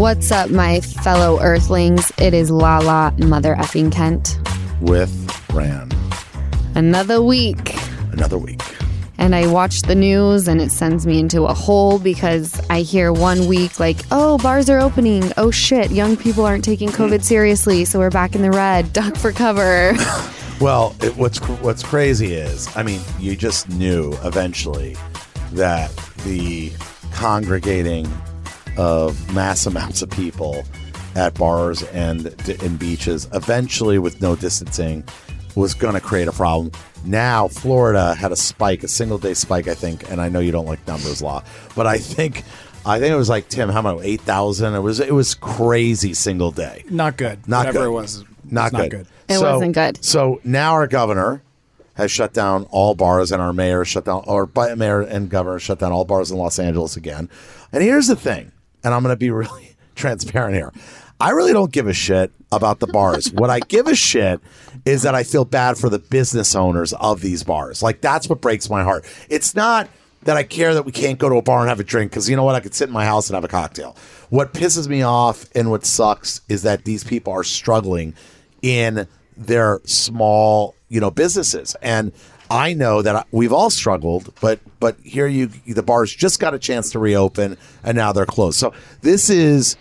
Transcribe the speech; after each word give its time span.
What's 0.00 0.32
up, 0.32 0.48
my 0.48 0.80
fellow 0.80 1.38
Earthlings? 1.40 2.10
It 2.16 2.32
is 2.32 2.50
Lala 2.50 3.12
Mother 3.18 3.54
effing 3.56 3.92
Kent. 3.92 4.38
with 4.80 5.12
Ran. 5.52 5.90
Another 6.74 7.20
week. 7.20 7.74
Another 8.10 8.38
week. 8.38 8.62
And 9.18 9.34
I 9.34 9.46
watch 9.46 9.82
the 9.82 9.94
news 9.94 10.48
and 10.48 10.58
it 10.58 10.70
sends 10.70 11.06
me 11.06 11.20
into 11.20 11.44
a 11.44 11.52
hole 11.52 11.98
because 11.98 12.58
I 12.70 12.80
hear 12.80 13.12
one 13.12 13.46
week 13.46 13.78
like, 13.78 13.98
oh, 14.10 14.38
bars 14.38 14.70
are 14.70 14.78
opening. 14.78 15.34
Oh 15.36 15.50
shit, 15.50 15.90
young 15.90 16.16
people 16.16 16.46
aren't 16.46 16.64
taking 16.64 16.88
hmm. 16.88 16.94
COVID 16.94 17.22
seriously, 17.22 17.84
so 17.84 17.98
we're 17.98 18.08
back 18.08 18.34
in 18.34 18.40
the 18.40 18.50
red. 18.50 18.90
Duck 18.94 19.16
for 19.16 19.32
cover. 19.32 19.92
Well, 20.62 20.94
it, 21.00 21.16
what's 21.16 21.38
what's 21.62 21.82
crazy 21.82 22.34
is, 22.34 22.68
I 22.76 22.82
mean, 22.82 23.00
you 23.18 23.34
just 23.34 23.70
knew 23.70 24.12
eventually 24.22 24.94
that 25.52 25.90
the 26.24 26.70
congregating 27.12 28.06
of 28.76 29.34
mass 29.34 29.66
amounts 29.66 30.02
of 30.02 30.10
people 30.10 30.64
at 31.16 31.34
bars 31.34 31.82
and 31.84 32.26
in 32.62 32.76
beaches, 32.76 33.28
eventually 33.32 33.98
with 33.98 34.20
no 34.20 34.36
distancing, 34.36 35.04
was 35.56 35.74
going 35.74 35.94
to 35.94 36.00
create 36.00 36.28
a 36.28 36.32
problem. 36.32 36.70
Now, 37.04 37.48
Florida 37.48 38.14
had 38.14 38.30
a 38.30 38.36
spike, 38.36 38.82
a 38.82 38.88
single 38.88 39.18
day 39.18 39.34
spike, 39.34 39.66
I 39.68 39.74
think, 39.74 40.10
and 40.10 40.20
I 40.20 40.28
know 40.28 40.40
you 40.40 40.52
don't 40.52 40.66
like 40.66 40.86
numbers 40.86 41.22
law, 41.22 41.42
but 41.74 41.86
I 41.86 41.98
think. 41.98 42.44
I 42.86 42.98
think 42.98 43.12
it 43.12 43.16
was 43.16 43.28
like 43.28 43.46
Tim. 43.50 43.68
How 43.68 43.82
much? 43.82 43.98
Eight 44.02 44.22
thousand. 44.22 44.74
It 44.74 44.80
was. 44.80 45.00
It 45.00 45.12
was 45.12 45.34
crazy 45.34 46.14
single 46.14 46.50
day. 46.50 46.82
Not 46.88 47.18
good. 47.18 47.46
Not 47.46 47.66
Whatever 47.66 47.78
good. 47.80 47.86
it 47.88 47.90
was. 47.90 48.24
Not 48.44 48.72
was 48.72 48.88
good. 48.88 49.06
It 49.28 49.38
wasn't 49.38 49.74
good. 49.74 50.02
So 50.02 50.40
now 50.44 50.72
our 50.72 50.86
governor 50.86 51.42
has 51.94 52.10
shut 52.10 52.32
down 52.32 52.66
all 52.70 52.94
bars, 52.94 53.32
and 53.32 53.42
our 53.42 53.52
mayor 53.52 53.84
shut 53.84 54.06
down, 54.06 54.24
or 54.26 54.48
mayor 54.76 55.02
and 55.02 55.28
governor 55.28 55.58
shut 55.58 55.78
down 55.78 55.92
all 55.92 56.06
bars 56.06 56.30
in 56.30 56.38
Los 56.38 56.58
Angeles 56.58 56.96
again. 56.96 57.28
And 57.70 57.82
here's 57.82 58.06
the 58.06 58.16
thing, 58.16 58.50
and 58.84 58.94
I'm 58.94 59.02
going 59.02 59.12
to 59.12 59.18
be 59.18 59.30
really 59.30 59.76
transparent 59.94 60.54
here. 60.54 60.72
I 61.20 61.30
really 61.30 61.52
don't 61.52 61.70
give 61.70 61.86
a 61.86 61.92
shit 61.92 62.32
about 62.50 62.80
the 62.80 62.86
bars. 62.86 63.30
what 63.32 63.50
I 63.50 63.60
give 63.60 63.86
a 63.86 63.94
shit 63.94 64.40
is 64.86 65.02
that 65.02 65.14
I 65.14 65.22
feel 65.22 65.44
bad 65.44 65.76
for 65.76 65.90
the 65.90 65.98
business 65.98 66.54
owners 66.54 66.92
of 66.94 67.20
these 67.20 67.42
bars. 67.42 67.82
Like 67.82 68.00
that's 68.00 68.28
what 68.28 68.40
breaks 68.40 68.70
my 68.70 68.82
heart. 68.82 69.04
It's 69.28 69.54
not 69.54 69.88
that 70.22 70.36
I 70.36 70.42
care 70.42 70.74
that 70.74 70.84
we 70.84 70.92
can't 70.92 71.18
go 71.18 71.28
to 71.28 71.36
a 71.36 71.42
bar 71.42 71.60
and 71.60 71.68
have 71.68 71.80
a 71.80 71.84
drink 71.84 72.10
because 72.10 72.28
you 72.28 72.36
know 72.36 72.44
what? 72.44 72.54
I 72.54 72.60
could 72.60 72.74
sit 72.74 72.88
in 72.88 72.92
my 72.92 73.04
house 73.04 73.28
and 73.28 73.34
have 73.34 73.44
a 73.44 73.48
cocktail. 73.48 73.96
What 74.28 74.52
pisses 74.52 74.88
me 74.88 75.02
off 75.02 75.46
and 75.54 75.70
what 75.70 75.84
sucks 75.84 76.40
is 76.48 76.62
that 76.62 76.84
these 76.84 77.04
people 77.04 77.32
are 77.32 77.44
struggling 77.44 78.14
in 78.62 79.06
their 79.36 79.80
small, 79.84 80.74
you 80.88 81.00
know, 81.00 81.10
businesses. 81.10 81.74
And 81.82 82.12
I 82.50 82.72
know 82.74 83.00
that 83.02 83.26
we've 83.30 83.52
all 83.52 83.70
struggled, 83.70 84.32
but 84.40 84.58
but 84.80 84.96
here 85.04 85.26
you 85.26 85.46
the 85.66 85.82
bars 85.82 86.14
just 86.14 86.40
got 86.40 86.52
a 86.54 86.58
chance 86.58 86.90
to 86.92 86.98
reopen 86.98 87.56
and 87.84 87.96
now 87.96 88.12
they're 88.12 88.26
closed. 88.26 88.58
So 88.58 88.72
this 89.02 89.30
is 89.30 89.76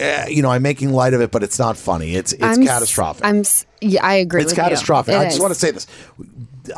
uh, 0.00 0.26
you 0.28 0.42
know, 0.42 0.50
I'm 0.50 0.62
making 0.62 0.92
light 0.92 1.14
of 1.14 1.20
it, 1.20 1.30
but 1.30 1.42
it's 1.44 1.58
not 1.58 1.76
funny. 1.76 2.16
It's 2.16 2.32
it's 2.32 2.42
I'm 2.42 2.66
catastrophic. 2.66 3.24
I'm. 3.24 3.40
s- 3.40 3.64
Yeah, 3.80 4.04
I 4.04 4.14
agree. 4.14 4.42
It's 4.42 4.50
with 4.52 4.58
you. 4.58 4.64
catastrophic. 4.64 5.14
It 5.14 5.18
I 5.18 5.24
just 5.24 5.36
is. 5.36 5.40
want 5.40 5.54
to 5.54 5.58
say 5.60 5.70
this. 5.70 5.86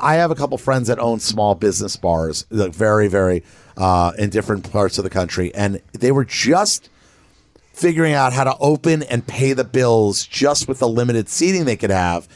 I 0.01 0.17
have 0.17 0.31
a 0.31 0.35
couple 0.35 0.59
friends 0.59 0.89
that 0.89 0.99
own 0.99 1.19
small 1.21 1.55
business 1.55 1.97
bars, 1.97 2.45
like 2.51 2.73
very, 2.75 3.09
very 3.09 3.43
uh, 3.79 4.13
in 4.19 4.29
different 4.31 4.71
parts 4.71 4.99
of 4.99 5.05
the 5.05 5.11
country, 5.11 5.55
and 5.55 5.81
they 5.93 6.13
were 6.13 6.25
just 6.27 6.91
figuring 7.73 8.13
out 8.13 8.33
how 8.35 8.45
to 8.45 8.57
open 8.59 9.03
and 9.05 9.27
pay 9.27 9.53
the 9.55 9.65
bills 9.65 10.27
just 10.27 10.67
with 10.69 10.79
the 10.79 10.89
limited 10.89 11.29
seating 11.29 11.65
they 11.67 11.77
could 11.77 11.91
have, 11.91 12.27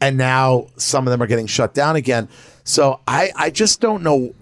and 0.00 0.16
now 0.16 0.68
some 0.76 1.06
of 1.06 1.10
them 1.10 1.22
are 1.22 1.26
getting 1.26 1.46
shut 1.46 1.74
down 1.74 1.96
again. 1.96 2.28
So 2.64 3.00
I, 3.06 3.32
I 3.36 3.50
just 3.50 3.80
don't 3.80 4.02
know. 4.02 4.34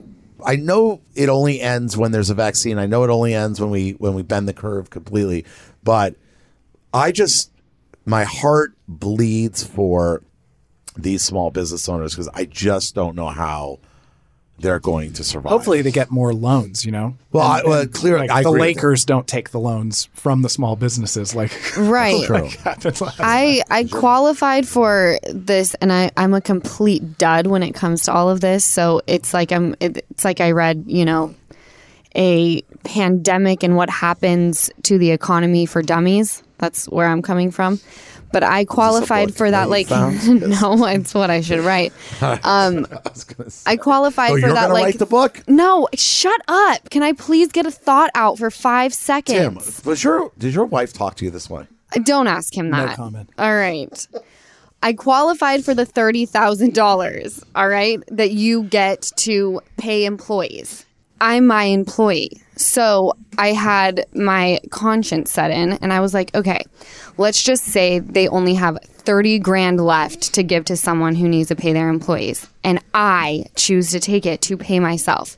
I 0.44 0.56
know 0.56 1.00
it 1.14 1.28
only 1.28 1.60
ends 1.60 1.96
when 1.96 2.12
there's 2.12 2.30
a 2.30 2.34
vaccine. 2.34 2.78
I 2.78 2.86
know 2.86 3.02
it 3.04 3.10
only 3.10 3.34
ends 3.34 3.60
when 3.60 3.70
we 3.70 3.92
when 3.92 4.14
we 4.14 4.22
bend 4.22 4.46
the 4.46 4.52
curve 4.52 4.90
completely, 4.90 5.44
but 5.82 6.14
I 6.94 7.12
just 7.12 7.50
my 8.06 8.24
heart 8.24 8.74
bleeds 8.86 9.64
for 9.64 10.22
these 10.96 11.22
small 11.22 11.50
business 11.50 11.88
owners 11.88 12.14
because 12.14 12.28
I 12.34 12.44
just 12.44 12.94
don't 12.94 13.14
know 13.14 13.28
how 13.28 13.80
they're 14.58 14.80
going 14.80 15.12
to 15.14 15.24
survive. 15.24 15.50
Hopefully, 15.50 15.82
they 15.82 15.90
get 15.90 16.10
more 16.10 16.32
loans. 16.34 16.84
You 16.84 16.92
know. 16.92 17.16
Well, 17.32 17.46
I- 17.46 17.62
well, 17.64 17.86
clearly, 17.86 18.28
like, 18.28 18.30
I 18.30 18.42
the 18.42 18.48
agree 18.48 18.60
Lakers 18.60 19.04
don't 19.04 19.26
take 19.26 19.50
the 19.50 19.60
loans 19.60 20.08
from 20.14 20.42
the 20.42 20.48
small 20.48 20.76
businesses 20.76 21.34
like 21.34 21.52
Right. 21.76 22.28
like 22.28 22.58
I 23.20 23.62
I 23.70 23.84
qualified 23.84 24.66
for 24.66 25.18
this, 25.32 25.74
and 25.74 25.92
I 25.92 26.10
I'm 26.16 26.34
a 26.34 26.40
complete 26.40 27.18
dud 27.18 27.46
when 27.46 27.62
it 27.62 27.74
comes 27.74 28.04
to 28.04 28.12
all 28.12 28.30
of 28.30 28.40
this. 28.40 28.64
So 28.64 29.02
it's 29.06 29.32
like 29.34 29.52
I'm 29.52 29.74
it's 29.80 30.24
like 30.24 30.40
I 30.40 30.50
read 30.52 30.84
you 30.86 31.04
know 31.04 31.34
a 32.16 32.62
pandemic 32.84 33.62
and 33.62 33.76
what 33.76 33.90
happens 33.90 34.70
to 34.82 34.98
the 34.98 35.10
economy 35.10 35.66
for 35.66 35.82
dummies. 35.82 36.42
That's 36.58 36.86
where 36.88 37.06
I'm 37.06 37.22
coming 37.22 37.50
from. 37.50 37.78
But 38.32 38.42
I 38.42 38.64
qualified 38.64 39.34
for 39.34 39.50
that. 39.50 39.64
that 39.64 39.70
Like 39.70 39.88
no, 39.90 40.84
it's 40.86 41.14
what 41.14 41.30
I 41.30 41.40
should 41.40 41.60
write. 41.60 41.92
Um, 42.44 42.86
I 43.66 43.76
qualified 43.76 44.30
Oh, 44.30 44.34
for 44.34 44.38
you're 44.40 44.52
that. 44.54 44.70
like 44.72 44.84
write 44.84 44.98
the 44.98 45.06
book, 45.06 45.42
no, 45.48 45.88
shut 45.94 46.40
up. 46.48 46.90
Can 46.90 47.02
I 47.02 47.12
please 47.12 47.48
get 47.52 47.64
a 47.66 47.70
thought 47.70 48.10
out 48.14 48.38
for 48.38 48.50
five 48.50 48.92
Tim? 48.92 48.96
seconds? 49.60 49.84
Was 49.84 50.04
your 50.04 50.30
did 50.38 50.54
your 50.54 50.66
wife 50.66 50.92
talk 50.92 51.14
to 51.16 51.24
you 51.24 51.30
this 51.30 51.48
way? 51.48 51.66
Don't 52.04 52.26
ask 52.26 52.54
him 52.56 52.70
that. 52.70 52.90
No 52.90 52.94
comment. 52.96 53.30
All 53.38 53.54
right. 53.54 54.06
I 54.82 54.92
qualified 54.92 55.64
for 55.64 55.74
the 55.74 55.84
$30,000, 55.84 57.42
all 57.56 57.68
right, 57.68 58.00
that 58.08 58.30
you 58.30 58.62
get 58.64 59.02
to 59.16 59.60
pay 59.76 60.04
employees. 60.04 60.84
I'm 61.20 61.46
my 61.48 61.64
employee. 61.64 62.40
So 62.58 63.14
I 63.38 63.52
had 63.52 64.06
my 64.14 64.60
conscience 64.70 65.30
set 65.30 65.50
in 65.50 65.74
and 65.74 65.92
I 65.92 66.00
was 66.00 66.12
like, 66.12 66.34
okay, 66.34 66.62
let's 67.16 67.42
just 67.42 67.64
say 67.64 68.00
they 68.00 68.28
only 68.28 68.54
have 68.54 68.78
30 68.82 69.38
grand 69.38 69.80
left 69.80 70.34
to 70.34 70.42
give 70.42 70.64
to 70.66 70.76
someone 70.76 71.14
who 71.14 71.28
needs 71.28 71.48
to 71.48 71.56
pay 71.56 71.72
their 71.72 71.88
employees. 71.88 72.46
And 72.64 72.82
I 72.92 73.46
choose 73.56 73.92
to 73.92 74.00
take 74.00 74.26
it 74.26 74.42
to 74.42 74.56
pay 74.56 74.80
myself. 74.80 75.36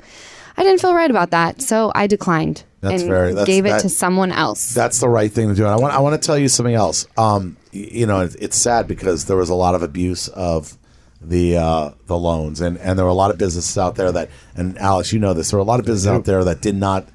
I 0.56 0.62
didn't 0.62 0.81
feel 0.81 0.94
right 0.94 1.10
about 1.10 1.31
that. 1.31 1.62
So 1.62 1.92
I 1.94 2.06
declined 2.06 2.64
That's 2.81 3.03
and 3.03 3.10
very- 3.10 3.28
that's- 3.34 3.47
gave 3.47 3.66
it 3.66 3.70
that- 3.70 3.82
to 3.82 3.88
someone 3.88 4.32
else. 4.32 4.72
That's 4.75 4.98
the 4.98 5.08
right 5.08 5.31
thing 5.31 5.48
to 5.48 5.54
do. 5.54 5.62
And 5.64 5.72
I 5.72 5.76
want 5.76 5.94
I 5.94 6.00
want 6.00 6.20
to 6.20 6.26
tell 6.26 6.38
you 6.38 6.48
something 6.48 6.75
else. 6.75 7.06
Um, 7.16 7.56
you 7.72 8.06
know, 8.06 8.20
it's, 8.20 8.34
it's 8.37 8.56
sad 8.56 8.88
because 8.88 9.26
there 9.26 9.37
was 9.37 9.48
a 9.50 9.54
lot 9.54 9.75
of 9.75 9.82
abuse 9.82 10.28
of 10.28 10.76
the 11.20 11.56
uh, 11.56 11.91
the 12.06 12.19
loans, 12.19 12.60
and 12.60 12.78
and 12.78 12.98
there 12.98 13.04
were 13.04 13.10
a 13.10 13.14
lot 13.14 13.31
of 13.31 13.38
businesses 13.38 13.76
out 13.76 13.97
there 13.97 14.10
that, 14.12 14.31
and 14.54 14.78
Alex, 14.78 15.12
you 15.12 15.19
know 15.19 15.34
this, 15.34 15.50
there 15.50 15.58
were 15.58 15.62
a 15.62 15.66
lot 15.66 15.81
of 15.81 15.86
businesses 15.86 16.06
out 16.08 16.25
there 16.25 16.44
that 16.44 16.62
did 16.62 16.76
not 16.76 17.08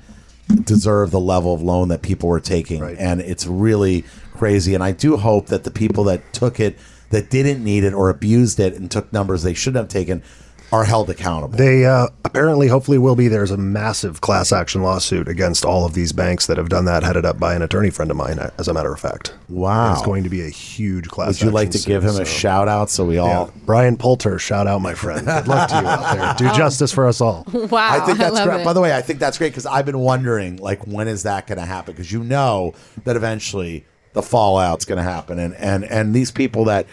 deserve 0.63 1.09
the 1.09 1.19
level 1.19 1.53
of 1.53 1.61
loan 1.61 1.87
that 1.87 2.01
people 2.03 2.29
were 2.29 2.39
taking, 2.39 2.81
and 2.83 3.19
it's 3.21 3.47
really 3.47 4.03
crazy. 4.33 4.75
And 4.75 4.83
I 4.83 4.91
do 4.91 5.17
hope 5.17 5.47
that 5.47 5.63
the 5.63 5.71
people 5.71 6.03
that 6.05 6.33
took 6.33 6.59
it, 6.59 6.77
that 7.09 7.29
didn't 7.29 7.63
need 7.63 7.83
it 7.83 7.93
or 7.93 8.09
abused 8.09 8.59
it, 8.59 8.73
and 8.75 8.91
took 8.91 9.11
numbers 9.11 9.41
they 9.43 9.55
shouldn't 9.55 9.83
have 9.83 9.89
taken, 9.89 10.21
are 10.71 10.83
held 10.83 11.09
accountable. 11.09 11.57
They 11.57 11.85
uh, 11.85 12.07
apparently, 12.23 12.67
hopefully, 12.67 12.97
will 12.97 13.15
be. 13.15 13.27
There's 13.27 13.51
a 13.51 13.57
massive 13.57 14.21
class 14.21 14.51
action 14.51 14.81
lawsuit 14.81 15.27
against 15.27 15.63
all 15.63 15.85
of 15.85 15.93
these 15.93 16.11
banks 16.11 16.47
that 16.47 16.57
have 16.57 16.69
done 16.69 16.85
that, 16.85 17.03
headed 17.03 17.25
up 17.25 17.39
by 17.39 17.55
an 17.55 17.61
attorney 17.61 17.89
friend 17.89 18.11
of 18.11 18.17
mine, 18.17 18.39
as 18.57 18.67
a 18.67 18.73
matter 18.73 18.93
of 18.93 18.99
fact. 18.99 19.33
Wow. 19.49 19.93
It's 19.93 20.01
going 20.01 20.23
to 20.23 20.29
be 20.29 20.41
a 20.41 20.49
huge 20.49 21.07
class 21.07 21.29
action 21.29 21.47
law. 21.47 21.51
Would 21.51 21.51
you 21.51 21.55
like 21.55 21.67
action 21.67 21.81
to 21.81 21.87
give 21.87 22.03
suit, 22.03 22.15
him 22.15 22.21
a 22.21 22.25
shout 22.25 22.67
out 22.67 22.89
so 22.89 23.05
we 23.05 23.17
all? 23.17 23.27
Yeah. 23.27 23.61
Brian 23.65 23.97
Poulter, 23.97 24.39
shout 24.39 24.67
out, 24.67 24.81
my 24.81 24.93
friend. 24.93 25.25
Good 25.25 25.47
luck 25.47 25.69
to 25.69 25.75
you 25.75 25.87
out 25.87 26.37
there. 26.37 26.49
Do 26.49 26.55
justice 26.57 26.91
for 26.91 27.07
us 27.07 27.21
all. 27.21 27.45
wow. 27.53 28.01
I 28.01 28.05
think 28.05 28.17
that's 28.17 28.35
love 28.35 28.47
great. 28.47 28.61
it. 28.61 28.65
By 28.65 28.73
the 28.73 28.81
way, 28.81 28.95
I 28.95 29.01
think 29.01 29.19
that's 29.19 29.37
great 29.37 29.49
because 29.49 29.65
I've 29.65 29.85
been 29.85 29.99
wondering, 29.99 30.57
like, 30.57 30.85
when 30.87 31.07
is 31.07 31.23
that 31.23 31.47
going 31.47 31.59
to 31.59 31.65
happen? 31.65 31.93
Because 31.93 32.11
you 32.11 32.23
know 32.23 32.73
that 33.03 33.15
eventually 33.15 33.85
the 34.15 34.21
fallout's 34.21 34.85
going 34.85 34.97
to 34.97 35.03
happen, 35.03 35.37
and 35.37 35.53
and 35.55 35.83
and 35.83 36.13
these 36.13 36.31
people 36.31 36.65
that 36.65 36.87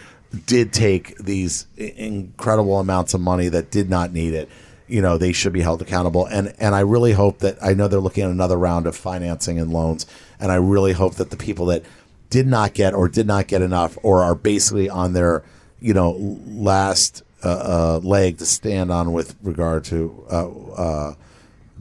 did 0.45 0.73
take 0.73 1.17
these 1.17 1.67
incredible 1.77 2.79
amounts 2.79 3.13
of 3.13 3.21
money 3.21 3.49
that 3.49 3.71
did 3.71 3.89
not 3.89 4.11
need 4.11 4.33
it, 4.33 4.49
you 4.87 5.01
know, 5.01 5.17
they 5.17 5.31
should 5.31 5.53
be 5.53 5.61
held 5.61 5.81
accountable. 5.81 6.25
And 6.25 6.53
and 6.59 6.75
I 6.75 6.81
really 6.81 7.13
hope 7.13 7.39
that 7.39 7.57
I 7.61 7.73
know 7.73 7.87
they're 7.87 7.99
looking 7.99 8.23
at 8.23 8.31
another 8.31 8.57
round 8.57 8.87
of 8.87 8.95
financing 8.95 9.59
and 9.59 9.71
loans, 9.71 10.05
and 10.39 10.51
I 10.51 10.55
really 10.55 10.93
hope 10.93 11.15
that 11.15 11.29
the 11.29 11.37
people 11.37 11.67
that 11.67 11.83
did 12.29 12.47
not 12.47 12.73
get 12.73 12.93
or 12.93 13.07
did 13.07 13.27
not 13.27 13.47
get 13.47 13.61
enough 13.61 13.97
or 14.01 14.23
are 14.23 14.35
basically 14.35 14.89
on 14.89 15.13
their 15.13 15.43
you 15.79 15.93
know 15.93 16.11
last 16.47 17.23
uh, 17.43 17.49
uh, 17.49 17.99
leg 18.03 18.37
to 18.39 18.45
stand 18.45 18.91
on 18.91 19.13
with 19.13 19.35
regard 19.43 19.83
to 19.85 20.25
uh, 20.31 20.49
uh, 20.49 21.13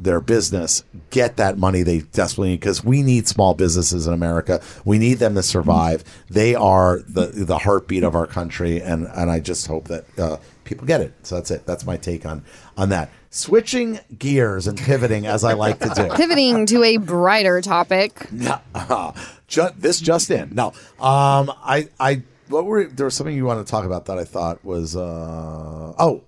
their 0.03 0.21
business 0.21 0.85
get 1.11 1.37
that 1.37 1.59
money 1.59 1.83
they 1.83 2.01
desperately 2.01 2.51
need 2.51 2.61
because 2.61 2.85
we 2.85 3.03
need 3.03 3.29
small 3.29 3.55
businesses 3.55 4.07
in 4.07 4.13
America. 4.13 4.61
We 4.85 4.99
need 4.99 5.15
them 5.15 5.35
to 5.35 5.43
survive. 5.43 6.05
They 6.29 6.55
are 6.55 7.01
the 7.09 7.27
the 7.27 7.59
heartbeat 7.59 8.03
of 8.03 8.15
our 8.15 8.27
country, 8.27 8.81
and 8.81 9.07
and 9.15 9.31
I 9.31 9.41
just 9.41 9.67
hope 9.67 9.89
that 9.89 10.19
uh, 10.19 10.37
people 10.65 10.87
get 10.87 11.01
it. 11.01 11.15
So 11.23 11.37
that's 11.37 11.51
it. 11.51 11.67
That's 11.67 11.87
my 11.87 11.97
take 11.97 12.27
on 12.27 12.45
on 12.77 12.89
that. 12.91 13.11
Switching 13.31 13.99
gears 14.19 14.67
and 14.67 14.77
pivoting 14.77 15.27
as 15.27 15.43
I 15.43 15.55
like 15.55 15.79
to 15.81 15.89
do. 15.95 16.09
Pivoting 16.17 16.67
to 16.67 16.83
a 16.85 16.99
brighter 16.99 17.63
topic. 17.63 18.29
Ju- 19.49 19.71
this 19.77 20.01
just 20.01 20.31
in. 20.31 20.55
No, 20.55 20.69
um, 20.99 21.53
I, 21.63 21.89
I, 21.99 22.23
what 22.49 22.65
were 22.65 22.85
there 22.85 23.07
was 23.07 23.15
something 23.15 23.35
you 23.35 23.45
wanted 23.45 23.67
to 23.67 23.71
talk 23.71 23.85
about 23.85 24.07
that 24.07 24.19
I 24.19 24.25
thought 24.25 24.65
was, 24.65 24.97
uh, 24.97 25.95
oh, 25.99 26.23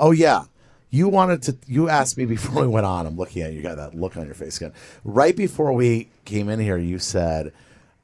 oh 0.00 0.10
yeah, 0.10 0.44
You 0.90 1.08
wanted 1.08 1.42
to. 1.44 1.56
You 1.66 1.88
asked 1.88 2.16
me 2.16 2.24
before 2.24 2.62
we 2.62 2.68
went 2.68 2.86
on. 2.86 3.06
I'm 3.06 3.16
looking 3.16 3.42
at 3.42 3.52
you. 3.52 3.58
You 3.58 3.62
got 3.62 3.76
that 3.76 3.94
look 3.94 4.16
on 4.16 4.26
your 4.26 4.34
face 4.34 4.56
again. 4.56 4.72
Right 5.04 5.36
before 5.36 5.72
we 5.72 6.08
came 6.24 6.48
in 6.48 6.60
here, 6.60 6.78
you 6.78 6.98
said, 6.98 7.52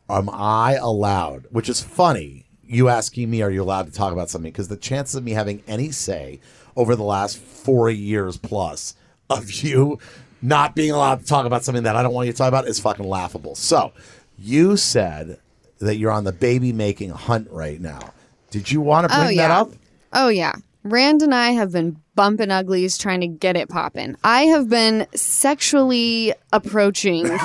"Am 0.09 0.29
I 0.31 0.75
allowed?" 0.75 1.47
Which 1.51 1.69
is 1.69 1.81
funny. 1.81 2.47
You 2.63 2.89
asking 2.89 3.31
me, 3.31 3.43
"Are 3.43 3.51
you 3.51 3.63
allowed 3.63 3.87
to 3.87 3.93
talk 3.93 4.13
about 4.13 4.31
something?" 4.31 4.53
Because 4.53 4.69
the 4.69 4.77
chances 4.77 5.15
of 5.15 5.25
me 5.25 5.33
having 5.33 5.63
any 5.67 5.91
say 5.91 6.41
over 6.77 6.97
the 6.97 7.05
last 7.05 7.39
four 7.39 7.91
years 7.91 8.37
plus 8.37 8.95
of 9.31 9.51
you 9.63 9.99
not 10.43 10.75
being 10.75 10.91
allowed 10.91 11.21
to 11.21 11.27
talk 11.27 11.47
about 11.47 11.65
something 11.65 11.85
that 11.85 11.97
I 11.97 12.03
don't 12.03 12.13
want 12.13 12.27
you 12.27 12.33
to 12.33 12.39
talk 12.39 12.49
about 12.49 12.69
is 12.69 12.79
fucking 12.79 13.07
laughable. 13.07 13.55
So, 13.55 13.93
you 14.39 14.77
said 14.77 15.39
that 15.79 15.97
you're 15.97 16.11
on 16.11 16.25
the 16.25 16.33
baby 16.33 16.73
making 16.73 17.11
hunt 17.11 17.49
right 17.51 17.81
now. 17.81 18.13
Did 18.51 18.71
you 18.71 18.81
want 18.81 19.09
to 19.09 19.17
oh, 19.17 19.25
bring 19.25 19.39
Oh 19.39 19.43
that 19.43 19.51
up? 19.51 19.71
Oh 20.13 20.29
yeah. 20.29 20.55
Rand 20.85 21.23
and 21.23 21.35
I 21.35 21.51
have 21.53 21.73
been 21.73 21.97
bumping 22.15 22.51
uglies 22.51 22.99
trying 22.99 23.21
to 23.23 23.27
get 23.27 23.57
it 23.57 23.71
popping. 23.71 24.17
I 24.23 24.43
have 24.43 24.69
been 24.69 25.07
sexually 25.15 26.35
approaching. 26.53 27.27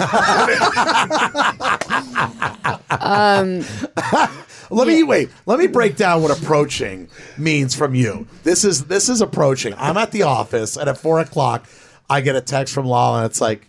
Um, 3.01 3.63
Let 4.69 4.87
me 4.87 5.03
wait. 5.03 5.29
Let 5.45 5.57
me 5.59 5.67
break 5.67 5.95
down 5.95 6.21
what 6.21 6.37
approaching 6.37 7.09
means 7.37 7.73
from 7.73 7.95
you. 7.95 8.27
This 8.43 8.63
is 8.63 8.85
this 8.85 9.09
is 9.09 9.21
approaching. 9.21 9.73
I'm 9.77 9.97
at 9.97 10.11
the 10.11 10.23
office, 10.23 10.75
and 10.77 10.89
at 10.89 10.97
four 10.97 11.19
o'clock, 11.19 11.67
I 12.09 12.21
get 12.21 12.35
a 12.35 12.41
text 12.41 12.73
from 12.73 12.85
Lala, 12.85 13.19
and 13.19 13.25
it's 13.25 13.41
like, 13.41 13.67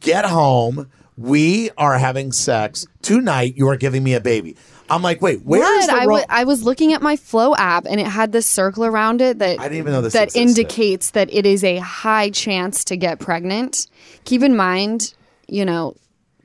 "Get 0.00 0.24
home. 0.26 0.90
We 1.16 1.70
are 1.76 1.98
having 1.98 2.32
sex 2.32 2.86
tonight. 3.02 3.54
You 3.56 3.68
are 3.68 3.76
giving 3.76 4.02
me 4.04 4.14
a 4.14 4.20
baby." 4.20 4.56
I'm 4.90 5.02
like, 5.02 5.22
"Wait, 5.22 5.40
where's 5.44 5.62
What? 5.62 5.86
the 5.86 5.92
I 5.94 6.04
ro- 6.04 6.14
wa- 6.16 6.24
I 6.28 6.44
was 6.44 6.62
looking 6.64 6.92
at 6.92 7.00
my 7.02 7.16
Flow 7.16 7.54
app 7.54 7.86
and 7.88 8.00
it 8.00 8.06
had 8.06 8.32
this 8.32 8.46
circle 8.46 8.84
around 8.84 9.20
it 9.20 9.38
that 9.38 9.58
I 9.60 9.62
didn't 9.64 9.78
even 9.78 9.92
know 9.92 10.00
this 10.02 10.12
that 10.14 10.28
existed. 10.28 10.40
indicates 10.60 11.10
that 11.12 11.32
it 11.32 11.46
is 11.46 11.62
a 11.64 11.78
high 11.78 12.30
chance 12.30 12.84
to 12.84 12.96
get 12.96 13.18
pregnant. 13.20 13.86
Keep 14.24 14.42
in 14.42 14.56
mind, 14.56 15.14
you 15.48 15.64
know, 15.64 15.94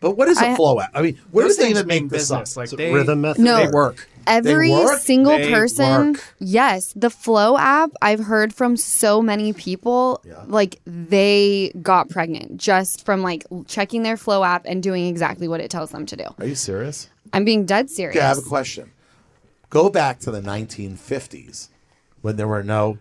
But 0.02 0.12
what 0.18 0.28
is 0.28 0.40
a 0.40 0.50
I- 0.52 0.56
flow 0.56 0.80
app? 0.80 0.92
I 0.94 1.02
mean, 1.02 1.18
where 1.32 1.46
Those 1.46 1.56
do 1.56 1.64
they 1.64 1.68
things 1.70 1.80
even 1.80 1.88
make 1.88 2.10
this 2.10 2.30
up? 2.32 2.42
business. 2.42 2.58
Like 2.58 2.70
they, 2.78 2.94
Rhythm 2.94 3.22
method. 3.22 3.42
No. 3.44 3.58
they 3.66 3.72
work. 3.72 4.08
every 4.28 4.70
work? 4.72 5.00
single 5.02 5.38
They 5.38 5.52
person 5.52 6.14
work. 6.14 6.34
yes 6.40 6.92
the 6.96 7.12
flow 7.12 7.60
app 7.60 7.92
i've 8.02 8.20
heard 8.22 8.52
from 8.56 8.76
so 8.76 9.22
many 9.22 9.54
people 9.54 10.20
like 10.48 10.80
they 10.88 11.72
got 11.84 12.10
pregnant 12.10 12.58
just 12.58 13.06
from 13.06 13.22
like 13.22 13.46
checking 13.68 14.02
their 14.02 14.18
flow 14.18 14.44
app 14.44 14.64
and 14.66 14.82
doing 14.82 15.06
exactly 15.06 15.48
what 15.48 15.60
it 15.62 15.70
tells 15.70 15.92
them 15.92 16.08
to 16.08 16.16
do 16.16 16.24
Are 16.40 16.48
you 16.48 16.56
serious? 16.56 17.08
I'm 17.34 17.46
being 17.46 17.66
dead 17.66 17.90
serious 17.90 18.16
Okay, 18.16 18.26
I 18.26 18.30
have 18.30 18.38
a 18.38 18.42
question. 18.42 18.92
Go 19.70 19.90
back 19.90 20.20
to 20.20 20.32
the 20.32 20.42
1950s 20.42 21.70
when 22.22 22.38
there 22.38 22.48
were 22.48 22.64
no 22.64 22.98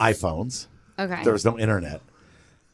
iPhones. 0.00 0.66
Okay. 0.98 1.22
There 1.22 1.32
was 1.32 1.44
no 1.44 1.58
internet. 1.58 2.00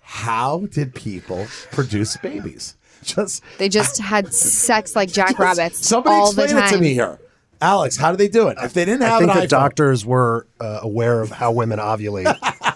How 0.00 0.66
did 0.70 0.94
people 0.94 1.46
produce 1.70 2.16
babies? 2.16 2.76
Just 3.02 3.42
they 3.58 3.70
just 3.70 3.98
had 3.98 4.34
sex 4.34 4.94
like 4.94 5.10
jackrabbits 5.10 5.86
somebody 5.86 6.16
all 6.16 6.32
the 6.32 6.42
explain 6.42 6.62
time 6.62 6.74
it 6.74 6.76
to 6.76 6.82
me 6.82 6.92
here. 6.92 7.18
Alex, 7.62 7.96
how 7.96 8.10
do 8.10 8.16
they 8.18 8.28
do 8.28 8.48
it? 8.48 8.58
If 8.60 8.74
they 8.74 8.84
didn't 8.84 9.02
I 9.02 9.08
have 9.08 9.18
think 9.20 9.30
an 9.30 9.36
that 9.38 9.46
iPhone, 9.46 9.50
doctors 9.50 10.04
were 10.04 10.46
uh, 10.60 10.80
aware 10.82 11.22
of 11.22 11.30
how 11.30 11.52
women 11.52 11.78
ovulate 11.78 12.26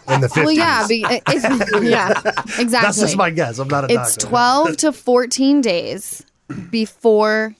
in 0.09 0.21
the 0.23 0.29
50s. 0.29 0.37
well 0.45 0.51
yeah 0.51 0.87
be, 0.87 1.05
it's, 1.09 1.83
yeah 1.83 2.11
exactly 2.11 2.67
That's 2.69 3.01
just 3.01 3.17
my 3.17 3.31
guess. 3.31 3.59
I'm 3.59 3.69
not 3.69 3.85
a 3.85 3.89
doctor. 3.89 4.03
it's 4.03 4.17
12 4.17 4.77
to 4.79 4.93
14 4.93 5.61
days 5.61 6.25
before 6.71 7.55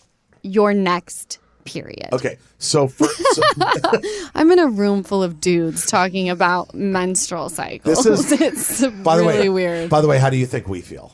your 0.45 0.73
next 0.73 1.39
period 1.65 2.09
okay. 2.13 2.37
So 2.59 2.89
for 2.89 3.09
so, 3.09 3.43
I'm 4.35 4.51
in 4.51 4.59
a 4.59 4.69
room 4.69 5.03
full 5.03 5.23
of 5.23 5.41
dudes 5.41 5.87
talking 5.87 6.29
about 6.31 6.75
menstrual 6.75 7.49
cycles. 7.49 8.05
This 8.05 8.31
is- 8.31 8.41
it's 8.41 8.87
by 9.03 9.17
the 9.17 9.25
way, 9.25 9.49
weird. 9.49 9.89
By 9.91 10.01
the 10.03 10.07
way, 10.09 10.19
how 10.19 10.29
do 10.31 10.37
you 10.37 10.47
think 10.47 10.69
we 10.69 10.81
feel? 10.83 11.13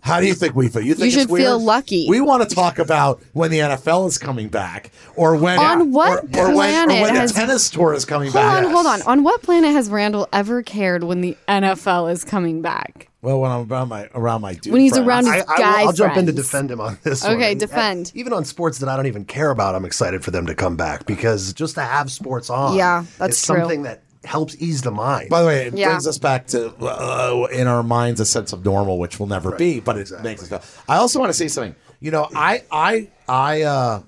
How 0.00 0.20
do 0.20 0.26
you 0.26 0.34
think 0.34 0.54
we 0.54 0.68
feel? 0.68 0.82
You 0.82 0.94
think 0.94 1.12
You 1.12 1.20
it's 1.20 1.30
should 1.30 1.36
feel 1.36 1.58
lucky. 1.58 2.06
We 2.08 2.20
want 2.20 2.48
to 2.48 2.54
talk 2.54 2.78
about 2.78 3.20
when 3.32 3.50
the 3.50 3.58
NFL 3.60 4.06
is 4.06 4.18
coming 4.18 4.48
back, 4.48 4.92
or 5.16 5.36
when 5.36 5.58
On 5.58 5.90
what 5.92 6.24
or, 6.36 6.48
or 6.50 6.54
when, 6.56 6.84
or 6.84 6.86
planet 6.86 7.02
when 7.02 7.14
has- 7.16 7.32
the 7.32 7.40
tennis 7.40 7.70
tour 7.70 7.92
is 7.94 8.04
coming 8.04 8.30
hold 8.30 8.44
back. 8.44 8.64
on, 8.64 8.70
hold 8.70 8.86
on. 8.86 9.02
On 9.02 9.22
what 9.24 9.42
planet 9.42 9.72
has 9.72 9.88
Randall 9.88 10.28
ever 10.32 10.62
cared 10.62 11.02
when 11.04 11.20
the 11.22 11.36
NFL 11.48 12.12
is 12.12 12.24
coming 12.24 12.62
back? 12.62 13.08
Well, 13.26 13.40
when 13.40 13.50
I'm 13.50 13.72
around 13.72 13.88
my 13.88 14.08
around 14.14 14.40
my 14.42 14.54
dude 14.54 14.72
When 14.72 14.82
he's 14.82 14.92
friends. 14.92 15.08
around 15.08 15.24
his 15.26 15.42
I, 15.48 15.52
I 15.52 15.56
guy 15.58 15.80
will, 15.82 15.88
I'll 15.88 15.92
jump 15.94 16.16
in 16.16 16.26
to 16.26 16.32
defend 16.32 16.70
him 16.70 16.80
on 16.80 16.96
this. 17.02 17.24
Okay, 17.24 17.34
one. 17.34 17.42
And- 17.42 17.58
defend. 17.60 18.06
and 18.06 18.16
even 18.16 18.32
on 18.32 18.44
sports 18.44 18.78
that 18.78 18.88
I 18.88 18.94
don't 18.94 19.06
even 19.06 19.24
care 19.24 19.50
about, 19.50 19.74
I'm 19.74 19.84
excited 19.84 20.22
for 20.24 20.30
them 20.30 20.46
to 20.46 20.54
come 20.54 20.76
back 20.76 21.06
because 21.06 21.52
just 21.52 21.74
to 21.74 21.80
have 21.80 22.12
sports 22.12 22.50
on, 22.50 22.76
Yeah, 22.76 23.04
that's 23.18 23.38
is 23.40 23.44
true. 23.44 23.56
something 23.58 23.82
that 23.82 24.04
helps 24.24 24.54
ease 24.60 24.82
the 24.82 24.92
mind. 24.92 25.28
By 25.28 25.40
the 25.40 25.48
way, 25.48 25.66
it 25.66 25.74
Yeah. 25.74 25.88
brings 25.88 26.06
us 26.06 26.18
back 26.18 26.46
to 26.48 26.68
uh, 26.80 27.48
in 27.50 27.66
our 27.66 27.82
minds 27.82 28.20
a 28.20 28.24
sense 28.26 28.52
of 28.52 28.64
normal, 28.64 28.98
which 29.00 29.18
will 29.18 29.26
never 29.26 29.56
be, 29.56 29.80
but 29.80 29.98
it 29.98 30.08
makes 30.22 30.42
us 30.44 30.48
feel. 30.48 30.62
I 30.88 30.98
also 30.98 31.18
want 31.18 31.30
to 31.30 31.34
say 31.36 31.48
something. 31.48 31.74
You 31.98 32.12
know, 32.12 32.28
I 32.32 32.62
I 32.70 33.08
I 33.28 33.62
uh 33.62 34.02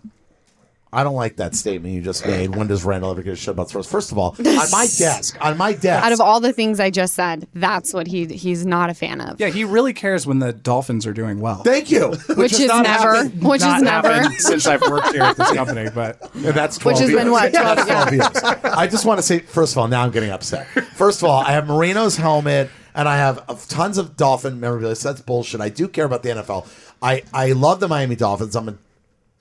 I 0.93 1.05
don't 1.05 1.15
like 1.17 1.37
that 1.37 1.55
statement 1.55 1.95
you 1.95 2.01
just 2.01 2.27
made. 2.27 2.57
When 2.57 2.67
does 2.67 2.83
Randall 2.85 3.11
ever 3.11 3.23
get 3.23 3.35
a 3.35 3.37
shit 3.37 3.49
about 3.49 3.69
sports? 3.69 3.91
First 3.91 4.11
of 4.11 4.17
all, 4.19 4.35
on 4.39 4.71
my 4.71 4.87
desk, 4.99 5.37
on 5.45 5.57
my 5.59 5.75
desk, 5.75 6.05
Out 6.07 6.13
of 6.13 6.21
all 6.21 6.41
the 6.41 6.53
things 6.53 6.81
I 6.81 6.89
just 6.91 7.13
said, 7.15 7.47
that's 7.55 7.93
what 7.93 8.07
he 8.07 8.25
he's 8.27 8.65
not 8.65 8.89
a 8.89 8.95
fan 8.95 9.21
of. 9.21 9.39
Yeah, 9.39 9.49
he 9.49 9.65
really 9.65 9.93
cares 9.93 10.27
when 10.27 10.39
the 10.39 10.53
Dolphins 10.53 11.07
are 11.07 11.13
doing 11.13 11.41
well. 11.41 11.63
Thank 11.63 11.91
you. 11.91 12.09
Which 12.37 12.53
has 12.53 12.61
is 12.61 12.69
never, 12.69 13.15
happened- 13.17 13.43
which 13.43 13.61
Not 13.61 13.77
is 13.79 13.83
never. 13.83 14.31
since 14.39 14.67
I've 14.67 14.81
worked 14.83 15.13
here 15.13 15.23
at 15.23 15.37
this 15.37 15.51
company, 15.55 15.89
but 15.95 16.23
And 16.35 16.45
that's 16.55 16.79
12 16.79 16.95
Which 16.95 17.01
has 17.03 17.11
years. 17.11 17.23
been 17.23 17.31
what, 17.33 17.53
12 17.53 17.77
That's 17.77 17.89
12 18.11 18.13
years. 18.15 18.63
I 18.65 18.87
just 18.87 19.05
want 19.05 19.19
to 19.19 19.23
say, 19.23 19.41
first 19.41 19.73
of 19.75 19.79
all, 19.79 19.89
now 19.89 20.03
I'm 20.05 20.11
getting 20.11 20.31
upset. 20.31 20.67
First 20.95 21.23
of 21.23 21.29
all, 21.29 21.43
I 21.43 21.53
have 21.53 21.67
Marino's 21.67 22.17
helmet 22.17 22.71
and 22.95 23.07
I 23.09 23.17
have 23.19 23.69
tons 23.69 23.99
of 23.99 24.17
Dolphin 24.17 24.59
memorabilia. 24.59 24.97
So 24.97 25.11
that's 25.11 25.21
bullshit. 25.21 25.61
I 25.61 25.69
do 25.69 25.87
care 25.87 26.05
about 26.07 26.23
the 26.23 26.31
NFL. 26.31 26.67
I, 27.03 27.23
I 27.33 27.53
love 27.53 27.81
the 27.81 27.89
Miami 27.89 28.17
Dolphins. 28.17 28.57
I'm 28.57 28.69
a, 28.71 28.75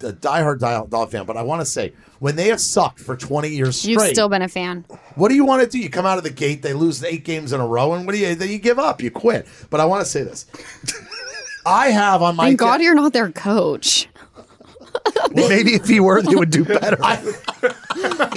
a 0.04 0.14
diehard 0.14 0.60
Dolphin 0.60 1.20
fan, 1.20 1.26
but 1.26 1.38
I 1.38 1.42
want 1.44 1.62
to 1.62 1.66
say, 1.66 1.94
when 2.20 2.36
they 2.36 2.48
have 2.50 2.62
sucked 2.62 3.00
for 3.00 3.16
20 3.16 3.50
years 3.50 3.80
straight, 3.80 3.92
You've 3.94 4.02
still 4.04 4.30
been 4.30 4.42
a 4.42 4.48
fan. 4.48 4.86
what 5.16 5.30
do 5.30 5.36
you 5.36 5.46
want 5.46 5.64
to 5.64 5.68
do? 5.68 5.80
You 5.80 5.90
come 5.90 6.06
out 6.06 6.18
of 6.18 6.24
the 6.24 6.30
gate, 6.30 6.62
they 6.62 6.74
lose 6.74 7.04
eight 7.04 7.24
games 7.26 7.54
in 7.54 7.60
a 7.60 7.68
row, 7.68 7.94
and 7.94 8.06
what 8.06 8.14
do 8.14 8.20
you? 8.20 8.36
Then 8.36 8.50
you 8.50 8.60
give 8.60 8.80
up, 8.80 9.02
you 9.02 9.12
quit. 9.12 9.48
But 9.70 9.80
I 9.80 9.86
want 9.86 10.04
to 10.04 10.10
say 10.10 10.24
this. 10.24 10.46
I 11.66 11.88
have 11.90 12.22
on 12.22 12.36
my 12.36 12.46
Thank 12.48 12.60
God 12.60 12.82
you're 12.82 12.96
not 12.96 13.14
their 13.14 13.32
coach. 13.32 14.08
Maybe 15.34 15.74
if 15.76 15.88
he 15.88 16.00
were, 16.00 16.22
they 16.22 16.36
would 16.36 16.50
do 16.50 16.64
better. 16.66 16.98
I, 17.04 17.14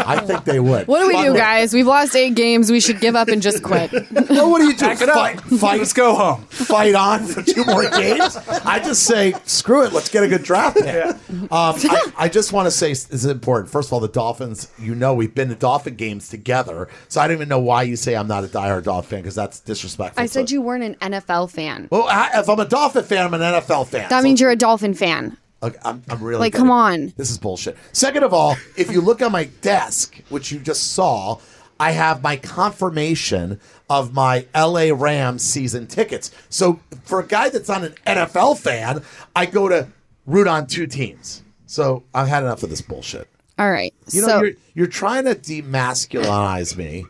I 0.07 0.21
think 0.26 0.45
they 0.45 0.61
would. 0.61 0.87
What 0.87 1.00
do 1.00 1.07
we 1.09 1.14
By 1.14 1.25
do, 1.26 1.33
way- 1.33 1.38
guys? 1.38 1.73
We've 1.73 1.87
lost 1.87 2.14
eight 2.17 2.35
games. 2.35 2.71
We 2.71 2.81
should 2.81 3.00
give 3.00 3.14
up 3.17 3.29
and 3.29 3.40
just 3.43 3.62
quit. 3.62 3.90
Well, 4.31 4.50
what 4.50 4.61
do 4.61 4.67
you 4.67 4.73
do? 4.75 4.85
Pack 4.87 5.02
it 5.02 5.09
up. 5.09 5.14
Fight, 5.17 5.40
fight, 5.59 5.79
let's 5.81 5.93
go 5.93 6.14
home. 6.14 6.45
fight 6.47 6.95
on 6.95 7.25
for 7.26 7.43
two 7.43 7.64
more 7.64 7.88
games? 7.90 8.37
I 8.64 8.79
just 8.79 9.02
say, 9.05 9.35
screw 9.45 9.85
it. 9.85 9.93
Let's 9.93 10.09
get 10.09 10.23
a 10.25 10.29
good 10.29 10.43
draft 10.43 10.76
pick. 10.79 11.05
Um, 11.05 11.17
I, 11.50 12.12
I 12.17 12.29
just 12.29 12.52
want 12.52 12.67
to 12.67 12.71
say 12.71 12.90
this 12.90 13.11
is 13.11 13.25
important. 13.26 13.71
First 13.71 13.88
of 13.88 13.93
all, 13.93 14.00
the 14.00 14.09
Dolphins. 14.09 14.71
You 14.79 14.95
know, 14.95 15.14
we've 15.14 15.35
been 15.35 15.49
to 15.49 15.55
Dolphin 15.55 15.95
games 15.97 16.29
together, 16.29 16.88
so 17.09 17.21
I 17.21 17.26
don't 17.29 17.37
even 17.37 17.49
know 17.49 17.59
why 17.59 17.83
you 17.83 17.97
say 17.97 18.14
I'm 18.17 18.29
not 18.29 18.45
a 18.45 18.49
diehard 18.49 18.85
Dolphin 18.85 19.11
fan 19.11 19.21
because 19.23 19.35
that's 19.35 19.61
disrespectful. 19.61 20.23
I 20.23 20.26
said 20.26 20.49
to- 20.49 20.55
you 20.55 20.62
weren't 20.62 20.85
an 21.00 21.12
NFL 21.12 21.50
fan. 21.50 21.88
Well, 21.90 22.07
I, 22.09 22.31
if 22.40 22.49
I'm 22.49 22.61
a 22.61 22.64
Dolphin 22.69 23.05
fan, 23.05 23.26
I'm 23.26 23.35
an 23.35 23.40
NFL 23.40 23.88
fan. 23.88 24.09
That 24.09 24.21
So- 24.21 24.25
means 24.25 24.40
you're 24.40 24.50
a 24.50 24.57
Dolphin 24.57 24.95
fan. 24.95 25.37
Okay, 25.62 25.76
I'm, 25.85 26.02
I'm 26.09 26.23
really 26.23 26.40
Like, 26.40 26.52
getting- 26.52 26.67
come 26.67 26.71
on. 26.71 27.12
This 27.17 27.31
is 27.31 27.38
bullshit. 27.38 27.76
Second 27.93 28.25
of 28.25 28.33
all, 28.33 28.57
if 28.76 28.90
you 28.90 29.00
look 29.00 29.21
on 29.21 29.31
my 29.33 29.45
desk, 29.61 30.21
which 30.31 30.50
you 30.50 30.59
just 30.59 30.93
saw, 30.93 31.38
I 31.79 31.90
have 31.93 32.23
my 32.23 32.37
confirmation 32.37 33.61
of 33.88 34.14
my 34.14 34.47
LA 34.55 34.90
Rams 34.95 35.43
season 35.43 35.87
tickets. 35.87 36.31
So 36.49 36.81
for 37.05 37.21
a 37.21 37.26
guy 37.26 37.50
that's 37.50 37.69
not 37.69 37.85
an 37.85 37.95
NFL 38.07 38.59
fan, 38.59 39.02
I 39.37 39.47
go 39.47 39.69
to 39.69 39.88
root 40.26 40.47
on 40.47 40.67
two 40.67 40.87
teams. 40.87 41.43
So 41.67 42.05
I've 42.14 42.29
had 42.29 42.43
enough 42.43 42.62
of 42.62 42.71
this 42.71 42.81
bullshit. 42.83 43.29
All 43.59 43.71
right. 43.71 43.93
You 44.12 44.23
know, 44.23 44.26
so 44.29 44.43
you're 44.43 44.52
you're 44.75 44.87
trying 44.87 45.25
to 45.25 45.35
demasculinize 45.35 46.76
me, 46.76 47.05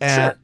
and 0.00 0.36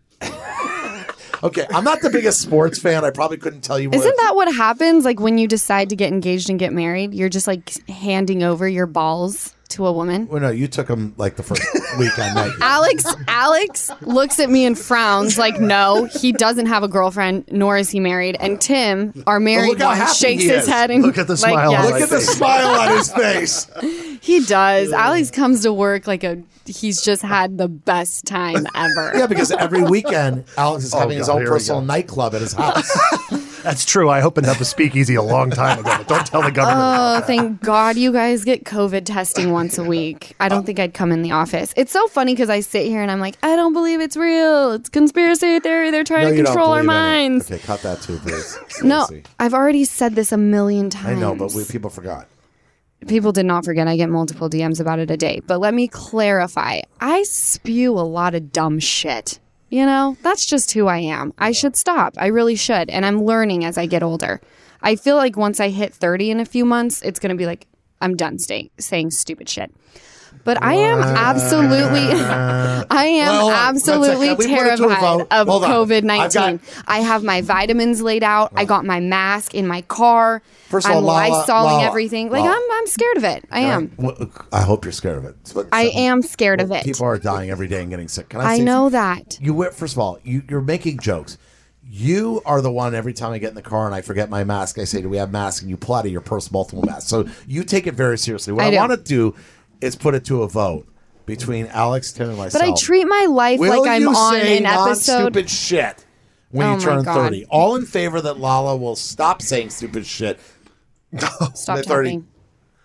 okay, 1.43 1.67
I'm 1.71 1.85
not 1.85 2.01
the 2.01 2.11
biggest 2.11 2.41
sports 2.41 2.79
fan. 2.79 3.05
I 3.05 3.11
probably 3.11 3.37
couldn't 3.37 3.63
tell 3.63 3.79
you. 3.79 3.91
What 3.91 3.99
isn't 3.99 4.17
that 4.19 4.37
what 4.37 4.55
happens? 4.55 5.05
Like 5.05 5.21
when 5.21 5.39
you 5.39 5.49
decide 5.49 5.91
to 5.91 5.97
get 5.97 6.13
engaged 6.13 6.51
and 6.51 6.59
get 6.59 6.73
married, 6.73 7.15
you're 7.15 7.29
just 7.29 7.47
like 7.47 7.87
handing 7.89 8.43
over 8.43 8.69
your 8.69 8.87
balls 8.87 9.55
to 9.73 9.87
a 9.87 9.93
woman. 9.93 10.29
Well, 10.29 10.41
no, 10.41 10.51
you 10.51 10.69
took 10.69 10.89
him 10.89 11.15
like 11.17 11.37
the 11.37 11.43
first 11.43 11.63
week 11.99 12.19
I 12.19 12.33
met 12.35 12.47
you. 12.47 12.59
Alex 12.61 13.05
Alex 13.29 13.91
looks 14.03 14.41
at 14.41 14.51
me 14.51 14.65
and 14.65 14.79
frowns 14.79 15.39
like 15.39 15.61
no, 15.61 16.05
he 16.05 16.33
doesn't 16.33 16.67
have 16.67 16.83
a 16.83 16.89
girlfriend, 16.89 17.45
nor 17.51 17.77
is 17.77 17.91
he 17.91 18.01
married. 18.01 18.37
And 18.41 18.61
Tim, 18.61 19.23
our 19.27 19.41
married 19.41 19.79
look 19.79 19.81
how 19.81 20.07
one, 20.07 20.15
shakes 20.15 20.43
he 20.43 20.49
his 20.49 20.67
head 20.67 20.91
and 20.91 21.03
Look 21.03 21.19
at 21.19 21.27
the 21.27 21.37
smile 21.37 21.75
on 21.75 21.85
yes. 21.85 21.91
Look 21.91 22.01
at 22.03 22.11
the 22.11 22.21
smile 22.21 22.81
on 22.81 22.97
his 22.97 23.13
face. 23.13 23.71
He 24.23 24.39
does. 24.45 24.93
Alex 24.93 25.33
comes 25.33 25.63
to 25.63 25.73
work 25.73 26.07
like 26.07 26.23
a 26.23 26.41
he's 26.65 27.03
just 27.03 27.23
had 27.23 27.59
the 27.59 27.69
best 27.69 28.25
time 28.25 28.67
ever. 28.75 29.13
Yeah, 29.23 29.27
because 29.27 29.51
every 29.51 29.83
weekend 29.83 30.45
Alex 30.57 30.85
is 30.85 30.95
oh, 30.95 30.99
having 30.99 31.19
his 31.19 31.29
own 31.29 31.45
personal 31.45 31.83
nightclub 31.83 32.35
at 32.35 32.41
his 32.41 32.53
house. 32.53 32.89
That's 33.63 33.85
true. 33.85 34.09
I 34.09 34.23
opened 34.23 34.47
up 34.49 34.61
a 34.61 34.65
speakeasy 34.65 35.15
a 35.15 35.23
long 35.23 35.51
time 35.51 35.79
ago, 35.81 35.95
but 35.99 36.09
don't 36.09 36.27
tell 36.27 36.43
the 36.43 36.51
government. 36.51 36.81
Oh, 36.83 37.27
thank 37.27 37.61
God 37.63 37.97
you 37.97 38.13
guys 38.13 38.45
get 38.45 38.65
COVID 38.65 39.05
testing 39.05 39.53
once 39.53 39.79
a 39.79 39.85
week. 39.85 40.35
I 40.41 40.49
don't 40.49 40.65
think 40.67 40.79
I'd 40.81 40.95
come 40.95 41.13
in 41.13 41.23
the 41.23 41.31
office. 41.33 41.73
It's 41.77 41.93
so 41.93 42.09
funny 42.09 42.35
because 42.35 42.51
I 42.51 42.61
sit 42.61 42.87
here 42.87 43.03
and 43.03 43.11
I'm 43.11 43.21
like, 43.21 43.37
I 43.43 43.55
don't 43.57 43.73
believe 43.73 44.01
it's 44.01 44.17
real. 44.17 44.73
It's 44.73 44.89
conspiracy 44.89 45.61
theory. 45.61 45.91
They're 45.91 46.05
trying 46.05 46.25
No, 46.25 46.37
to 46.37 46.45
control 46.45 46.73
our 46.73 46.83
minds. 46.83 47.51
Okay, 47.51 47.63
cut 47.65 47.83
that 47.83 48.01
too, 48.03 48.19
please. 48.19 48.59
No, 48.83 49.07
I've 49.39 49.55
already 49.55 49.85
said 49.85 50.15
this 50.17 50.33
a 50.33 50.37
million 50.37 50.91
times. 50.91 51.07
I 51.19 51.21
know, 51.21 51.35
but 51.37 51.53
we, 51.53 51.65
people 51.65 51.89
forgot. 51.91 52.27
people 53.07 53.31
did 53.33 53.47
not 53.47 53.65
forget. 53.65 53.87
I 53.87 53.97
get 53.97 54.09
multiple 54.09 54.51
DMs 54.51 54.81
about 54.81 54.99
it 54.99 55.11
a 55.11 55.17
day. 55.17 55.41
But 55.47 55.61
let 55.61 55.73
me 55.73 55.87
clarify. 55.89 56.81
I 57.01 57.23
spew 57.23 57.93
a 57.99 58.01
lot 58.03 58.35
of 58.35 58.51
dumb 58.51 58.79
shit. 58.81 59.39
You 59.73 59.87
know, 59.87 60.19
that's 60.21 60.45
just 60.45 60.73
who 60.73 60.87
I 60.87 60.99
am. 60.99 61.33
I 61.39 61.53
should 61.53 61.77
stop. 61.77 62.13
I 62.19 62.27
really 62.27 62.57
should. 62.57 62.91
And 62.91 63.07
I'm 63.07 63.25
learning 63.25 63.65
as 63.65 63.79
I 63.79 63.87
get 63.87 64.03
older. 64.03 64.43
I 64.83 64.97
feel 64.97 65.17
like 65.17 65.39
once 65.39 65.61
I 65.61 65.71
hit 65.71 65.95
30 65.95 66.31
in 66.31 66.41
a 66.41 66.45
few 66.45 66.67
months, 66.67 67.01
it's 67.01 67.19
going 67.19 67.31
to 67.31 67.39
be 67.39 67.47
like, 67.47 67.67
I'm 67.99 68.15
done 68.15 68.39
stay, 68.39 68.71
saying 68.79 69.13
stupid 69.13 69.49
shit. 69.49 69.73
But 70.45 70.63
I 70.63 70.75
am 70.75 70.99
absolutely, 71.01 72.01
I 72.21 73.05
am 73.05 73.29
Well, 73.29 73.51
absolutely 73.51 74.31
we 74.31 74.35
put 74.35 74.67
it 74.67 74.77
to 74.77 74.85
a 74.85 74.89
terrified 74.89 75.27
of 75.31 75.47
COVID 75.47 76.03
nineteen. 76.03 76.61
I 76.87 77.01
have 77.01 77.23
my 77.23 77.43
vitamins 77.43 78.03
laid 78.03 78.23
out. 78.25 78.53
I 78.57 78.65
got 78.65 78.85
my 78.85 79.01
mask 79.01 79.55
in 79.55 79.67
my 79.67 79.83
car. 79.83 80.43
First 80.69 80.87
of 80.89 80.93
all, 80.93 80.99
I'm 81.11 81.31
Lala- 81.31 81.45
Lysoling 81.45 81.87
everything. 81.87 82.31
Like 82.31 82.43
Lala. 82.43 82.57
I'm, 82.57 82.73
I'm 82.73 82.87
scared 82.87 83.17
of 83.19 83.25
it. 83.25 83.45
I 83.51 83.61
am. 83.61 83.93
I 84.53 84.63
hope 84.63 84.85
you're 84.85 84.93
scared 84.93 85.19
of 85.19 85.25
it. 85.27 85.37
But- 85.55 85.69
I 85.71 85.85
am 85.95 86.23
scared 86.23 86.61
of 86.61 86.71
it. 86.73 86.85
People 86.85 87.07
are 87.07 87.19
dying 87.19 87.51
every 87.51 87.69
day 87.69 87.83
and 87.83 87.91
getting 87.91 88.09
sick. 88.09 88.31
Can 88.31 88.41
I? 88.41 88.55
I 88.55 88.59
know 88.59 88.91
something? 88.91 88.93
that. 88.93 89.39
You 89.41 89.55
wear- 89.55 89.71
first 89.71 89.95
of 89.95 89.99
all, 89.99 90.19
you, 90.25 90.43
you're 90.49 90.61
making 90.61 90.99
jokes. 90.99 91.39
You 91.95 92.41
are 92.47 92.63
the 92.63 92.71
one 92.71 92.95
every 92.95 93.13
time 93.13 93.33
I 93.33 93.39
get 93.39 93.51
in 93.51 93.55
the 93.55 93.61
car 93.63 93.85
and 93.85 93.95
I 93.95 94.01
forget 94.01 94.31
my 94.31 94.45
mask. 94.45 94.79
I 94.79 94.85
say, 94.85 95.03
"Do 95.03 95.11
we 95.11 95.19
have 95.19 95.31
masks?" 95.31 95.61
And 95.61 95.69
you 95.69 95.77
pull 95.77 95.97
out 95.97 96.07
of 96.07 96.11
your 96.13 96.23
purse 96.23 96.51
multiple 96.51 96.83
masks. 96.83 97.11
So 97.11 97.27
you 97.47 97.65
take 97.65 97.87
it 97.87 97.95
very 97.95 98.17
seriously. 98.17 98.53
What 98.55 98.65
I 98.65 98.75
I, 98.75 98.77
want 98.79 98.93
to 98.93 98.97
do 98.97 99.35
is 99.83 99.97
put 99.97 100.15
it 100.15 100.25
to 100.27 100.43
a 100.43 100.49
vote 100.49 100.87
between 101.27 101.67
Alex, 101.67 102.13
Tim, 102.13 102.29
and 102.31 102.39
myself. 102.39 102.63
But 102.63 102.71
I 102.71 102.75
treat 102.79 103.05
my 103.07 103.27
life 103.27 103.61
Will 103.61 103.83
like 103.83 103.91
I'm 103.91 104.03
you 104.03 104.09
on 104.11 104.33
say 104.35 104.59
an 104.59 104.67
episode. 104.67 105.13
non-stupid 105.19 105.51
shit 105.51 106.05
when 106.51 106.67
Oh 106.67 106.71
you 106.73 106.77
my 106.79 106.83
turn 106.85 107.03
God. 107.05 107.15
thirty? 107.15 107.45
All 107.47 107.77
in 107.77 107.85
favor 107.87 108.21
that 108.21 108.39
Lala 108.39 108.77
will 108.77 108.97
stop 108.97 109.41
saying 109.43 109.71
stupid 109.71 110.07
shit. 110.07 110.39
Stop 111.55 111.77
the 111.79 111.83
30. 111.83 111.85
talking. 112.11 112.29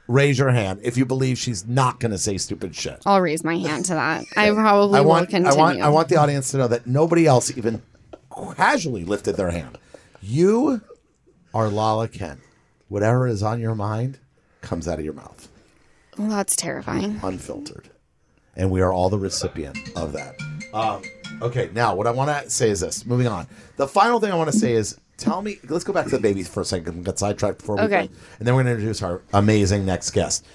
Raise 0.08 0.38
your 0.40 0.52
hand 0.52 0.80
if 0.84 0.96
you 0.98 1.06
believe 1.06 1.38
she's 1.38 1.66
not 1.68 2.00
going 2.00 2.12
to 2.12 2.18
say 2.18 2.38
stupid 2.38 2.74
shit. 2.76 3.02
I'll 3.06 3.20
raise 3.22 3.44
my 3.44 3.58
hand 3.58 3.86
to 3.86 3.94
that. 3.94 4.24
I 4.38 4.52
probably 4.52 4.98
I 5.00 5.02
will 5.02 5.10
want, 5.10 5.30
continue. 5.30 5.52
I 5.52 5.56
want, 5.58 5.82
I 5.82 5.90
want 5.90 6.08
the 6.08 6.16
audience 6.16 6.52
to 6.52 6.58
know 6.58 6.68
that 6.70 6.88
nobody 6.88 7.26
else 7.26 7.56
even 7.58 7.82
casually 8.56 9.04
lifted 9.04 9.36
their 9.36 9.52
hand. 9.52 9.78
You 10.22 10.82
are 11.54 11.68
Lala 11.68 12.08
Kent. 12.08 12.40
Whatever 12.88 13.28
is 13.28 13.44
on 13.44 13.60
your 13.60 13.76
mind 13.76 14.20
comes 14.62 14.88
out 14.88 14.98
of 15.00 15.04
your 15.04 15.14
mouth, 15.14 15.50
well, 16.18 16.30
that's 16.30 16.56
terrifying. 16.56 17.20
unfiltered, 17.24 17.90
and 18.56 18.72
we 18.72 18.82
are 18.82 18.92
all 18.94 19.10
the 19.10 19.20
recipient 19.20 19.78
of 19.96 20.14
that. 20.14 20.36
Um, 20.74 21.02
okay, 21.42 21.70
now 21.74 21.96
what 21.96 22.08
I 22.08 22.12
want 22.12 22.30
to 22.44 22.50
say 22.50 22.70
is 22.70 22.80
this. 22.80 23.06
Moving 23.06 23.28
on, 23.28 23.48
the 23.78 23.88
final 23.88 24.20
thing 24.20 24.32
I 24.32 24.36
want 24.36 24.52
to 24.52 24.58
say 24.58 24.74
is. 24.74 24.98
Tell 25.18 25.42
me, 25.42 25.58
let's 25.68 25.84
go 25.84 25.94
back 25.94 26.06
to 26.06 26.12
the 26.12 26.20
babies 26.20 26.48
for 26.48 26.62
a 26.62 26.66
second 26.66 26.94
and 26.94 27.04
get 27.04 27.18
sidetracked 27.18 27.58
before 27.58 27.76
we 27.78 27.82
Okay. 27.82 28.06
go. 28.06 28.14
And 28.38 28.48
then 28.48 28.54
we're 28.54 28.62
going 28.62 28.76
to 28.76 28.80
introduce 28.80 29.02
our 29.02 29.24
amazing 29.34 29.84
next 29.84 30.12
guest. 30.12 30.46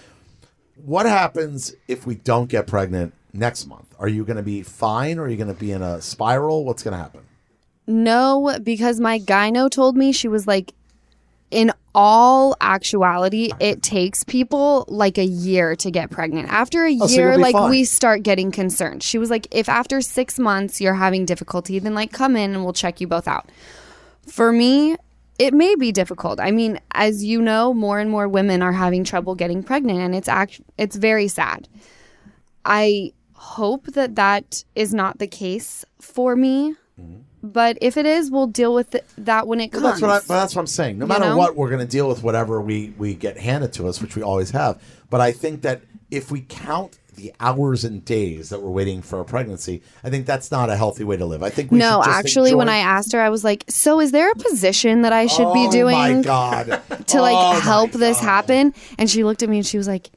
What 0.85 1.05
happens 1.05 1.75
if 1.89 2.07
we 2.07 2.15
don't 2.15 2.49
get 2.49 2.69
pregnant 2.69 3.13
next 3.33 3.67
month? 3.67 3.93
Are 3.99 4.07
you 4.07 4.25
going 4.25 4.37
to 4.37 4.43
be 4.45 4.63
fine 4.63 5.19
or 5.19 5.23
are 5.25 5.29
you 5.29 5.37
going 5.37 5.53
to 5.53 5.59
be 5.59 5.73
in 5.73 5.83
a 5.83 6.01
spiral? 6.01 6.65
What's 6.65 6.85
going 6.85 6.93
to 6.97 7.03
happen? 7.03 7.23
No, 7.89 8.57
because 8.63 9.01
my 9.01 9.19
gyno 9.19 9.69
told 9.69 9.97
me 9.97 10.13
she 10.13 10.29
was 10.29 10.47
like, 10.47 10.73
all 11.95 12.57
actuality, 12.61 13.51
it 13.61 13.83
takes 13.83 14.25
people 14.25 14.85
like 14.89 15.19
a 15.19 15.25
year 15.25 15.77
to 15.77 15.91
get 15.91 16.11
pregnant. 16.11 16.49
After 16.51 16.87
a 16.87 16.97
Oh, 17.01 17.07
year, 17.09 17.33
you'll 17.33 17.41
like 17.41 17.53
fine. 17.55 17.71
we 17.71 17.85
start 17.85 18.23
getting 18.23 18.51
concerned. 18.51 19.03
She 19.03 19.19
was 19.19 19.29
like, 19.31 19.47
if 19.51 19.69
after 19.69 20.01
six 20.01 20.39
months 20.39 20.81
you're 20.81 20.95
having 20.95 21.27
difficulty, 21.27 21.79
then 21.79 21.95
like 21.95 22.13
come 22.13 22.35
in 22.37 22.55
and 22.55 22.65
we'll 22.65 22.73
check 22.73 23.01
you 23.01 23.07
both 23.07 23.29
out. 23.29 23.51
For 24.27 24.53
me, 24.53 24.97
it 25.39 25.53
may 25.53 25.75
be 25.75 25.93
difficult. 25.93 26.41
I 26.41 26.51
mean, 26.51 26.79
as 26.93 27.25
you 27.25 27.43
know, 27.43 27.75
more 27.75 27.99
and 27.99 28.11
more 28.11 28.29
women 28.29 28.63
are 28.63 28.73
having 28.73 29.03
trouble 29.05 29.35
getting 29.35 29.63
pregnant, 29.63 29.99
and 30.01 30.15
it's 30.15 30.29
act- 30.29 30.61
it's 30.79 30.97
very 30.97 31.27
sad. 31.29 31.69
I 32.65 33.13
hope 33.35 33.87
that 33.89 34.15
that 34.15 34.65
is 34.75 34.95
not 34.95 35.19
the 35.19 35.27
case 35.27 35.85
for 36.01 36.37
me. 36.37 36.75
Mm-hmm. 37.01 37.21
But 37.43 37.77
if 37.81 37.97
it 37.97 38.07
is, 38.07 38.31
we'll 38.31 38.47
deal 38.47 38.73
with 38.73 38.91
th- 38.93 39.05
that 39.19 39.47
when 39.49 39.61
it 39.61 39.73
Well, 39.73 39.83
comes. 39.83 40.01
that's 40.01 40.03
what 40.03 40.11
I, 40.11 40.19
but 40.21 40.41
that's 40.41 40.55
what 40.55 40.61
I'm 40.63 40.67
saying. 40.69 40.99
No 40.99 41.07
matter 41.07 41.25
know? 41.25 41.37
what, 41.37 41.57
we're 41.57 41.71
going 41.71 41.81
to 41.81 41.91
deal 41.91 42.09
with 42.09 42.23
whatever 42.23 42.61
we 42.61 42.95
we 42.99 43.15
get 43.15 43.37
handed 43.39 43.73
to 43.75 43.89
us, 43.89 44.01
which 44.01 44.15
we 44.15 44.23
always 44.23 44.51
have. 44.51 44.81
But 45.11 45.21
I 45.21 45.33
think 45.33 45.63
that 45.63 45.83
if 46.11 46.31
we 46.31 46.43
count 46.43 46.99
the 47.17 47.33
hours 47.41 47.85
and 47.85 48.05
days 48.05 48.49
that 48.51 48.63
we're 48.63 48.71
waiting 48.71 49.03
for 49.03 49.21
a 49.21 49.25
pregnancy, 49.25 49.83
I 50.03 50.09
think 50.09 50.25
that's 50.25 50.51
not 50.51 50.71
a 50.71 50.77
healthy 50.77 51.05
way 51.05 51.17
to 51.17 51.27
live. 51.27 51.43
I 51.43 51.51
think 51.51 51.71
we 51.71 51.79
no, 51.79 52.01
should 52.01 52.07
just 52.07 52.19
actually, 52.19 52.55
when 52.55 52.69
I 52.69 52.79
asked 52.79 53.13
her, 53.13 53.21
I 53.21 53.29
was 53.29 53.43
like, 53.45 53.65
"So, 53.69 54.01
is 54.01 54.13
there 54.13 54.31
a 54.31 54.35
position 54.37 55.03
that 55.03 55.13
I 55.13 55.27
should 55.27 55.47
oh 55.49 55.53
be 55.53 55.69
doing 55.69 55.97
my 55.97 56.23
god, 56.23 56.67
to 57.09 57.21
like 57.21 57.35
Oh 57.37 57.61
help 57.61 57.91
this 57.93 58.21
happen?" 58.21 58.73
And 58.99 59.11
she 59.11 59.25
looked 59.25 59.43
at 59.43 59.49
me 59.49 59.59
and 59.59 59.67
she 59.67 59.77
was 59.79 59.89
like, 59.89 60.11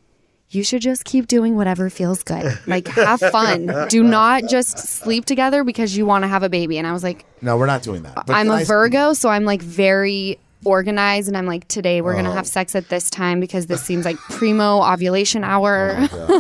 "You 0.55 0.63
should 0.63 0.81
just 0.81 1.03
keep 1.05 1.27
doing 1.27 1.55
whatever 1.55 1.89
feels 1.89 2.23
good. 2.23 2.57
Like, 2.65 2.87
have 2.87 3.19
fun. 3.19 3.87
Do 3.89 4.01
not 4.19 4.45
just 4.49 4.77
sleep 4.79 5.25
together 5.25 5.63
because 5.63 5.95
you 5.95 6.05
want 6.05 6.23
to 6.23 6.27
have 6.27 6.41
a 6.43 6.49
baby." 6.49 6.77
And 6.77 6.87
I 6.87 6.93
was 6.93 7.03
like, 7.03 7.25
No, 7.41 7.57
we're 7.57 7.65
not 7.67 7.83
doing 7.83 8.03
that. 8.03 8.15
But 8.15 8.29
I'm 8.31 8.49
a 8.49 8.53
I- 8.55 8.63
Virgo, 8.63 9.13
so 9.13 9.29
I'm 9.29 9.43
like 9.45 9.61
very 9.61 10.39
organized, 10.63 11.27
and 11.27 11.37
I'm 11.37 11.45
like, 11.45 11.67
today 11.67 12.01
we're 12.01 12.13
Oh. 12.13 12.17
gonna 12.17 12.33
have 12.33 12.47
sex 12.47 12.73
at 12.75 12.89
this 12.89 13.11
time 13.11 13.39
because 13.39 13.67
this 13.67 13.83
seems 13.83 14.03
like 14.03 14.17
primo 14.17 14.81
ovulation 14.81 15.43
hour. 15.43 15.89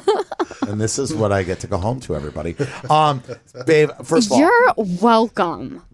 and 0.67 0.81
this 0.81 0.97
is 0.97 1.13
what 1.13 1.31
I 1.31 1.43
get 1.43 1.59
to 1.59 1.67
go 1.67 1.77
home 1.77 1.99
to, 2.01 2.15
everybody. 2.15 2.55
Um, 2.89 3.21
babe, 3.67 3.91
first 4.03 4.27
of 4.27 4.31
all, 4.31 4.39
You're 4.39 4.73
welcome. 4.77 5.83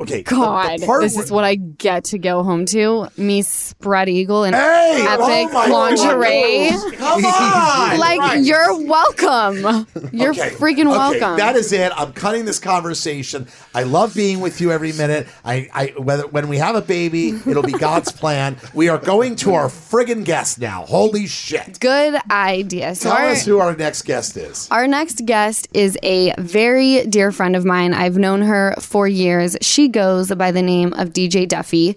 okay. 0.00 0.22
God, 0.22 0.78
this 0.80 0.88
where- 0.88 1.02
is 1.02 1.30
what 1.30 1.44
I 1.44 1.54
get 1.56 2.04
to 2.04 2.18
go 2.18 2.42
home 2.42 2.64
to. 2.66 3.08
Me 3.16 3.42
spread 3.42 4.08
eagle 4.08 4.44
and 4.44 4.54
Hey, 4.56 5.04
oh 5.08 5.26
epic 5.28 5.54
oh 5.54 5.72
lingerie. 5.72 6.70
God. 6.70 6.96
Come 6.98 7.24
on, 7.24 7.98
Like 7.98 8.18
Right. 8.20 8.42
you're 8.42 8.86
welcome. 8.86 9.86
You're 10.12 10.30
Okay. 10.30 10.50
freaking 10.50 10.80
Okay, 10.80 11.20
welcome. 11.20 11.36
that 11.38 11.56
is 11.56 11.72
it. 11.72 11.92
I'm 11.96 12.12
cutting 12.12 12.44
this 12.44 12.58
conversation. 12.58 13.46
I 13.74 13.82
love 13.84 14.14
being 14.14 14.40
with 14.40 14.60
you 14.60 14.72
every 14.72 14.92
minute. 14.92 15.26
I, 15.44 15.68
I 15.72 15.86
whether 15.96 16.26
when 16.26 16.48
we 16.48 16.58
have 16.58 16.74
a 16.76 16.80
baby, 16.82 17.30
it'll 17.46 17.62
be 17.62 17.72
God's 17.72 18.12
plan. 18.20 18.56
We 18.74 18.88
are 18.88 18.98
going 18.98 19.36
to 19.36 19.54
our 19.54 19.68
friggin' 19.68 20.24
guest 20.24 20.58
now. 20.60 20.84
Holy 20.86 21.26
shit! 21.26 21.78
Good 21.80 22.20
idea. 22.30 22.94
So 22.94 23.08
Tell 23.10 23.18
our, 23.18 23.28
us 23.30 23.44
who 23.44 23.58
our 23.58 23.74
next 23.76 24.02
guest 24.02 24.36
is. 24.36 24.68
our 24.70 24.86
next 24.86 25.24
guest 25.26 25.68
is 25.74 25.98
a 26.02 26.34
very 26.38 27.04
dear 27.06 27.32
friend 27.32 27.56
of 27.56 27.64
mine. 27.64 27.94
I've 27.94 28.16
known 28.18 28.42
her 28.42 28.74
for 28.80 29.06
years. 29.08 29.56
She 29.62 29.88
goes 29.90 30.32
by 30.34 30.52
the 30.52 30.62
name 30.62 30.92
of 30.94 31.10
DJ 31.10 31.46
Duffey. 31.46 31.96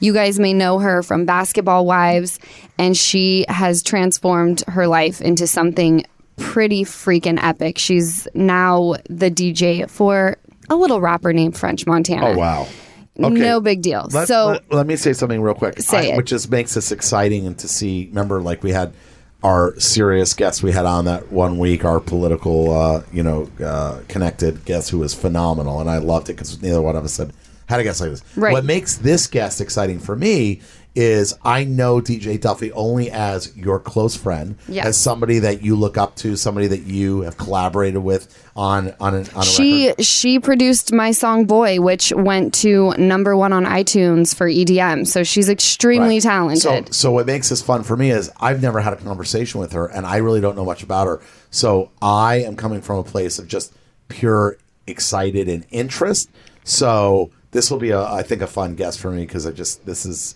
You 0.00 0.12
guys 0.12 0.38
may 0.38 0.52
know 0.52 0.78
her 0.78 1.02
from 1.02 1.24
Basketball 1.24 1.86
Wives, 1.86 2.38
and 2.78 2.96
she 2.96 3.44
has 3.48 3.82
transformed 3.82 4.62
her 4.68 4.86
life 4.86 5.20
into 5.20 5.46
something 5.46 6.04
pretty 6.36 6.84
freaking 6.84 7.38
epic. 7.42 7.78
She's 7.78 8.26
now 8.34 8.94
the 9.08 9.30
DJ 9.30 9.88
for 9.88 10.36
a 10.68 10.76
little 10.76 11.00
rapper 11.00 11.32
named 11.32 11.56
French 11.56 11.86
Montana. 11.86 12.30
Oh 12.30 12.36
wow! 12.36 12.68
No 13.16 13.60
big 13.60 13.82
deal. 13.82 14.08
Let, 14.10 14.28
so 14.28 14.46
let, 14.46 14.72
let 14.72 14.86
me 14.86 14.96
say 14.96 15.12
something 15.12 15.40
real 15.40 15.54
quick. 15.54 15.78
Say 15.80 16.12
it. 16.12 16.16
Which 16.16 16.28
just 16.28 16.50
makes 16.50 16.74
this 16.74 16.92
exciting 16.92 17.46
and 17.46 17.58
to 17.58 17.68
see. 17.68 18.06
Remember, 18.08 18.40
like 18.40 18.62
we 18.62 18.70
had 18.70 18.94
our 19.42 19.78
serious 19.78 20.34
guest 20.34 20.62
we 20.62 20.72
had 20.72 20.86
on 20.86 21.04
that 21.06 21.32
one 21.32 21.58
week, 21.58 21.84
our 21.84 22.00
political, 22.00 22.70
uh, 22.70 23.02
you 23.12 23.22
know, 23.22 23.48
uh, 23.64 24.00
connected 24.08 24.64
guest 24.64 24.90
who 24.90 24.98
was 24.98 25.14
phenomenal, 25.14 25.80
and 25.80 25.90
I 25.90 25.98
loved 25.98 26.28
it 26.28 26.34
because 26.34 26.60
neither 26.62 26.80
one 26.80 26.96
of 26.96 27.04
us 27.04 27.16
had 27.16 27.32
had 27.66 27.80
a 27.80 27.84
guest 27.84 28.00
like 28.00 28.10
this. 28.10 28.22
Right. 28.36 28.52
What 28.52 28.64
makes 28.64 28.96
this 28.96 29.26
guest 29.26 29.60
exciting 29.60 29.98
for 29.98 30.14
me 30.14 30.60
is 30.94 31.34
I 31.42 31.64
know 31.64 32.00
DJ 32.00 32.38
Duffey 32.38 32.70
only 32.74 33.10
as 33.10 33.56
your 33.56 33.78
close 33.78 34.14
friend, 34.16 34.56
Yes. 34.68 34.86
as 34.86 34.96
somebody 34.98 35.38
that 35.38 35.62
you 35.62 35.74
look 35.74 35.96
up 35.96 36.16
to, 36.16 36.36
somebody 36.36 36.66
that 36.66 36.82
you 36.82 37.22
have 37.22 37.36
collaborated 37.38 38.02
with 38.02 38.28
on 38.54 38.92
on, 39.00 39.14
an, 39.14 39.26
on 39.34 39.42
a 39.42 39.44
she 39.44 39.88
record. 39.88 40.04
she 40.04 40.38
produced 40.38 40.92
my 40.92 41.10
song 41.12 41.46
"Boy," 41.46 41.80
which 41.80 42.12
went 42.14 42.52
to 42.54 42.92
number 42.98 43.34
one 43.36 43.52
on 43.52 43.64
iTunes 43.64 44.34
for 44.34 44.46
EDM. 44.48 45.06
So 45.06 45.22
she's 45.22 45.48
extremely 45.48 46.16
Right. 46.16 46.22
talented. 46.22 46.60
So, 46.62 46.84
so 46.90 47.10
what 47.12 47.26
makes 47.26 47.48
this 47.48 47.62
fun 47.62 47.82
for 47.82 47.96
me 47.96 48.10
is 48.10 48.30
I've 48.40 48.60
never 48.60 48.80
had 48.80 48.92
a 48.92 48.96
conversation 48.96 49.60
with 49.60 49.72
her, 49.72 49.86
and 49.86 50.04
I 50.04 50.18
really 50.18 50.40
don't 50.42 50.56
know 50.56 50.64
much 50.66 50.82
about 50.82 51.06
her. 51.06 51.20
So 51.50 51.90
I 52.02 52.36
am 52.42 52.54
coming 52.56 52.82
from 52.82 52.98
a 52.98 53.04
place 53.04 53.38
of 53.38 53.48
just 53.48 53.72
pure 54.08 54.58
excited 54.86 55.48
and 55.48 55.64
interest. 55.70 56.28
So 56.64 57.30
this 57.52 57.70
will 57.70 57.78
be, 57.78 57.90
a, 57.90 58.02
I 58.02 58.22
think, 58.22 58.42
a 58.42 58.46
fun 58.46 58.74
guest 58.74 59.00
for 59.00 59.10
me 59.10 59.24
because 59.24 59.46
I 59.46 59.52
just 59.52 59.86
this 59.86 60.04
is 60.04 60.34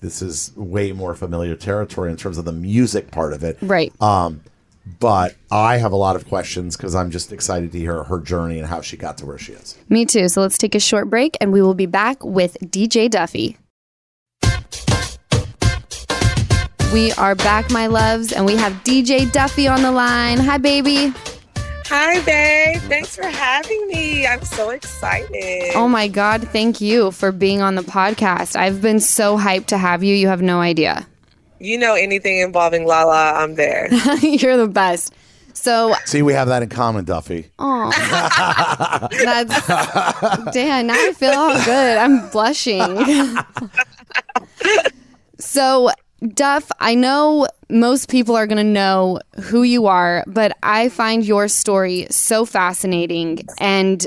this 0.00 0.22
is 0.22 0.52
way 0.56 0.92
more 0.92 1.14
familiar 1.14 1.54
territory 1.54 2.10
in 2.10 2.16
terms 2.16 2.38
of 2.38 2.44
the 2.44 2.52
music 2.52 3.10
part 3.10 3.32
of 3.32 3.44
it. 3.44 3.58
Right. 3.60 3.92
Um, 4.00 4.42
but 4.98 5.36
I 5.50 5.76
have 5.76 5.92
a 5.92 5.96
lot 5.96 6.16
of 6.16 6.26
questions 6.26 6.76
because 6.76 6.94
I'm 6.94 7.10
just 7.10 7.32
excited 7.32 7.72
to 7.72 7.78
hear 7.78 8.02
her 8.04 8.18
journey 8.18 8.58
and 8.58 8.66
how 8.66 8.80
she 8.80 8.96
got 8.96 9.18
to 9.18 9.26
where 9.26 9.38
she 9.38 9.52
is. 9.52 9.76
Me 9.88 10.06
too. 10.06 10.28
So 10.28 10.40
let's 10.40 10.58
take 10.58 10.74
a 10.74 10.80
short 10.80 11.10
break 11.10 11.36
and 11.40 11.52
we 11.52 11.62
will 11.62 11.74
be 11.74 11.86
back 11.86 12.24
with 12.24 12.56
DJ 12.60 13.08
Duffey. 13.08 13.56
We 16.92 17.12
are 17.12 17.36
back, 17.36 17.70
my 17.70 17.86
loves, 17.86 18.32
and 18.32 18.44
we 18.44 18.56
have 18.56 18.72
DJ 18.82 19.20
Duffey 19.26 19.72
on 19.72 19.82
the 19.82 19.92
line. 19.92 20.38
Hi, 20.38 20.58
baby. 20.58 21.14
Hi, 21.92 22.20
babe. 22.24 22.80
Thanks 22.82 23.16
for 23.16 23.24
having 23.24 23.84
me. 23.88 24.24
I'm 24.24 24.44
so 24.44 24.70
excited. 24.70 25.72
Oh 25.74 25.88
my 25.88 26.06
God, 26.06 26.46
thank 26.48 26.80
you 26.80 27.10
for 27.10 27.32
being 27.32 27.62
on 27.62 27.74
the 27.74 27.82
podcast. 27.82 28.54
I've 28.54 28.80
been 28.80 29.00
so 29.00 29.36
hyped 29.36 29.66
to 29.66 29.78
have 29.78 30.04
you. 30.04 30.14
You 30.14 30.28
have 30.28 30.40
no 30.40 30.60
idea. 30.60 31.04
You 31.58 31.76
know 31.78 31.94
anything 31.94 32.38
involving 32.38 32.86
Lala, 32.86 33.32
I'm 33.34 33.56
there. 33.56 33.92
You're 34.22 34.56
the 34.56 34.68
best. 34.68 35.14
So, 35.52 35.94
See, 36.06 36.22
we 36.22 36.32
have 36.32 36.46
that 36.46 36.62
in 36.62 36.68
common, 36.68 37.04
Duffey. 37.04 37.50
oh, 37.58 37.90
that's 39.24 39.66
damn. 40.54 40.86
Now 40.86 40.94
I 40.94 41.12
feel 41.12 41.32
all 41.32 41.64
good. 41.64 41.96
I'm 41.98 42.28
blushing. 42.30 42.80
so, 45.40 45.90
Duff, 46.28 46.70
I 46.78 46.94
know 46.94 47.46
most 47.70 48.10
people 48.10 48.36
are 48.36 48.46
going 48.46 48.58
to 48.58 48.64
know 48.64 49.20
who 49.42 49.62
you 49.62 49.86
are, 49.86 50.22
but 50.26 50.56
I 50.62 50.90
find 50.90 51.24
your 51.24 51.48
story 51.48 52.06
so 52.10 52.44
fascinating 52.44 53.46
and 53.58 54.06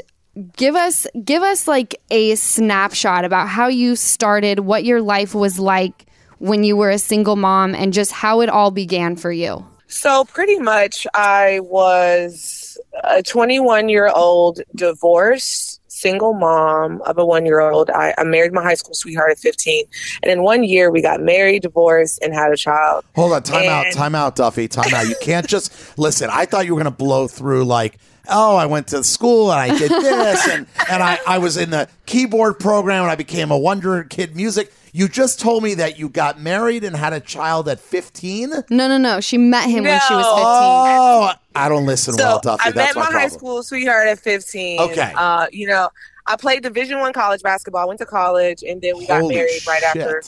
give 0.58 0.76
us 0.76 1.08
give 1.24 1.42
us 1.42 1.68
like 1.68 2.00
a 2.12 2.36
snapshot 2.36 3.26
about 3.26 3.48
how 3.48 3.68
you 3.68 3.96
started, 3.96 4.60
what 4.60 4.84
your 4.84 5.02
life 5.02 5.34
was 5.34 5.60
like 5.60 6.06
when 6.38 6.64
you 6.64 6.76
were 6.76 6.90
a 6.90 7.00
single 7.00 7.36
mom 7.36 7.74
and 7.74 7.94
just 7.94 8.12
how 8.12 8.42
it 8.42 8.50
all 8.50 8.70
began 8.70 9.16
for 9.16 9.32
you. 9.32 9.66
So, 9.88 10.26
pretty 10.26 10.58
much, 10.58 11.06
I 11.14 11.60
was 11.62 12.78
a 13.04 13.22
21 13.22 13.90
year 13.90 14.10
old 14.10 14.62
divorced 14.76 15.73
single 16.04 16.34
mom 16.34 17.02
of 17.04 17.18
a 17.18 17.26
one 17.26 17.46
year 17.46 17.62
old. 17.62 17.90
I, 17.90 18.14
I 18.18 18.26
married 18.26 18.52
my 18.52 18.62
high 18.62 18.74
school 18.74 18.94
sweetheart 18.94 19.32
at 19.32 19.40
15. 19.40 19.86
And 20.22 20.32
in 20.32 20.44
one 20.44 20.66
year, 20.66 20.92
we 20.92 21.02
got 21.02 21.22
married, 21.22 21.62
divorced, 21.62 22.22
and 22.22 22.34
had 22.34 22.52
a 22.52 22.58
child. 22.58 23.06
Hold 23.16 23.32
on, 23.32 23.44
time 23.44 23.70
out, 23.70 23.86
time 23.94 24.14
out, 24.14 24.36
Duffey, 24.36 24.70
time 24.70 24.94
out. 24.94 25.08
You 25.08 25.16
can't 25.22 25.48
just 25.48 25.98
listen. 25.98 26.30
I 26.32 26.46
thought 26.46 26.66
you 26.66 26.76
were 26.76 26.82
going 26.84 26.94
to 26.94 26.98
blow 26.98 27.30
through 27.30 27.64
like, 27.64 27.98
oh, 28.28 28.58
I 28.58 28.66
went 28.66 28.88
to 28.88 29.02
school 29.04 29.50
and 29.52 29.60
I 29.60 29.78
did 29.78 29.92
this, 29.92 30.48
and 30.50 30.68
and 30.90 31.02
I 31.02 31.20
I 31.26 31.38
was 31.38 31.56
in 31.56 31.70
the 31.70 31.88
keyboard 32.06 32.60
program 32.60 33.04
and 33.04 33.12
I 33.12 33.16
became 33.16 33.50
a 33.52 33.58
Wonder 33.58 34.04
Kid 34.04 34.36
music. 34.36 34.74
You 34.96 35.08
just 35.08 35.40
told 35.40 35.64
me 35.64 35.74
that 35.76 35.98
you 35.98 36.08
got 36.08 36.40
married 36.40 36.84
and 36.84 36.96
had 36.96 37.14
a 37.14 37.20
child 37.20 37.68
at 37.68 37.80
15. 37.80 38.50
No, 38.70 38.88
no, 38.88 39.00
no. 39.00 39.22
She 39.22 39.40
met 39.40 39.68
him 39.68 39.86
when 39.86 40.00
she 40.08 40.14
was 40.14 40.26
15. 40.26 40.44
Oh, 40.46 41.34
I 41.56 41.70
don't 41.70 41.86
listen 41.86 42.14
So 42.16 42.24
well, 42.24 42.42
Duffey. 42.42 42.60
I 42.62 42.72
met 42.72 42.96
my, 42.96 43.10
my 43.10 43.12
high 43.12 43.28
school 43.28 43.64
sweetheart 43.64 44.08
at 44.08 44.20
15. 44.20 44.80
Okay. 44.82 45.14
Uh, 45.16 45.48
you 45.52 45.68
know, 45.68 45.90
I 46.26 46.36
played 46.36 46.64
Division 46.64 47.00
One 47.00 47.14
college 47.14 47.42
basketball. 47.42 47.88
Went 47.88 48.00
to 48.00 48.06
college, 48.06 48.64
and 48.64 48.82
then 48.82 48.98
we 48.98 49.06
got 49.08 49.22
Holy 49.22 49.36
married 49.36 49.66
right 49.68 49.84
after. 49.84 50.24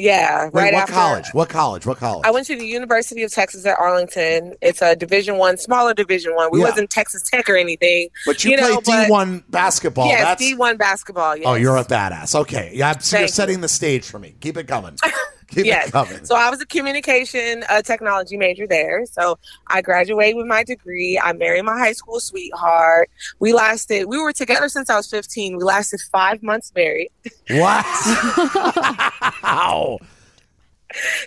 Yeah, 0.00 0.44
Wait, 0.44 0.52
right 0.54 0.72
what 0.74 0.82
after. 0.82 0.92
college? 0.92 1.24
What 1.32 1.48
college? 1.48 1.84
What 1.84 1.98
college? 1.98 2.24
I 2.24 2.30
went 2.30 2.46
to 2.46 2.56
the 2.56 2.64
University 2.64 3.24
of 3.24 3.32
Texas 3.32 3.66
at 3.66 3.76
Arlington. 3.80 4.54
It's 4.62 4.80
a 4.80 4.94
Division 4.94 5.38
One, 5.38 5.56
smaller 5.58 5.92
Division 5.92 6.36
One. 6.36 6.50
We 6.52 6.60
Yeah. 6.60 6.66
wasn't 6.66 6.90
Texas 6.90 7.22
Tech 7.24 7.50
or 7.50 7.56
anything. 7.56 8.08
but 8.24 8.44
you, 8.44 8.52
you 8.52 8.58
played 8.58 9.08
D1 9.08 9.42
basketball. 9.50 10.06
yes, 10.06 10.38
D 10.38 10.54
one 10.54 10.76
basketball. 10.76 11.36
Yes. 11.36 11.46
Oh, 11.48 11.54
you're 11.54 11.76
a 11.76 11.84
badass. 11.84 12.36
Okay. 12.36 12.70
Yeah, 12.74 12.92
so 12.98 13.16
you're 13.16 13.20
Thank 13.22 13.30
you. 13.30 13.34
setting 13.34 13.60
the 13.60 13.68
stage 13.68 14.04
for 14.08 14.20
me. 14.20 14.36
Keep 14.40 14.58
it 14.58 14.68
coming. 14.68 14.96
Keep 15.54 15.66
Yes. 15.66 15.90
it. 15.94 16.26
So 16.26 16.34
I 16.36 16.50
was 16.50 16.60
a 16.60 16.66
communication 16.66 17.64
uh, 17.70 17.80
technology 17.82 18.36
major 18.36 18.66
there. 18.66 19.06
So 19.06 19.38
I 19.66 19.80
graduated 19.82 20.36
with 20.36 20.46
my 20.46 20.62
degree. 20.62 21.18
I 21.22 21.32
married 21.32 21.64
my 21.64 21.78
high 21.78 21.92
school 21.92 22.20
sweetheart. 22.20 23.08
We 23.38 23.52
lasted. 23.54 24.06
We 24.06 24.18
were 24.20 24.32
together 24.32 24.68
since 24.68 24.90
I 24.90 24.96
was 24.96 25.08
15. 25.08 25.56
We 25.56 25.64
lasted 25.64 26.00
five 26.12 26.42
months 26.42 26.72
married. 26.74 27.10
Wow. 27.50 27.82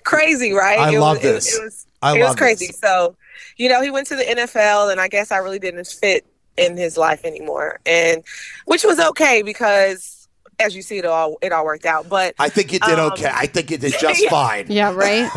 Crazy, 0.04 0.54
right? 0.54 0.80
I 0.80 0.96
It 0.96 1.00
love 1.00 1.18
was, 1.18 1.25
it- 1.25 1.32
this. 1.34 1.56
It, 1.58 1.63
was. 1.63 1.86
I 2.01 2.16
it 2.16 2.20
love 2.22 2.30
was 2.30 2.36
crazy. 2.36 2.68
this. 2.68 2.80
So, 2.80 3.16
you 3.58 3.70
know, 3.70 3.82
he 3.82 3.92
went 3.92 4.08
to 4.08 4.16
the 4.16 4.24
NFL, 4.24 4.92
and 4.92 5.00
I 5.00 5.08
guess 5.08 5.32
I 5.32 5.38
really 5.38 5.60
didn't 5.60 5.86
fit 5.88 6.26
in 6.58 6.76
his 6.78 6.98
life 6.98 7.24
anymore, 7.26 7.80
and 7.86 8.24
which 8.65 8.84
was 8.84 9.00
okay 9.00 9.41
because, 9.43 10.20
as 10.62 10.76
you 10.76 10.82
see, 10.82 10.97
it 10.97 11.06
all 11.06 11.38
it 11.41 11.52
all 11.52 11.65
worked 11.65 11.86
out. 11.86 12.10
But 12.10 12.36
I 12.39 12.50
think 12.50 12.74
it 12.74 12.82
did 12.82 13.00
Um, 13.00 13.12
okay. 13.13 13.32
I 13.34 13.47
think 13.47 13.71
you 13.71 13.78
did 13.78 13.93
just 14.00 14.24
yeah. 14.24 14.30
fine. 14.30 14.65
Yeah, 14.69 14.93
right? 14.93 15.28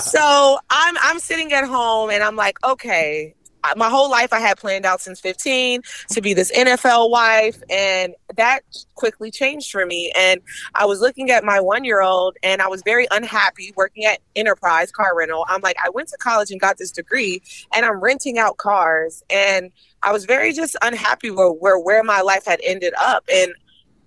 so 0.02 0.58
I'm 0.70 0.96
I'm 1.02 1.18
sitting 1.18 1.52
at 1.52 1.64
home 1.64 2.10
and 2.10 2.22
I'm 2.22 2.36
like, 2.36 2.58
okay, 2.64 3.34
my 3.76 3.88
whole 3.88 4.10
life 4.10 4.32
I 4.32 4.40
had 4.40 4.58
planned 4.58 4.84
out 4.84 5.00
since 5.00 5.20
15 5.20 5.82
to 6.10 6.20
be 6.20 6.34
this 6.34 6.50
NFL 6.52 7.10
wife, 7.10 7.62
and 7.70 8.14
that 8.36 8.60
quickly 8.94 9.30
changed 9.30 9.70
for 9.70 9.86
me. 9.86 10.12
And 10.16 10.40
I 10.74 10.84
was 10.84 11.00
looking 11.00 11.30
at 11.30 11.44
my 11.44 11.60
one 11.60 11.84
year 11.84 12.02
old, 12.02 12.36
and 12.42 12.60
I 12.60 12.66
was 12.66 12.82
very 12.84 13.06
unhappy 13.10 13.72
working 13.76 14.04
at 14.04 14.18
Enterprise 14.34 14.90
Car 14.90 15.16
Rental. 15.16 15.44
I'm 15.48 15.60
like, 15.60 15.76
I 15.82 15.90
went 15.90 16.08
to 16.08 16.16
college 16.18 16.50
and 16.50 16.60
got 16.60 16.78
this 16.78 16.90
degree, 16.90 17.42
and 17.74 17.86
I'm 17.86 18.00
renting 18.00 18.38
out 18.38 18.56
cars, 18.56 19.22
and 19.30 19.70
I 20.02 20.12
was 20.12 20.24
very 20.24 20.52
just 20.52 20.76
unhappy 20.82 21.30
where 21.30 21.50
where, 21.50 21.78
where 21.78 22.02
my 22.02 22.20
life 22.20 22.44
had 22.46 22.60
ended 22.64 22.94
up, 22.98 23.24
and 23.32 23.54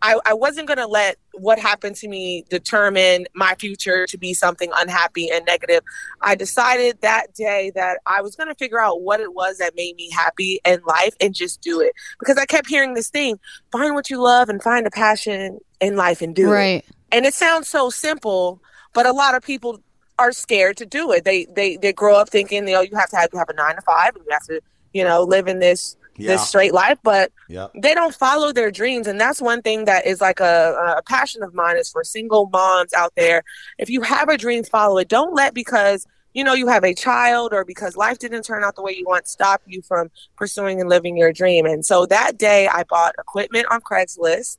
I, 0.01 0.19
I 0.25 0.34
wasn't 0.34 0.67
going 0.67 0.77
to 0.77 0.88
let 0.88 1.17
what 1.34 1.60
happened 1.60 1.95
to 1.97 2.08
me 2.08 2.45
determine 2.49 3.25
my 3.34 3.55
future 3.55 4.05
to 4.08 4.17
be 4.17 4.34
something 4.34 4.71
unhappy 4.77 5.29
and 5.29 5.45
negative. 5.45 5.84
I 6.21 6.36
decided 6.36 7.01
that 7.01 7.34
day 7.34 7.71
that 7.75 7.99
I 8.05 8.21
was 8.21 8.36
going 8.36 8.49
to 8.49 8.55
figure 8.55 8.79
out 8.79 9.01
what 9.01 9.19
it 9.19 9.34
was 9.34 9.58
that 9.58 9.75
made 9.75 9.95
me 9.95 10.10
happy 10.12 10.60
in 10.65 10.81
life 10.86 11.15
and 11.19 11.34
just 11.34 11.62
do 11.62 11.81
it. 11.81 11.93
Because 12.19 12.38
I 12.38 12.45
kept 12.45 12.67
hearing 12.67 12.93
this 12.93 13.10
thing 13.10 13.39
find 13.71 13.95
what 13.95 14.10
you 14.10 14.21
love 14.21 14.49
and 14.49 14.62
find 14.62 14.86
a 14.86 14.91
passion 14.91 15.60
in 15.79 15.95
life 15.95 16.21
and 16.21 16.36
do 16.36 16.47
it. 16.47 16.51
right. 16.51 16.86
And 17.12 17.25
it 17.25 17.34
sounds 17.34 17.67
so 17.67 17.89
simple, 17.89 18.62
but 18.93 19.05
a 19.05 19.12
lot 19.12 19.36
of 19.36 19.43
people 19.43 19.79
are 20.19 20.31
scared 20.31 20.77
to 20.77 20.86
do 20.86 21.12
it. 21.12 21.23
They 21.23 21.45
they 21.45 21.77
they 21.77 21.93
grow 21.93 22.15
up 22.15 22.29
thinking, 22.29 22.67
you 22.67 22.73
know, 22.73 22.81
you 22.81 22.95
have 22.95 23.10
to 23.10 23.17
have, 23.17 23.29
you 23.31 23.39
have 23.39 23.49
a 23.49 23.53
nine 23.53 23.75
to 23.75 23.81
five 23.81 24.15
and 24.15 24.23
you 24.25 24.31
have 24.31 24.45
to, 24.45 24.62
you 24.93 25.03
know, 25.03 25.23
live 25.23 25.47
in 25.47 25.60
this 25.60 25.95
Yeah. 26.17 26.32
this 26.34 26.47
straight 26.47 26.73
life. 26.73 26.97
But 27.04 27.32
Yeah. 27.49 27.67
they 27.82 27.93
don't 27.93 28.15
follow 28.15 28.51
their 28.51 28.71
dreams 28.71 29.08
and 29.08 29.19
that's 29.19 29.41
one 29.41 29.62
thing 29.62 29.86
that 29.86 30.06
is 30.08 30.21
like 30.21 30.39
a, 30.39 30.95
a 30.97 31.01
passion 31.04 31.43
of 31.43 31.54
mine 31.54 31.78
is 31.78 31.89
for 31.89 32.04
single 32.04 32.49
moms 32.51 32.93
out 32.93 33.13
there 33.15 33.43
if 33.78 33.89
you 33.89 34.01
have 34.01 34.30
a 34.30 34.38
dream 34.38 34.63
follow 34.63 34.97
it 34.97 35.08
don't 35.10 35.34
let 35.36 35.54
because 35.54 36.06
you 36.34 36.43
know 36.43 36.54
you 36.54 36.67
have 36.67 36.84
a 36.84 36.93
child 36.93 37.54
or 37.54 37.63
because 37.63 37.95
life 37.95 38.17
didn't 38.19 38.43
turn 38.43 38.63
out 38.63 38.75
the 38.75 38.82
way 38.82 38.93
you 38.95 39.06
want 39.06 39.28
stop 39.28 39.62
you 39.65 39.82
from 39.82 40.10
pursuing 40.38 40.80
and 40.82 40.89
living 40.89 41.15
your 41.17 41.32
dream 41.32 41.65
and 41.65 41.86
so 41.86 42.06
that 42.06 42.38
day 42.38 42.67
i 42.67 42.84
bought 42.84 43.13
equipment 43.19 43.65
on 43.71 43.80
craigslist 43.82 44.58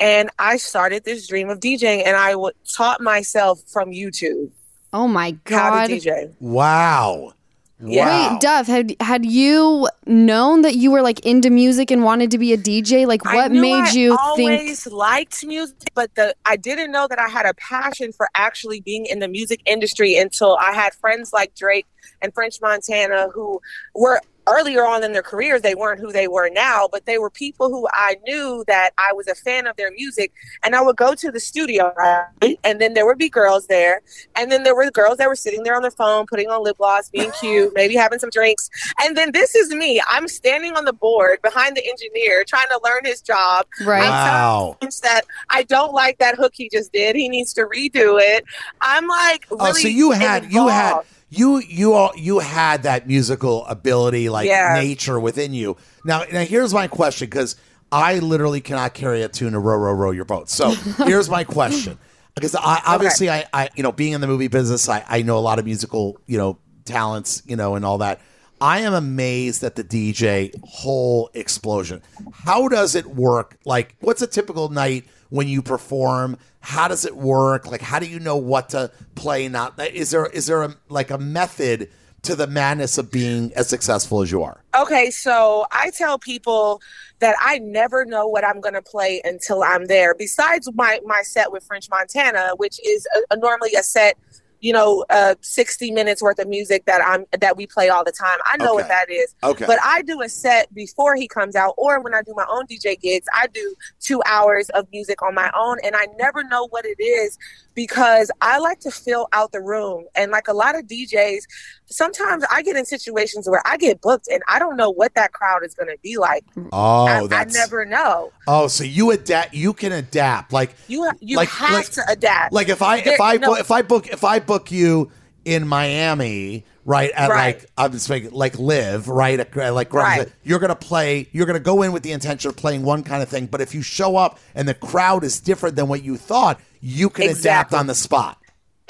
and 0.00 0.30
i 0.38 0.56
started 0.56 1.04
this 1.04 1.26
dream 1.26 1.48
of 1.48 1.58
djing 1.60 2.02
and 2.06 2.16
i 2.16 2.32
w- 2.32 2.52
taught 2.76 3.00
myself 3.00 3.60
from 3.66 3.90
youtube 3.90 4.50
Oh 4.92 5.06
my 5.08 5.32
god! 5.44 5.58
how 5.58 5.70
God. 5.70 5.86
to 5.88 5.96
dj 5.96 6.34
Wow. 6.40 7.32
Yeah. 7.80 8.32
Wait, 8.32 8.40
Duff, 8.40 8.66
had 8.66 8.96
had 9.00 9.24
you 9.24 9.88
known 10.04 10.62
that 10.62 10.74
you 10.74 10.90
were 10.90 11.00
like 11.00 11.20
into 11.20 11.48
music 11.48 11.92
and 11.92 12.02
wanted 12.02 12.32
to 12.32 12.38
be 12.38 12.52
a 12.52 12.58
DJ? 12.58 13.06
Like, 13.06 13.24
what 13.24 13.52
made 13.52 13.84
I 13.84 13.90
you 13.92 14.16
think? 14.36 14.50
I 14.50 14.54
always 14.54 14.86
liked 14.88 15.46
music, 15.46 15.90
but 15.94 16.12
the 16.16 16.34
I 16.44 16.56
didn't 16.56 16.90
know 16.90 17.06
that 17.06 17.20
I 17.20 17.28
had 17.28 17.46
a 17.46 17.54
passion 17.54 18.12
for 18.12 18.28
actually 18.34 18.80
being 18.80 19.06
in 19.06 19.20
the 19.20 19.28
music 19.28 19.60
industry 19.64 20.16
until 20.16 20.56
I 20.60 20.72
had 20.72 20.92
friends 20.94 21.32
like 21.32 21.54
Drake 21.54 21.86
and 22.20 22.34
French 22.34 22.60
Montana 22.60 23.28
who 23.32 23.60
were 23.94 24.20
earlier 24.48 24.84
on 24.86 25.04
in 25.04 25.12
their 25.12 25.22
careers 25.22 25.62
they 25.62 25.74
weren't 25.74 26.00
who 26.00 26.12
they 26.12 26.28
were 26.28 26.48
now 26.50 26.88
but 26.90 27.06
they 27.06 27.18
were 27.18 27.30
people 27.30 27.68
who 27.68 27.86
i 27.92 28.16
knew 28.24 28.64
that 28.66 28.90
i 28.98 29.12
was 29.12 29.26
a 29.28 29.34
fan 29.34 29.66
of 29.66 29.76
their 29.76 29.90
music 29.92 30.32
and 30.64 30.74
i 30.74 30.80
would 30.80 30.96
go 30.96 31.14
to 31.14 31.30
the 31.30 31.40
studio 31.40 31.92
right? 31.96 32.58
and 32.64 32.80
then 32.80 32.94
there 32.94 33.06
would 33.06 33.18
be 33.18 33.28
girls 33.28 33.66
there 33.66 34.00
and 34.36 34.50
then 34.50 34.62
there 34.62 34.74
were 34.74 34.90
girls 34.90 35.18
that 35.18 35.28
were 35.28 35.36
sitting 35.36 35.62
there 35.62 35.76
on 35.76 35.82
their 35.82 35.90
phone 35.90 36.26
putting 36.26 36.48
on 36.48 36.62
lip 36.62 36.76
gloss 36.78 37.08
being 37.10 37.30
cute 37.40 37.72
maybe 37.74 37.94
having 37.94 38.18
some 38.18 38.30
drinks 38.30 38.68
and 39.00 39.16
then 39.16 39.32
this 39.32 39.54
is 39.54 39.70
me 39.70 40.00
i'm 40.08 40.26
standing 40.28 40.74
on 40.76 40.84
the 40.84 40.92
board 40.92 41.40
behind 41.42 41.76
the 41.76 41.86
engineer 41.88 42.44
trying 42.44 42.66
to 42.68 42.80
learn 42.82 43.04
his 43.04 43.20
job 43.20 43.66
Right. 43.84 44.08
Wow. 44.08 44.76
It's 44.82 45.00
that 45.00 45.22
I 45.50 45.62
don't 45.64 45.92
like 45.92 46.18
that 46.18 46.36
hook 46.36 46.52
he 46.54 46.68
just 46.68 46.92
did. 46.92 47.16
He 47.16 47.28
needs 47.28 47.52
to 47.54 47.62
redo 47.62 48.20
it. 48.20 48.44
I'm 48.80 49.06
like, 49.06 49.46
really 49.50 49.70
Oh, 49.70 49.72
so 49.72 49.88
you 49.88 50.10
had 50.12 50.52
you 50.52 50.68
had 50.68 50.88
involved. 50.88 51.08
You 51.30 51.58
you 51.58 51.92
all 51.92 52.12
you 52.16 52.38
had 52.38 52.82
that 52.84 53.06
musical 53.06 53.66
ability 53.66 54.28
like 54.28 54.46
Yeah. 54.48 54.74
nature 54.80 55.18
within 55.20 55.52
you. 55.52 55.76
Now 56.04 56.24
now 56.32 56.40
here's 56.44 56.72
my 56.72 56.88
question 56.88 57.26
because 57.28 57.56
I 57.90 58.18
literally 58.18 58.60
cannot 58.60 58.94
carry 58.94 59.22
a 59.22 59.28
tune 59.28 59.52
to 59.52 59.58
row 59.58 59.76
row 59.76 59.92
row 59.92 60.10
your 60.10 60.24
boat. 60.24 60.48
So 60.50 60.70
here's 61.04 61.28
my 61.30 61.44
question 61.44 61.98
because 62.34 62.54
I 62.54 62.80
obviously 62.86 63.30
I 63.30 63.44
I 63.52 63.68
you 63.76 63.82
know 63.82 63.92
being 63.92 64.12
in 64.12 64.20
the 64.20 64.26
movie 64.26 64.48
business 64.48 64.88
I 64.88 65.04
I 65.08 65.22
know 65.22 65.38
a 65.38 65.40
lot 65.40 65.58
of 65.58 65.64
musical 65.64 66.18
you 66.26 66.38
know 66.38 66.58
talents 66.84 67.42
you 67.46 67.56
know 67.56 67.74
and 67.74 67.84
all 67.84 67.98
that. 67.98 68.20
I 68.60 68.80
am 68.80 68.92
amazed 68.92 69.62
at 69.62 69.76
the 69.76 69.84
DJ 69.84 70.52
whole 70.64 71.30
explosion. 71.32 72.02
How 72.32 72.66
does 72.66 72.96
it 72.96 73.06
work? 73.06 73.56
Like, 73.64 73.94
what's 74.00 74.20
a 74.20 74.26
typical 74.26 74.68
night 74.68 75.04
when 75.30 75.48
you 75.48 75.62
perform? 75.62 76.38
How 76.60 76.88
does 76.88 77.04
it 77.04 77.16
work? 77.16 77.66
Like, 77.66 77.82
how 77.82 77.98
do 77.98 78.06
you 78.06 78.20
know 78.20 78.36
what 78.36 78.70
to 78.70 78.90
play? 79.14 79.48
Not 79.48 79.78
is 79.80 80.10
there 80.10 80.26
is 80.26 80.46
there 80.46 80.62
a, 80.62 80.76
like 80.88 81.10
a 81.10 81.18
method 81.18 81.90
to 82.22 82.34
the 82.34 82.46
madness 82.46 82.98
of 82.98 83.10
being 83.10 83.52
as 83.54 83.68
successful 83.68 84.22
as 84.22 84.30
you 84.30 84.42
are? 84.42 84.62
Okay, 84.78 85.10
so 85.10 85.66
I 85.72 85.90
tell 85.90 86.18
people 86.18 86.80
that 87.20 87.36
I 87.40 87.58
never 87.58 88.04
know 88.04 88.26
what 88.26 88.44
I'm 88.44 88.60
going 88.60 88.74
to 88.74 88.82
play 88.82 89.20
until 89.24 89.62
I'm 89.62 89.86
there. 89.86 90.14
Besides 90.14 90.68
my 90.74 91.00
my 91.04 91.22
set 91.22 91.52
with 91.52 91.64
French 91.64 91.88
Montana, 91.90 92.52
which 92.56 92.78
is 92.84 93.06
a, 93.16 93.34
a 93.34 93.36
normally 93.38 93.74
a 93.78 93.82
set, 93.82 94.16
you 94.60 94.72
know, 94.72 95.04
uh, 95.10 95.36
60 95.40 95.90
minutes 95.92 96.22
worth 96.22 96.38
of 96.38 96.48
music 96.48 96.84
that 96.86 97.00
I'm 97.04 97.24
that 97.40 97.56
we 97.56 97.66
play 97.66 97.88
all 97.88 98.04
the 98.04 98.12
time. 98.12 98.38
I 98.44 98.56
know 98.56 98.74
what 98.74 98.88
that 98.88 99.10
is. 99.10 99.34
Okay. 99.42 99.66
But 99.66 99.78
I 99.82 100.02
do 100.02 100.20
a 100.22 100.28
set 100.28 100.72
before 100.74 101.16
he 101.16 101.28
comes 101.28 101.56
out, 101.56 101.74
or 101.76 102.00
when 102.00 102.14
I 102.14 102.22
do 102.22 102.34
my 102.36 102.46
own 102.50 102.66
DJ 102.66 103.00
gigs, 103.00 103.26
I 103.34 103.46
do 103.46 103.74
two 104.08 104.22
hours 104.26 104.70
of 104.70 104.86
music 104.90 105.20
on 105.22 105.34
my 105.34 105.50
own, 105.58 105.76
and 105.84 105.94
I 105.94 106.06
never 106.18 106.42
know 106.44 106.66
what 106.68 106.84
it 106.86 107.00
is 107.02 107.36
because 107.74 108.30
I 108.40 108.58
like 108.58 108.80
to 108.80 108.90
fill 108.90 109.28
out 109.32 109.52
the 109.52 109.60
room. 109.60 110.06
And 110.16 110.32
like 110.32 110.48
a 110.48 110.52
lot 110.54 110.76
of 110.78 110.86
DJs, 110.86 111.42
sometimes 111.86 112.44
I 112.50 112.62
get 112.62 112.76
in 112.76 112.84
situations 112.86 113.48
where 113.48 113.62
I 113.66 113.76
get 113.76 114.00
booked 114.00 114.28
and 114.28 114.42
I 114.48 114.58
don't 114.58 114.76
know 114.76 114.90
what 114.90 115.14
that 115.14 115.32
crowd 115.32 115.64
is 115.64 115.74
going 115.74 115.88
to 115.88 115.98
be 116.02 116.16
like. 116.16 116.44
oh, 116.72 117.06
I, 117.06 117.26
I 117.30 117.44
never 117.44 117.84
know. 117.84 118.32
Oh, 118.46 118.66
so 118.68 118.82
you 118.84 119.10
adapt. 119.10 119.54
You 119.54 119.72
can 119.72 119.92
adapt. 119.92 120.52
Like 120.52 120.74
You 120.88 121.10
you 121.20 121.36
Like- 121.36 121.48
have 121.50 121.70
like- 121.72 121.90
to 121.90 122.02
adapt. 122.08 122.52
like 122.52 122.68
if 122.68 122.82
I 122.82 122.96
if 122.98 123.04
There- 123.04 123.22
I 123.22 123.36
no. 123.36 123.54
if 123.54 123.70
I 123.70 123.82
book 123.82 124.06
if 124.08 124.24
I 124.24 124.38
book 124.40 124.70
you 124.70 125.10
in 125.44 125.66
Miami, 125.68 126.64
right 126.88 127.10
at 127.10 127.28
Right. 127.28 127.56
like 127.60 127.70
I'm 127.76 127.92
just 127.92 128.08
making 128.08 128.30
like 128.30 128.58
live 128.58 129.08
right 129.08 129.38
at, 129.38 129.54
like 129.74 129.92
Right. 129.92 130.28
you're 130.42 130.58
gonna 130.58 130.74
play 130.74 131.28
you're 131.32 131.46
gonna 131.46 131.60
go 131.60 131.82
in 131.82 131.92
with 131.92 132.02
the 132.02 132.12
intention 132.12 132.48
of 132.48 132.56
playing 132.56 132.82
one 132.82 133.02
kind 133.02 133.22
of 133.22 133.28
thing, 133.28 133.46
but 133.46 133.60
if 133.60 133.74
you 133.74 133.82
show 133.82 134.16
up 134.16 134.38
and 134.54 134.66
the 134.66 134.74
crowd 134.74 135.22
is 135.22 135.38
different 135.38 135.76
than 135.76 135.86
what 135.88 136.02
you 136.02 136.16
thought, 136.16 136.60
you 136.80 137.10
can 137.10 137.28
adapt 137.28 137.74
on 137.74 137.86
the 137.86 137.94
spot. 137.94 138.38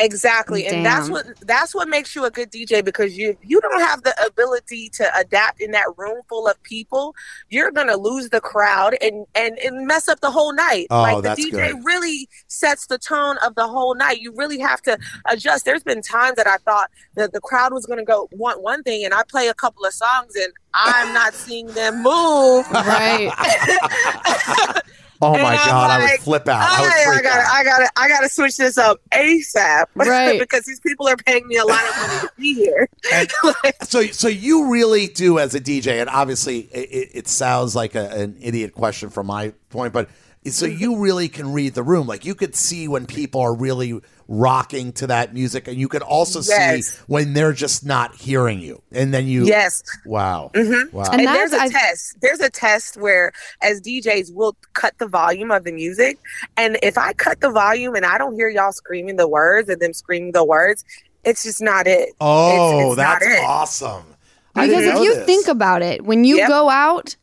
Exactly, 0.00 0.66
and 0.66 0.86
that's 0.86 1.10
what 1.10 1.26
that's 1.46 1.74
what 1.74 1.88
makes 1.88 2.14
you 2.14 2.24
a 2.24 2.30
good 2.30 2.52
DJ 2.52 2.84
because 2.84 3.18
you 3.18 3.36
you 3.42 3.60
don't 3.60 3.80
have 3.80 4.04
the 4.04 4.14
ability 4.24 4.88
to 4.90 5.18
adapt 5.18 5.60
in 5.60 5.72
that 5.72 5.86
room 5.96 6.20
full 6.28 6.46
of 6.46 6.62
people. 6.62 7.16
You're 7.48 7.72
gonna 7.72 7.96
lose 7.96 8.30
the 8.30 8.40
crowd 8.40 8.96
and 9.00 9.26
and, 9.34 9.58
and 9.58 9.88
mess 9.88 10.08
up 10.08 10.20
the 10.20 10.30
whole 10.30 10.52
night. 10.52 10.86
Oh, 10.90 11.02
like 11.02 11.16
the 11.16 11.22
that's 11.22 11.44
DJ 11.44 11.72
good. 11.72 11.84
really 11.84 12.28
sets 12.46 12.86
the 12.86 12.98
tone 12.98 13.38
of 13.44 13.56
the 13.56 13.66
whole 13.66 13.96
night. 13.96 14.20
You 14.20 14.32
really 14.36 14.60
have 14.60 14.80
to 14.82 14.96
adjust. 15.26 15.64
There's 15.64 15.82
been 15.82 16.00
times 16.00 16.36
that 16.36 16.46
I 16.46 16.58
thought 16.58 16.90
that 17.16 17.32
the 17.32 17.40
crowd 17.40 17.72
was 17.72 17.84
gonna 17.84 18.04
go 18.04 18.28
want 18.30 18.62
one 18.62 18.84
thing, 18.84 19.04
and 19.04 19.12
I 19.12 19.22
play 19.24 19.48
a 19.48 19.54
couple 19.54 19.84
of 19.84 19.92
songs 19.92 20.36
and 20.36 20.52
I'm 20.74 21.12
not 21.12 21.34
seeing 21.34 21.66
them 21.68 22.02
move. 22.04 22.70
Right. 22.70 23.32
Oh 25.20 25.34
And 25.34 25.42
my 25.42 25.50
I'm 25.56 25.66
god, 25.68 25.90
I 25.90 26.10
would 26.12 26.20
flip 26.20 26.46
out. 26.48 26.62
I 26.62 26.80
would 26.80 26.90
I, 26.90 27.18
I 27.18 27.22
gotta, 27.22 27.40
out. 27.40 27.46
I 27.54 27.64
gotta, 27.64 27.90
I 27.96 28.08
gotta 28.08 28.28
switch 28.28 28.56
this 28.56 28.78
up 28.78 29.00
ASAP, 29.12 29.86
Right. 29.96 30.38
because 30.38 30.64
these 30.64 30.78
people 30.80 31.08
are 31.08 31.16
paying 31.16 31.46
me 31.48 31.56
a 31.56 31.64
lot 31.64 31.80
of 31.88 31.96
money 31.96 32.20
to 32.20 32.30
be 32.38 32.54
here. 32.54 32.88
so 33.82 34.02
so 34.06 34.28
you 34.28 34.70
really 34.70 35.06
do 35.08 35.38
as 35.38 35.54
a 35.54 35.60
DJ, 35.60 36.00
and 36.00 36.08
obviously 36.08 36.60
it, 36.72 36.88
it- 36.90 37.08
it 37.18 37.28
sounds 37.28 37.74
like 37.74 37.94
a, 37.94 38.08
an 38.10 38.36
idiot 38.40 38.74
question 38.74 39.10
from 39.10 39.26
my 39.26 39.52
point, 39.70 39.92
but 39.92 40.08
so 40.46 40.64
you 40.66 40.98
really 40.98 41.28
can 41.28 41.52
read 41.52 41.74
the 41.74 41.82
room. 41.82 42.06
Like 42.06 42.24
you 42.24 42.34
could 42.34 42.54
see 42.54 42.88
when 42.88 43.06
people 43.06 43.40
are 43.40 43.54
really 43.54 44.00
rocking 44.28 44.92
to 44.92 45.06
that 45.06 45.34
music, 45.34 45.68
and 45.68 45.76
you 45.76 45.88
could 45.88 46.02
also 46.02 46.40
Yes. 46.42 46.86
see 46.88 47.02
when 47.06 47.32
they're 47.34 47.52
just 47.52 47.84
not 47.84 48.14
hearing 48.14 48.60
you, 48.60 48.80
and 48.92 49.12
then 49.12 49.26
you 49.26 49.46
yes, 49.46 49.82
wow 50.06 50.50
Mhm. 50.54 50.92
wow 50.92 51.04
And 51.12 51.20
and 51.22 51.28
there's 51.28 51.52
a 51.52 51.62
I- 51.62 51.68
test. 51.68 52.16
There's 52.20 52.40
a 52.40 52.50
test 52.50 52.96
where, 52.96 53.32
as 53.62 53.80
DJs, 53.80 54.32
we'll 54.32 54.56
cut 54.74 54.94
the 54.98 55.06
volume 55.08 55.50
of 55.50 55.64
the 55.64 55.72
music, 55.72 56.18
and 56.56 56.78
if 56.82 56.96
I 56.98 57.12
cut 57.14 57.40
the 57.40 57.50
volume 57.50 57.94
and 57.94 58.04
I 58.06 58.16
don't 58.18 58.34
hear 58.34 58.48
y'all 58.48 58.72
screaming 58.72 59.16
the 59.16 59.28
words 59.28 59.68
and 59.68 59.80
them 59.80 59.92
screaming 59.92 60.32
the 60.32 60.44
words, 60.44 60.84
it's 61.24 61.42
just 61.42 61.60
not 61.60 61.86
it. 61.86 62.10
oh 62.20 62.48
It's- 62.52 62.88
it's 62.90 62.96
not 62.98 63.20
that's 63.20 63.26
it. 63.40 63.44
awesome. 63.44 64.04
Because 64.54 64.84
if 64.84 65.00
you 65.02 65.14
this. 65.14 65.24
think 65.26 65.46
about 65.48 65.82
it, 65.82 66.04
when 66.04 66.24
you 66.24 66.36
Yep. 66.38 66.48
go 66.48 66.68
out, 66.68 67.16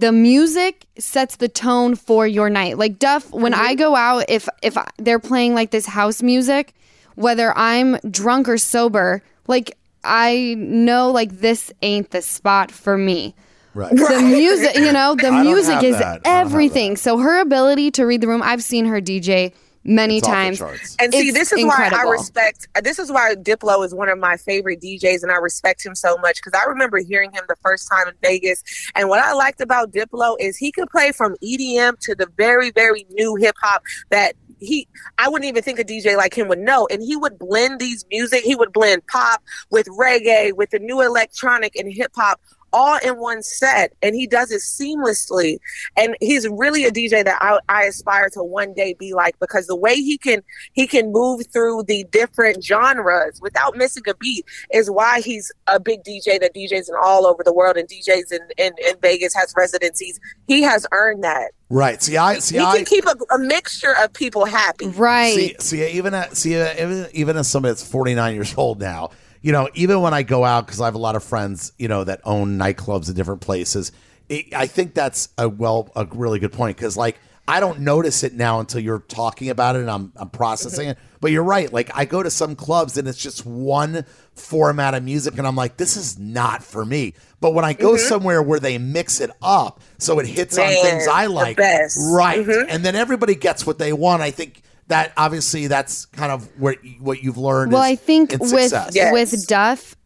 the 0.00 0.12
music 0.12 0.86
sets 0.98 1.36
the 1.36 1.48
tone 1.48 1.94
for 1.96 2.26
your 2.26 2.50
night. 2.50 2.78
Like 2.78 2.98
Duff, 2.98 3.30
when 3.32 3.52
Mm-hmm. 3.52 3.66
I 3.66 3.74
go 3.74 3.94
out, 3.96 4.24
if 4.28 4.48
if 4.62 4.76
they're 4.98 5.18
playing 5.18 5.54
like 5.54 5.70
this 5.70 5.86
house 5.86 6.22
music, 6.22 6.74
whether 7.14 7.56
I'm 7.56 7.96
drunk 8.10 8.48
or 8.48 8.58
sober, 8.58 9.22
like 9.46 9.76
I 10.04 10.54
know 10.58 11.10
like 11.10 11.30
this 11.40 11.72
ain't 11.82 12.10
the 12.10 12.22
spot 12.22 12.70
for 12.70 12.96
me. 12.98 13.34
right. 13.74 13.90
The 13.94 14.20
music, 14.22 14.74
you 14.76 14.92
know, 14.92 15.14
the 15.14 15.30
music 15.32 15.82
is 15.82 15.96
that. 15.98 16.04
I 16.06 16.18
don't 16.18 16.26
have 16.26 16.46
everything. 16.46 16.96
So 16.96 17.18
her 17.18 17.40
ability 17.40 17.90
to 17.92 18.04
read 18.06 18.20
the 18.20 18.26
room, 18.28 18.42
I've 18.42 18.62
seen 18.62 18.86
her 18.86 19.00
DJ 19.00 19.52
many 19.84 20.18
It's 20.18 20.26
times. 20.26 20.60
And 20.60 21.12
see, 21.12 21.28
It's 21.28 21.38
this 21.38 21.52
is 21.52 21.64
why 21.64 21.90
I 21.92 22.02
respect. 22.02 22.68
This 22.82 22.98
is 22.98 23.10
why 23.10 23.34
Diplo 23.34 23.84
is 23.84 23.94
one 23.94 24.08
of 24.08 24.18
my 24.18 24.36
favorite 24.36 24.80
DJs, 24.80 25.22
and 25.22 25.32
I 25.32 25.36
respect 25.36 25.84
him 25.84 25.94
so 25.94 26.16
much 26.18 26.36
because 26.36 26.58
I 26.58 26.68
remember 26.68 26.98
hearing 26.98 27.32
him 27.32 27.44
the 27.48 27.56
first 27.62 27.88
time 27.88 28.08
in 28.08 28.14
Vegas. 28.22 28.62
And 28.94 29.08
what 29.08 29.20
I 29.20 29.32
liked 29.32 29.60
about 29.60 29.92
Diplo 29.92 30.36
is 30.40 30.56
he 30.56 30.72
could 30.72 30.88
play 30.90 31.12
from 31.12 31.36
EDM 31.42 31.98
to 32.00 32.14
the 32.14 32.28
very, 32.36 32.70
very 32.70 33.06
new 33.10 33.36
hip 33.36 33.56
hop 33.60 33.82
that 34.10 34.34
he. 34.60 34.86
I 35.18 35.28
wouldn't 35.28 35.48
even 35.48 35.62
think 35.62 35.78
a 35.78 35.84
DJ 35.84 36.16
like 36.16 36.36
him 36.36 36.48
would 36.48 36.58
know. 36.58 36.86
And 36.90 37.02
he 37.02 37.16
would 37.16 37.38
blend 37.38 37.80
these 37.80 38.04
music. 38.10 38.44
He 38.44 38.54
would 38.54 38.72
blend 38.72 39.06
pop 39.06 39.42
with 39.70 39.86
reggae, 39.88 40.52
with 40.52 40.70
the 40.70 40.78
new 40.78 41.00
electronic 41.00 41.76
and 41.76 41.92
hip 41.92 42.12
hop. 42.14 42.40
All 42.72 42.98
in 43.04 43.18
one 43.18 43.42
set, 43.42 43.92
and 44.02 44.14
he 44.14 44.26
does 44.26 44.50
it 44.50 44.60
seamlessly. 44.60 45.58
And 45.96 46.16
he's 46.20 46.48
really 46.48 46.84
a 46.84 46.90
DJ 46.90 47.24
that 47.24 47.38
I, 47.40 47.58
I 47.68 47.84
aspire 47.84 48.28
to 48.30 48.42
one 48.42 48.74
day 48.74 48.94
be 48.98 49.14
like 49.14 49.38
because 49.40 49.66
the 49.66 49.76
way 49.76 49.94
he 49.96 50.18
can 50.18 50.42
he 50.72 50.86
can 50.86 51.12
move 51.12 51.46
through 51.52 51.84
the 51.84 52.04
different 52.04 52.64
genres 52.64 53.40
without 53.40 53.76
missing 53.76 54.04
a 54.08 54.14
beat 54.14 54.46
is 54.72 54.90
why 54.90 55.20
he's 55.20 55.52
a 55.66 55.78
big 55.78 56.02
DJ 56.04 56.40
that 56.40 56.54
DJs 56.54 56.88
in 56.88 56.94
all 57.00 57.26
over 57.26 57.42
the 57.42 57.52
world 57.52 57.76
and 57.76 57.88
DJs 57.88 58.32
in, 58.32 58.40
in, 58.58 58.72
in 58.86 58.96
Vegas 59.00 59.34
has 59.34 59.52
residencies. 59.56 60.18
He 60.46 60.62
has 60.62 60.86
earned 60.92 61.24
that. 61.24 61.52
Right. 61.68 62.02
See, 62.02 62.16
I 62.16 62.38
see. 62.38 62.56
he 62.58 62.62
I 62.62 62.76
can 62.76 62.84
keep 62.84 63.06
a, 63.06 63.14
a 63.34 63.38
mixture 63.38 63.94
of 64.02 64.12
people 64.12 64.44
happy. 64.44 64.88
Right. 64.88 65.34
See, 65.34 65.56
see, 65.58 65.86
even 65.92 66.12
at, 66.12 66.36
see, 66.36 66.60
uh, 66.60 66.72
even, 66.74 67.06
even 67.12 67.36
as 67.36 67.50
somebody 67.50 67.70
that's 67.70 67.86
49 67.86 68.34
years 68.34 68.54
old 68.56 68.78
now, 68.78 69.10
you 69.42 69.52
know, 69.52 69.68
even 69.74 70.00
when 70.00 70.14
I 70.14 70.22
go 70.22 70.44
out 70.44 70.66
because 70.66 70.80
I 70.80 70.86
have 70.86 70.94
a 70.94 70.98
lot 70.98 71.16
of 71.16 71.24
friends, 71.24 71.72
you 71.78 71.88
know, 71.88 72.04
that 72.04 72.20
own 72.24 72.58
nightclubs 72.58 73.08
in 73.08 73.14
different 73.14 73.40
places. 73.40 73.92
It, 74.28 74.54
I 74.54 74.66
think 74.66 74.94
that's 74.94 75.28
a 75.36 75.48
well, 75.48 75.90
a 75.94 76.06
really 76.06 76.38
good 76.38 76.52
point 76.52 76.76
because, 76.76 76.96
like, 76.96 77.18
I 77.46 77.58
don't 77.58 77.80
notice 77.80 78.22
it 78.22 78.34
now 78.34 78.60
until 78.60 78.80
you're 78.80 79.00
talking 79.00 79.50
about 79.50 79.74
it 79.74 79.80
and 79.80 79.90
I'm 79.90 80.12
I'm 80.16 80.30
processing 80.30 80.90
it. 80.90 80.98
But 81.20 81.32
you're 81.32 81.42
right. 81.42 81.72
Like, 81.72 81.90
I 81.94 82.04
go 82.04 82.22
to 82.22 82.30
some 82.30 82.54
clubs 82.54 82.96
and 82.96 83.06
it's 83.08 83.18
just 83.18 83.44
one 83.44 84.04
format 84.34 84.94
of 84.94 85.02
music, 85.02 85.36
and 85.38 85.46
I'm 85.46 85.56
like, 85.56 85.76
this 85.76 85.96
is 85.96 86.18
not 86.18 86.62
for 86.62 86.84
me. 86.84 87.14
But 87.40 87.52
when 87.52 87.64
I 87.64 87.72
go 87.72 87.96
somewhere 87.96 88.40
where 88.42 88.60
they 88.60 88.78
mix 88.78 89.20
it 89.20 89.30
up, 89.42 89.80
so 89.98 90.20
it 90.20 90.26
hits 90.26 90.56
on 90.56 90.68
things 90.68 91.08
I 91.08 91.26
like, 91.26 91.58
right? 91.58 92.46
Mhm. 92.46 92.66
And 92.68 92.84
then 92.84 92.94
everybody 92.94 93.34
gets 93.34 93.66
what 93.66 93.78
they 93.78 93.92
want. 93.92 94.22
I 94.22 94.30
think 94.30 94.62
that 94.92 95.12
obviously 95.16 95.66
that's 95.66 96.06
kind 96.06 96.30
of 96.32 96.48
where 96.60 96.76
what 97.00 97.22
you've 97.22 97.38
learned. 97.38 97.72
Well, 97.72 97.82
is 97.82 97.88
I 97.92 97.96
think 97.96 98.32
with. 98.38 98.72
Yes. 98.92 99.12
with 99.12 99.46
Duff, 99.46 99.96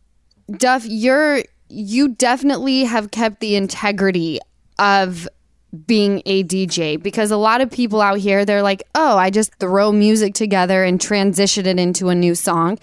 Duff, 0.51 0.85
you're 0.87 1.43
you 1.69 2.09
definitely 2.09 2.85
have 2.85 3.11
kept 3.11 3.41
the 3.41 3.57
integrity 3.57 4.39
of 4.79 5.29
being 5.87 6.23
a 6.25 6.45
DJ 6.45 7.03
because 7.03 7.31
a 7.31 7.37
lot 7.37 7.61
of 7.61 7.71
people 7.71 8.01
out 8.01 8.19
here 8.19 8.45
they're 8.45 8.63
like, 8.63 8.83
"Oh, 8.95 9.17
I 9.19 9.31
just 9.31 9.55
throw 9.57 9.93
music 9.93 10.35
together 10.35 10.85
and 10.85 11.01
transition 11.01 11.67
it 11.67 11.79
into 11.79 12.09
a 12.09 12.15
new 12.15 12.35
song." 12.35 12.79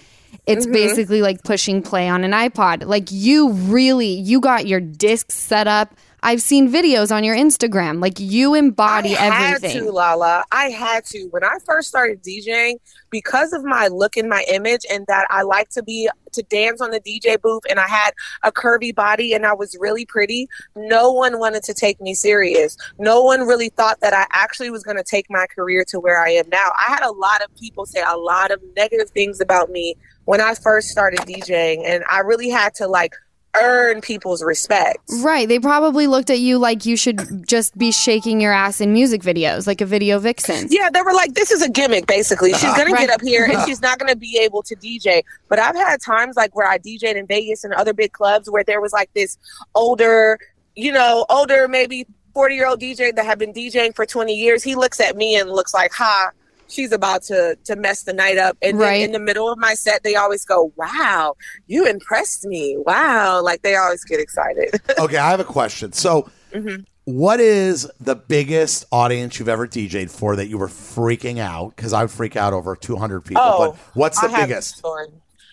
It's 0.45 0.65
Mm-hmm. 0.65 0.73
basically 0.73 1.21
like 1.21 1.43
pushing 1.43 1.81
play 1.81 2.09
on 2.09 2.23
an 2.23 2.31
iPod. 2.31 2.85
Like 2.85 3.07
you 3.11 3.51
really 3.51 4.07
you 4.07 4.41
got 4.41 4.67
your 4.67 4.79
discs 4.81 5.35
set 5.35 5.67
up. 5.67 5.95
I've 6.23 6.41
seen 6.41 6.71
videos 6.71 7.13
on 7.13 7.25
your 7.25 7.35
Instagram. 7.35 8.01
Like 8.01 8.19
you 8.19 8.53
embody 8.55 9.13
everything. 9.13 9.31
I 9.31 9.35
had 9.35 9.61
to, 9.61 9.91
Lala. 9.91 10.45
I 10.51 10.69
had 10.69 11.03
to. 11.07 11.27
When 11.31 11.43
I 11.43 11.57
first 11.65 11.89
started 11.89 12.23
DJing, 12.23 12.75
because 13.09 13.51
of 13.51 13.63
my 13.65 13.89
look 13.89 14.15
and 14.15 14.29
my 14.29 14.45
image, 14.49 14.85
and 14.89 15.05
that 15.07 15.27
I 15.29 15.43
like 15.43 15.69
to 15.69 15.83
be 15.83 16.09
to 16.31 16.41
dance 16.43 16.81
on 16.81 16.91
the 16.91 17.01
DJ 17.01 17.39
booth, 17.41 17.63
and 17.69 17.77
I 17.77 17.87
had 17.87 18.11
a 18.41 18.51
curvy 18.51 18.95
body, 18.95 19.33
and 19.33 19.45
I 19.45 19.53
was 19.53 19.75
really 19.79 20.05
pretty. 20.05 20.47
No 20.75 21.11
one 21.11 21.39
wanted 21.39 21.63
to 21.63 21.73
take 21.73 21.99
me 21.99 22.13
serious. 22.13 22.77
No 22.97 23.21
one 23.21 23.41
really 23.41 23.69
thought 23.69 23.99
that 23.99 24.13
I 24.13 24.25
actually 24.31 24.69
was 24.69 24.81
going 24.83 24.97
to 24.97 25.03
take 25.03 25.25
my 25.29 25.45
career 25.53 25.83
to 25.89 25.99
where 25.99 26.23
I 26.23 26.29
am 26.29 26.47
now. 26.49 26.71
I 26.75 26.89
had 26.89 27.03
a 27.03 27.11
lot 27.11 27.43
of 27.43 27.53
people 27.57 27.85
say 27.85 28.01
a 28.01 28.17
lot 28.17 28.49
of 28.49 28.61
negative 28.77 29.09
things 29.09 29.41
about 29.41 29.69
me 29.69 29.95
when 30.23 30.39
I 30.39 30.55
first 30.55 30.87
started 30.87 31.19
DJing, 31.19 31.83
and 31.85 32.05
I 32.09 32.19
really 32.19 32.49
had 32.49 32.73
to 32.75 32.87
like 32.87 33.13
earn 33.61 34.01
people's 34.01 34.43
respect. 34.43 34.99
Right. 35.21 35.47
They 35.47 35.59
probably 35.59 36.07
looked 36.07 36.29
at 36.29 36.39
you 36.39 36.57
like 36.57 36.85
you 36.85 36.97
should 36.97 37.47
just 37.47 37.77
be 37.77 37.91
shaking 37.91 38.41
your 38.41 38.53
ass 38.53 38.81
in 38.81 38.93
music 38.93 39.21
videos, 39.21 39.67
like 39.67 39.81
a 39.81 39.85
video 39.85 40.19
vixen. 40.19 40.67
Yeah, 40.69 40.89
they 40.89 41.01
were 41.01 41.13
like, 41.13 41.33
this 41.33 41.51
is 41.51 41.61
a 41.61 41.69
gimmick, 41.69 42.07
basically. 42.07 42.51
She's 42.53 42.63
uh-huh. 42.63 42.77
going 42.77 42.93
Right. 42.93 43.01
to 43.01 43.07
get 43.07 43.13
up 43.13 43.21
here 43.21 43.43
and 43.45 43.53
uh-huh. 43.53 43.65
she's 43.65 43.81
not 43.81 43.99
going 43.99 44.09
to 44.09 44.15
be 44.15 44.39
able 44.39 44.63
to 44.63 44.75
DJ. 44.75 45.23
But 45.49 45.59
I've 45.59 45.75
had 45.75 46.01
times 46.01 46.35
like 46.35 46.55
where 46.55 46.67
I 46.67 46.77
DJed 46.77 47.15
in 47.15 47.27
Vegas 47.27 47.63
and 47.63 47.73
other 47.73 47.93
big 47.93 48.11
clubs 48.11 48.49
where 48.49 48.63
there 48.63 48.81
was 48.81 48.93
like 48.93 49.13
this 49.13 49.37
older, 49.75 50.39
you 50.75 50.91
know, 50.91 51.25
older, 51.29 51.67
maybe 51.67 52.07
40 52.33 52.55
year 52.55 52.67
old 52.67 52.81
DJ 52.81 53.15
that 53.15 53.25
had 53.25 53.39
been 53.39 53.53
DJing 53.53 53.95
for 53.95 54.05
20 54.05 54.33
years. 54.33 54.63
He 54.63 54.75
looks 54.75 54.99
at 54.99 55.15
me 55.15 55.35
and 55.35 55.49
looks 55.51 55.73
like, 55.73 55.91
ha. 55.93 56.31
She's 56.73 56.91
about 56.91 57.23
to 57.23 57.57
to 57.65 57.75
mess 57.75 58.03
the 58.03 58.13
night 58.13 58.37
up. 58.37 58.57
And 58.61 58.77
Right. 58.77 58.99
then 58.99 59.01
in 59.05 59.11
the 59.11 59.19
middle 59.19 59.51
of 59.51 59.57
my 59.59 59.73
set, 59.75 60.03
they 60.03 60.15
always 60.15 60.43
go, 60.43 60.73
"Wow, 60.75 61.35
you 61.67 61.85
impressed 61.85 62.45
me! 62.45 62.75
Wow!" 62.77 63.41
Like 63.41 63.61
they 63.61 63.75
always 63.75 64.03
get 64.03 64.19
excited. 64.19 64.69
okay, 64.99 65.17
I 65.17 65.29
have 65.31 65.39
a 65.39 65.45
question. 65.45 65.93
So, 65.93 66.29
Mhm. 66.53 66.85
what 67.05 67.39
is 67.39 67.89
the 67.99 68.15
biggest 68.15 68.85
audience 68.91 69.39
you've 69.39 69.49
ever 69.49 69.67
DJ'd 69.67 70.09
for 70.11 70.35
that 70.35 70.47
you 70.47 70.57
were 70.57 70.67
freaking 70.67 71.39
out? 71.39 71.75
Because 71.75 71.93
I 71.93 72.01
would 72.03 72.11
freak 72.11 72.35
out 72.35 72.53
over 72.53 72.75
200 72.75 73.21
people. 73.21 73.43
Oh, 73.43 73.57
but 73.57 73.75
what's 73.93 74.19
the 74.19 74.29
I 74.29 74.45
biggest? 74.45 74.81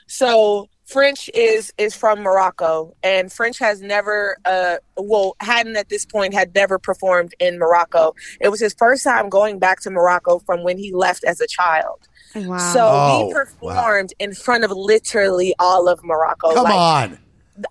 So 0.07 0.69
French 0.91 1.31
is 1.35 1.73
is 1.79 1.95
from 1.95 2.21
Morocco, 2.21 2.95
and 3.03 3.33
French 3.33 3.59
has 3.59 3.81
never, 3.81 4.37
uh, 4.45 4.77
well, 4.97 5.37
hadn't 5.41 5.77
at 5.77 5.89
this 5.89 6.05
point 6.05 6.35
had 6.35 6.55
never 6.55 6.79
performed 6.79 7.33
in 7.39 7.59
Morocco. 7.59 8.15
It 8.41 8.49
was 8.49 8.61
his 8.61 8.75
first 8.75 9.05
time 9.05 9.29
going 9.29 9.59
back 9.59 9.81
to 9.83 9.91
Morocco 9.91 10.41
from 10.41 10.65
when 10.65 10.79
he 10.79 10.93
left 10.93 11.23
as 11.25 11.41
a 11.41 11.47
child. 11.47 12.09
Wow. 12.35 12.59
So 12.59 12.81
Oh, 12.91 13.27
he 13.29 13.33
performed 13.33 14.13
in 14.19 14.35
front 14.35 14.65
of 14.65 14.71
literally 14.73 15.55
all 15.59 15.89
of 15.89 16.03
Morocco. 16.03 16.55
Come 16.55 16.65
Like, 16.65 16.75
on. 16.75 17.19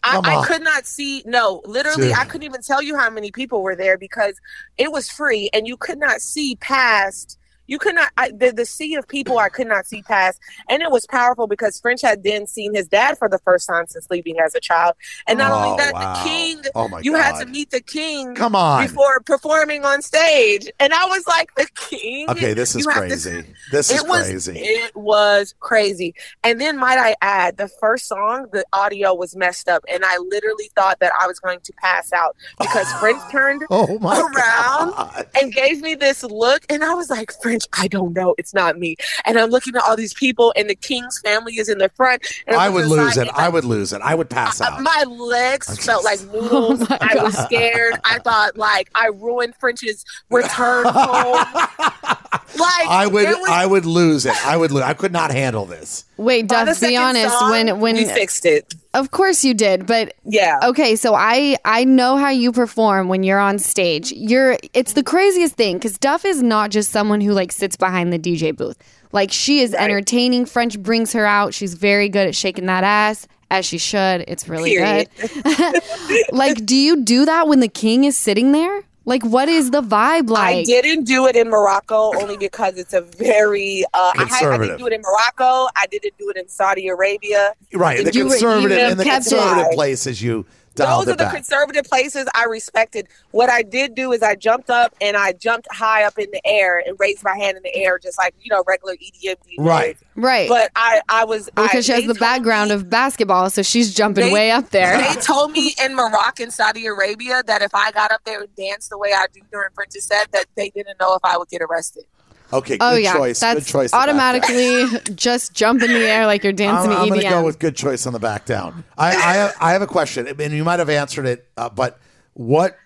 I, 0.04 0.16
Come 0.16 0.26
I 0.26 0.46
could 0.46 0.62
not 0.62 0.86
see. 0.86 1.24
No, 1.26 1.62
literally, 1.66 2.10
Dude. 2.10 2.18
I 2.18 2.26
couldn't 2.26 2.44
even 2.46 2.62
tell 2.62 2.82
you 2.82 2.96
how 2.96 3.10
many 3.10 3.32
people 3.32 3.64
were 3.64 3.76
there 3.76 3.98
because 3.98 4.40
it 4.78 4.92
was 4.92 5.10
free, 5.10 5.50
and 5.52 5.68
you 5.68 5.78
could 5.78 5.98
not 5.98 6.22
see 6.22 6.56
past. 6.58 7.39
You 7.70 7.78
could 7.80 7.96
not. 7.96 8.12
I, 8.18 8.32
the 8.32 8.52
the 8.52 8.66
sea 8.66 8.96
of 8.96 9.08
people 9.08 9.38
I 9.38 9.48
could 9.50 9.68
not 9.68 9.86
see 9.86 10.02
past, 10.02 10.40
and 10.70 10.82
it 10.82 10.92
was 10.92 11.06
powerful 11.08 11.48
because 11.48 11.80
French 11.80 12.02
had 12.02 12.24
then 12.24 12.48
seen 12.48 12.74
his 12.74 12.88
dad 12.88 13.18
for 13.18 13.30
the 13.30 13.40
first 13.40 13.68
time 13.68 13.86
since 13.88 14.08
leaving 14.10 14.40
as 14.40 14.56
a 14.56 14.60
child, 14.60 14.96
and 15.28 15.38
not 15.40 15.52
Oh, 15.52 15.72
only 15.72 15.84
that, 15.84 15.94
wow. 15.94 16.14
the 16.24 16.30
king. 16.30 16.62
Oh 16.76 16.88
my 16.88 17.00
you 17.02 17.14
god. 17.14 17.22
had 17.36 17.40
to 17.40 17.46
meet 17.46 17.70
the 17.72 17.80
king 17.82 18.36
Come 18.36 18.56
on. 18.56 18.86
before 18.86 19.20
performing 19.22 19.86
on 19.86 20.02
stage, 20.02 20.68
and 20.80 20.94
I 20.94 21.06
was 21.06 21.26
like, 21.28 21.54
the 21.56 21.68
king. 21.76 22.30
Okay, 22.30 22.54
this 22.54 22.76
is 22.76 22.86
have 22.88 22.96
to- 22.96 23.00
crazy. 23.02 23.46
This 23.72 23.92
is 23.92 24.04
was 24.04 24.26
crazy. 24.28 24.60
it 24.60 24.96
was 24.96 25.54
crazy. 25.60 26.16
And 26.44 26.60
then 26.60 26.78
might 26.78 26.98
I 26.98 27.16
add, 27.22 27.58
the 27.58 27.68
first 27.80 28.08
song, 28.08 28.48
the 28.52 28.66
audio 28.74 29.14
was 29.14 29.36
messed 29.36 29.70
up, 29.70 29.84
and 29.88 30.04
I 30.04 30.18
literally 30.18 30.72
thought 30.76 31.00
that 31.02 31.12
I 31.22 31.28
was 31.28 31.40
going 31.40 31.60
to 31.62 31.74
pass 31.74 32.12
out 32.14 32.36
because 32.60 32.92
French 32.94 33.22
turned 33.32 33.62
oh 33.70 34.00
my 34.00 34.18
around 34.20 34.92
god. 34.96 35.28
and 35.40 35.54
gave 35.54 35.82
me 35.82 35.94
this 35.96 36.24
look, 36.24 36.66
and 36.70 36.84
I 36.84 36.94
was 36.96 37.10
like, 37.12 37.32
French, 37.42 37.59
I 37.74 37.88
don't 37.88 38.14
know, 38.14 38.36
it's 38.38 38.54
not 38.54 38.78
me. 38.78 38.96
And 39.26 39.38
I'm 39.40 39.50
looking 39.50 39.76
at 39.76 39.84
all 39.84 39.96
these 39.96 40.14
people, 40.14 40.54
and 40.56 40.70
the 40.70 40.76
king's 40.76 41.20
family 41.20 41.54
is 41.58 41.70
in 41.70 41.78
the 41.78 41.90
front. 41.90 42.24
And 42.48 42.56
I'm 42.56 42.62
I 42.62 42.68
on 42.68 42.74
would 42.76 42.86
lose 42.88 43.18
it. 43.18 43.22
and 43.22 43.32
I 43.32 43.50
would 43.50 43.66
lose 43.66 43.94
it. 43.94 44.02
I 44.02 44.16
would 44.16 44.30
pass 44.30 44.62
uh, 44.62 44.66
out. 44.66 44.82
My 44.82 45.04
legs 45.08 45.70
I'm 45.70 45.76
felt 45.78 46.04
like 46.04 46.22
noodles. 46.32 46.82
Oh 46.92 46.98
I 47.02 47.22
was 47.24 47.38
scared. 47.38 47.96
I 48.04 48.20
thought 48.20 48.58
like 48.58 48.90
I 48.96 49.08
ruined 49.08 49.56
French's 49.60 50.04
return 50.30 50.86
home. 50.88 51.46
Like 52.58 52.88
I 52.88 53.06
would 53.08 53.28
was- 53.28 53.50
I 53.50 53.66
would 53.66 53.86
lose 53.86 54.26
it. 54.26 54.34
I 54.46 54.58
would 54.58 54.72
lose. 54.72 54.84
I 54.84 54.94
could 54.94 55.12
not 55.14 55.32
handle 55.32 55.66
this. 55.66 56.06
Wait, 56.20 56.48
Duff, 56.48 56.82
be 56.82 56.98
honest. 56.98 57.38
song, 57.40 57.50
when 57.52 57.80
when 57.80 57.96
you 57.96 58.06
fixed 58.08 58.46
it, 58.46 58.76
of 58.94 59.12
course 59.12 59.46
you 59.46 59.54
did, 59.54 59.86
but 59.86 60.14
yeah. 60.26 60.60
okay, 60.64 60.96
so 60.98 61.16
I 61.16 61.56
I 61.64 61.86
know 61.86 62.18
how 62.18 62.30
you 62.30 62.52
perform 62.52 63.08
when 63.08 63.24
you're 63.24 63.40
on 63.40 63.58
stage. 63.58 64.12
You're 64.12 64.58
it's 64.74 64.94
the 64.94 65.04
craziest 65.04 65.56
thing 65.56 65.78
because 65.78 65.98
Duff 65.98 66.26
is 66.26 66.44
not 66.44 66.72
just 66.72 66.92
someone 66.92 67.22
who 67.22 67.32
like 67.32 67.52
sits 67.54 67.78
behind 67.78 68.12
the 68.12 68.20
DJ 68.20 68.56
booth. 68.56 68.78
Like 69.14 69.32
she 69.32 69.62
is 69.62 69.72
Right. 69.72 69.84
entertaining. 69.84 70.46
French 70.46 70.78
brings 70.78 71.14
her 71.14 71.26
out. 71.26 71.54
She's 71.54 71.74
very 71.74 72.10
good 72.10 72.28
at 72.28 72.36
shaking 72.36 72.66
that 72.66 72.84
ass 72.84 73.26
as 73.50 73.66
she 73.66 73.78
should. 73.78 74.26
It's 74.28 74.48
really 74.50 74.72
Period. 74.72 75.08
good. 75.20 75.82
like, 76.32 76.66
do 76.66 76.76
you 76.76 77.02
do 77.04 77.26
that 77.26 77.48
when 77.48 77.62
the 77.62 77.68
king 77.70 78.04
is 78.04 78.16
sitting 78.18 78.52
there? 78.52 78.84
Like, 79.10 79.24
what 79.26 79.50
is 79.50 79.72
the 79.72 79.82
vibe 79.82 80.30
like? 80.30 80.58
I 80.58 80.64
didn't 80.64 81.06
do 81.06 81.26
it 81.26 81.36
in 81.36 81.50
Morocco 81.50 82.12
only 82.22 82.38
because 82.38 82.78
it's 82.78 82.94
a 82.94 83.02
very. 83.02 83.84
Uh, 83.92 84.12
I, 84.16 84.28
I 84.32 84.58
didn't 84.60 84.78
do 84.78 84.86
it 84.86 84.94
in 84.94 85.02
Morocco. 85.02 85.68
I 85.76 85.88
didn't 85.90 86.16
do 86.20 86.30
it 86.30 86.38
in 86.38 86.48
Saudi 86.48 86.88
Arabia. 86.90 87.56
Right. 87.74 88.06
The 88.06 88.14
You 88.14 88.26
were- 88.26 88.36
you 88.36 88.40
conservative 88.40 88.92
in 88.92 88.98
the 89.00 89.04
conservative 89.04 89.72
places 89.72 90.22
you 90.22 90.46
dialed 90.76 91.08
Those 91.08 91.14
are 91.14 91.18
the 91.18 91.24
back. 91.26 91.36
conservative 91.36 91.86
places 91.86 92.28
I 92.34 92.46
respected. 92.46 93.08
What 93.32 93.50
I 93.50 93.62
did 93.64 93.96
do 93.96 94.12
is 94.14 94.22
I 94.24 94.36
jumped 94.36 94.70
up 94.70 94.96
and 95.02 95.18
I 95.18 95.34
jumped 95.34 95.68
high 95.72 96.04
up 96.04 96.18
in 96.18 96.28
the 96.32 96.42
air 96.46 96.82
and 96.86 96.98
raised 97.00 97.24
my 97.24 97.38
hand 97.38 97.58
in 97.58 97.64
the 97.64 97.76
air, 97.76 98.00
just 98.00 98.18
like 98.18 98.34
you 98.42 98.50
know 98.50 98.64
regular 98.68 98.94
EDM 98.96 99.36
DJs. 99.36 99.56
Right. 99.60 99.98
right. 100.16 100.50
But 100.50 100.72
I, 100.76 101.02
I 101.10 101.26
was 101.26 101.50
I, 101.58 101.64
because 101.68 101.86
she 101.86 101.92
has 101.92 102.06
the 102.06 102.14
background 102.16 102.70
me- 102.70 102.76
of 102.76 102.90
basketball, 102.90 103.50
so 103.50 103.62
she's 103.62 103.94
jumping 103.94 104.28
They- 104.28 104.34
way 104.34 104.52
up 104.52 104.70
there. 104.70 104.98
They 104.98 105.20
told 105.22 105.52
me 105.52 105.74
in 105.84 105.96
Morocco 105.96 106.44
and 106.44 106.54
Saudi 106.54 106.86
Arabia 106.86 107.44
that 107.48 107.62
if 107.62 107.74
I 107.76 107.92
got 107.92 108.12
up 108.12 108.22
there 108.26 108.42
and 108.42 108.56
danced 108.56 108.90
the 108.90 108.98
way 108.98 109.12
I 109.14 109.26
do 109.34 109.42
during 109.52 109.70
French's 109.74 110.06
set, 110.06 110.32
that 110.32 110.46
they 110.56 110.70
didn't 110.70 111.00
know 111.00 111.16
if 111.16 111.22
I 111.24 111.38
would 111.38 111.50
get 111.50 111.62
arrested. 111.62 112.04
Okay, 112.52 112.78
good 112.78 112.84
Oh 112.84 112.96
yeah, 112.96 113.14
choice. 113.14 113.40
that's 113.40 113.60
good 113.66 113.72
choice. 113.72 113.92
to 113.92 113.98
back 113.98 114.08
down. 114.08 114.10
automatically 114.10 115.00
just 115.16 115.54
jump 115.54 115.82
in 115.84 115.92
the 115.92 116.00
air 116.00 116.26
like 116.26 116.44
you're 116.44 116.52
I'm, 116.52 116.56
dancing 116.58 116.92
I'm 116.92 117.08
going 117.10 117.22
to 117.22 117.30
go 117.30 117.44
with 117.44 117.60
good 117.60 117.76
choice 117.76 118.06
on 118.08 118.14
the 118.14 118.20
back 118.20 118.46
down. 118.46 118.84
I, 118.98 119.10
I, 119.10 119.34
have, 119.34 119.56
I 119.62 119.72
have 119.74 119.82
a 119.82 119.88
question, 119.88 120.28
and 120.28 120.54
you 120.54 120.64
might 120.64 120.80
have 120.80 120.90
answered 120.90 121.26
it, 121.26 121.48
uh, 121.58 121.70
but 121.70 122.00
what 122.34 122.78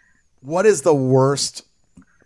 what 0.42 0.66
is 0.66 0.82
the 0.82 0.94
worst 0.94 1.64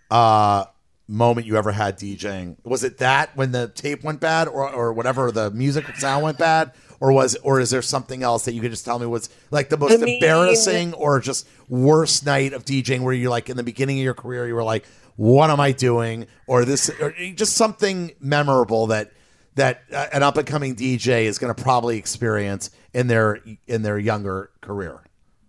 uh, 0.09 0.65
moment 1.07 1.45
you 1.47 1.57
ever 1.57 1.71
had 1.71 1.97
DJing? 1.99 2.57
Was 2.63 2.83
it 2.83 2.97
that 2.99 3.35
when 3.35 3.51
the 3.51 3.67
tape 3.69 4.03
went 4.03 4.19
bad, 4.19 4.47
or 4.47 4.69
or 4.69 4.93
whatever 4.93 5.31
the 5.31 5.51
music 5.51 5.85
sound 5.97 6.23
went 6.23 6.37
bad, 6.39 6.71
or 6.99 7.11
was 7.11 7.35
or 7.43 7.59
is 7.59 7.69
there 7.69 7.81
something 7.81 8.23
else 8.23 8.45
that 8.45 8.53
you 8.53 8.61
could 8.61 8.71
just 8.71 8.85
tell 8.85 8.97
me 8.97 9.05
was 9.05 9.29
like 9.51 9.69
the 9.69 9.77
most 9.77 9.93
I 9.93 9.97
mean- 9.97 10.15
embarrassing 10.15 10.93
or 10.95 11.19
just 11.19 11.47
worst 11.69 12.25
night 12.25 12.53
of 12.53 12.65
DJing 12.65 13.01
where 13.01 13.13
you're 13.13 13.29
like 13.29 13.49
in 13.49 13.57
the 13.57 13.63
beginning 13.63 13.99
of 13.99 14.03
your 14.03 14.13
career 14.13 14.47
you 14.47 14.55
were 14.55 14.63
like, 14.63 14.85
what 15.17 15.49
am 15.49 15.59
I 15.59 15.73
doing, 15.73 16.27
or 16.47 16.63
this, 16.63 16.89
or 17.01 17.11
just 17.35 17.55
something 17.55 18.13
memorable 18.19 18.87
that 18.87 19.11
that 19.55 19.83
uh, 19.91 20.07
an 20.13 20.23
up 20.23 20.37
and 20.37 20.47
coming 20.47 20.75
DJ 20.75 21.23
is 21.23 21.37
going 21.37 21.53
to 21.53 21.61
probably 21.61 21.97
experience 21.97 22.69
in 22.93 23.07
their 23.07 23.41
in 23.67 23.81
their 23.81 23.99
younger 23.99 24.51
career. 24.61 25.01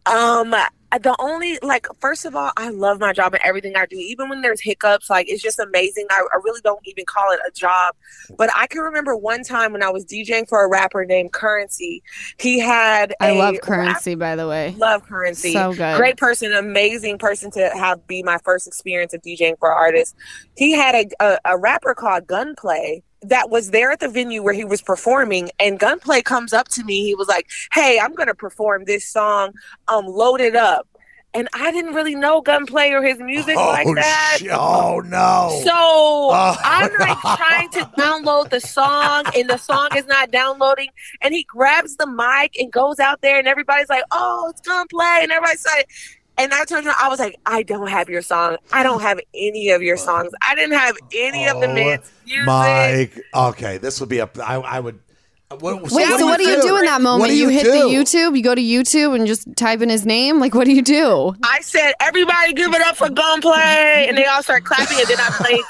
Um, 0.07 0.55
the 0.97 1.15
only 1.19 1.59
like, 1.63 1.87
first 2.01 2.25
of 2.25 2.35
all, 2.35 2.51
I 2.57 2.71
love 2.71 2.99
my 2.99 3.13
job 3.13 3.35
and 3.35 3.43
everything 3.45 3.77
I 3.77 3.87
do. 3.87 3.97
Even 3.97 4.29
when 4.29 4.41
there's 4.41 4.61
hiccups, 4.61 5.11
like 5.11 5.29
it's 5.29 5.43
just 5.43 5.59
amazing. 5.59 6.07
I, 6.11 6.23
I 6.33 6.37
really 6.43 6.61
don't 6.63 6.81
even 6.87 7.05
call 7.05 7.31
it 7.33 7.41
a 7.47 7.51
job. 7.51 7.95
But 8.39 8.51
I 8.57 8.67
can 8.67 8.81
remember 8.81 9.15
one 9.15 9.43
time 9.43 9.73
when 9.73 9.83
I 9.83 9.91
was 9.91 10.07
DJing 10.07 10.49
for 10.49 10.65
a 10.65 10.69
rapper 10.69 11.05
named 11.05 11.33
Currency. 11.33 12.03
He 12.39 12.59
had 12.59 13.15
I 13.21 13.31
a 13.31 13.39
love 13.39 13.55
rap- 13.55 13.63
currency, 13.63 14.15
by 14.15 14.37
the 14.37 14.49
way. 14.49 14.75
Love 14.79 15.03
Currency. 15.07 15.53
So 15.53 15.75
good. 15.75 15.97
Great 15.97 16.17
person, 16.17 16.53
amazing 16.53 17.19
person 17.19 17.51
to 17.53 17.71
have 17.75 18.07
be 18.07 18.23
my 18.23 18.39
first 18.45 18.67
experience 18.67 19.13
of 19.13 19.21
DJing 19.21 19.59
for 19.59 19.73
artists. 19.73 20.15
He 20.57 20.73
had 20.73 20.95
a, 20.95 21.07
a, 21.21 21.39
a 21.45 21.59
rapper 21.59 21.95
called 21.95 22.27
Gunplay 22.27 23.03
that 23.23 23.51
was 23.51 23.71
there 23.71 23.91
at 23.91 24.01
the 24.01 24.09
venue 24.09 24.43
where 24.43 24.55
he 24.55 24.65
was 24.65 24.81
performing 24.83 25.51
and 25.59 25.79
Gunplay 25.79 26.23
comes 26.23 26.53
up 26.53 26.69
to 26.69 26.85
me. 26.85 27.03
He 27.05 27.15
was 27.15 27.29
like, 27.29 27.49
Hey, 27.73 27.99
I'm 28.01 28.15
gonna 28.15 28.35
perform 28.35 28.85
this 28.85 29.05
song, 29.09 29.53
um, 29.89 30.07
load 30.07 30.41
it 30.41 30.55
up. 30.57 30.87
And 31.35 31.47
I 31.53 31.71
didn't 31.73 31.93
really 31.95 32.15
know 32.15 32.41
Gunplay 32.41 32.91
or 32.93 33.03
his 33.03 33.19
music 33.19 33.55
like 33.57 33.87
that. 33.97 34.39
sh- 34.41 34.47
oh 34.51 35.01
no! 35.05 35.61
So 35.63 35.71
Oh. 35.75 36.57
I'm 36.65 36.91
like 36.99 37.19
trying 37.37 37.69
to 37.73 37.81
download 37.99 38.49
the 38.49 38.61
song, 38.61 39.25
and 39.37 39.49
the 39.49 39.59
song 39.59 39.89
is 39.95 40.07
not 40.07 40.31
downloading. 40.31 40.89
And 41.21 41.35
he 41.35 41.43
grabs 41.45 41.97
the 41.97 42.07
mic 42.07 42.59
and 42.59 42.73
goes 42.73 42.99
out 42.99 43.21
there, 43.21 43.39
and 43.39 43.47
everybody's 43.47 43.91
like, 43.91 44.05
"Oh, 44.11 44.49
it's 44.49 44.63
gonna! 44.63 44.87
And 45.21 45.31
everybody's 45.31 45.67
like, 45.67 45.91
and 46.39 46.53
I 46.55 46.65
turned 46.65 46.87
around, 46.87 46.97
I 47.01 47.09
was 47.09 47.19
like, 47.19 47.37
"I 47.45 47.63
don't 47.63 47.89
have 47.89 48.09
your 48.09 48.23
song. 48.23 48.57
I 48.73 48.83
don't 48.83 49.03
have 49.03 49.21
any 49.35 49.71
of 49.71 49.83
your 49.83 49.97
songs. 49.97 50.33
I 50.49 50.55
didn't 50.55 50.79
have 50.79 50.97
any 51.15 51.47
of 51.49 51.61
the 51.61 51.69
Oh, 51.69 51.75
man's 51.75 52.11
music." 52.25 52.47
Mike, 52.47 53.21
okay, 53.35 53.79
this 53.79 54.01
would 54.01 54.09
be 54.09 54.19
a. 54.21 54.31
I, 54.43 54.57
I 54.57 54.81
would. 54.81 55.01
What, 55.51 55.81
Wait, 55.81 55.91
so 56.19 56.27
what 56.27 56.37
do 56.39 56.47
you 56.47 56.61
do 56.61 56.77
in 56.77 56.85
that 56.85 57.01
moment? 57.01 57.31
do 57.31 57.35
You, 57.37 57.45
you 57.45 57.49
hit 57.49 57.65
do? 57.65 57.71
the 57.73 57.79
YouTube, 57.79 58.37
you 58.37 58.43
go 58.43 58.55
to 58.55 58.61
YouTube 58.61 59.15
and 59.17 59.27
just 59.27 59.49
type 59.57 59.81
in 59.81 59.89
his 59.89 60.05
name? 60.05 60.41
Like, 60.41 60.55
what 60.55 60.67
do 60.67 60.73
you 60.75 60.83
do? 60.83 61.35
I 61.43 61.63
said, 61.63 61.95
"Everybody, 62.01 62.53
give 62.53 62.75
it 62.75 62.83
up 62.83 62.97
for 62.97 63.09
Gunplay," 63.09 64.05
and 64.07 64.19
they 64.19 64.27
all 64.27 64.43
start 64.43 64.65
clapping. 64.65 64.99
And 64.99 65.07
then 65.09 65.17
I 65.19 65.31
played, 65.31 65.61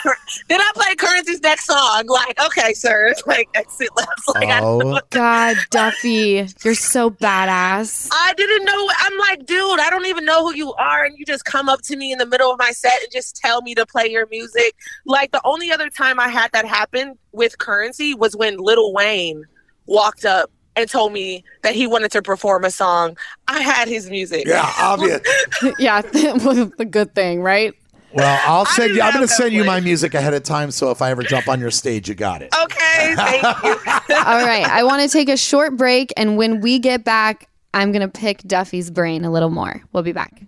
then 0.49 0.61
I 0.61 0.71
played 0.75 0.99
Currency's 0.99 1.41
next 1.43 1.67
song. 1.67 2.07
Like, 2.09 2.45
okay, 2.45 2.75
sir, 2.75 3.15
like 3.27 3.49
exit 3.55 3.91
left. 3.97 4.11
Like, 4.35 4.49
I 4.49 4.59
Oh, 4.61 4.99
God, 5.11 5.57
Duffey, 5.71 6.53
you're 6.65 6.75
so 6.75 7.09
badass. 7.11 8.09
I 8.11 8.35
didn't 8.37 8.65
know. 8.65 8.91
I'm 8.99 9.17
like, 9.19 9.47
dude, 9.47 9.79
I 9.79 9.91
don't 9.91 10.07
even 10.07 10.25
know 10.25 10.45
who 10.49 10.57
you 10.57 10.75
are, 10.75 11.05
and 11.05 11.17
you 11.17 11.25
just 11.25 11.45
come 11.45 11.69
up 11.69 11.83
to 11.83 11.97
me 11.97 12.11
in 12.11 12.19
the 12.19 12.27
middle 12.27 12.51
of 12.51 12.59
my 12.59 12.73
set 12.73 13.01
and 13.01 13.13
just 13.13 13.37
tell 13.37 13.63
me 13.63 13.77
to 13.77 13.87
play 13.87 14.09
your 14.11 14.27
music. 14.27 14.75
Like 15.07 15.31
the 15.31 15.41
only 15.45 15.71
other 15.71 15.89
time 15.89 16.19
I 16.19 16.27
had 16.31 16.51
that 16.51 16.67
happen 16.67 17.17
with 17.31 17.59
Currency 17.59 18.13
was 18.15 18.35
when 18.35 18.57
Little 18.57 18.93
Wayne 18.93 19.45
walked 19.89 20.25
up 20.25 20.51
and 20.77 20.89
told 20.89 21.13
me 21.13 21.43
that 21.63 21.75
he 21.75 21.87
wanted 21.87 22.13
to 22.13 22.23
perform 22.23 22.65
a 22.65 22.71
song. 22.71 23.17
I 23.49 23.61
had 23.61 23.89
his 23.89 24.09
music. 24.09 24.47
yeah, 24.47 24.73
obvious. 24.79 25.21
yeah, 25.79 26.01
was 26.45 26.71
the 26.79 26.87
good 26.89 27.15
thing, 27.15 27.43
right? 27.43 27.75
Well, 28.13 28.41
I'll 28.47 28.65
send 28.65 28.95
you. 28.95 29.03
I'm 29.03 29.13
going 29.13 29.27
to 29.27 29.33
send 29.33 29.53
you 29.53 29.65
my 29.65 29.81
music 29.81 30.15
ahead 30.15 30.33
of 30.33 30.43
time, 30.43 30.71
so 30.71 30.91
if 30.91 31.03
I 31.03 31.11
ever 31.11 31.23
jump 31.23 31.47
on 31.47 31.61
your 31.61 31.71
stage, 31.71 32.09
you 32.09 32.15
got 32.15 32.41
it. 32.41 32.55
Okay, 32.63 33.15
thank 33.17 33.43
you. 33.43 34.15
All 34.15 34.47
right, 34.47 34.67
I 34.67 34.83
want 34.83 35.03
to 35.03 35.09
take 35.09 35.29
a 35.29 35.37
short 35.37 35.77
break, 35.77 36.13
and 36.17 36.39
when 36.39 36.61
we 36.61 36.79
get 36.79 37.05
back, 37.05 37.51
I'm 37.75 37.93
going 37.93 38.01
to 38.01 38.09
pick 38.09 38.43
Duffey's 38.45 38.91
brain 38.91 39.27
a 39.27 39.31
little 39.31 39.51
more. 39.51 39.83
We'll 39.93 40.05
be 40.05 40.13
back. 40.13 40.43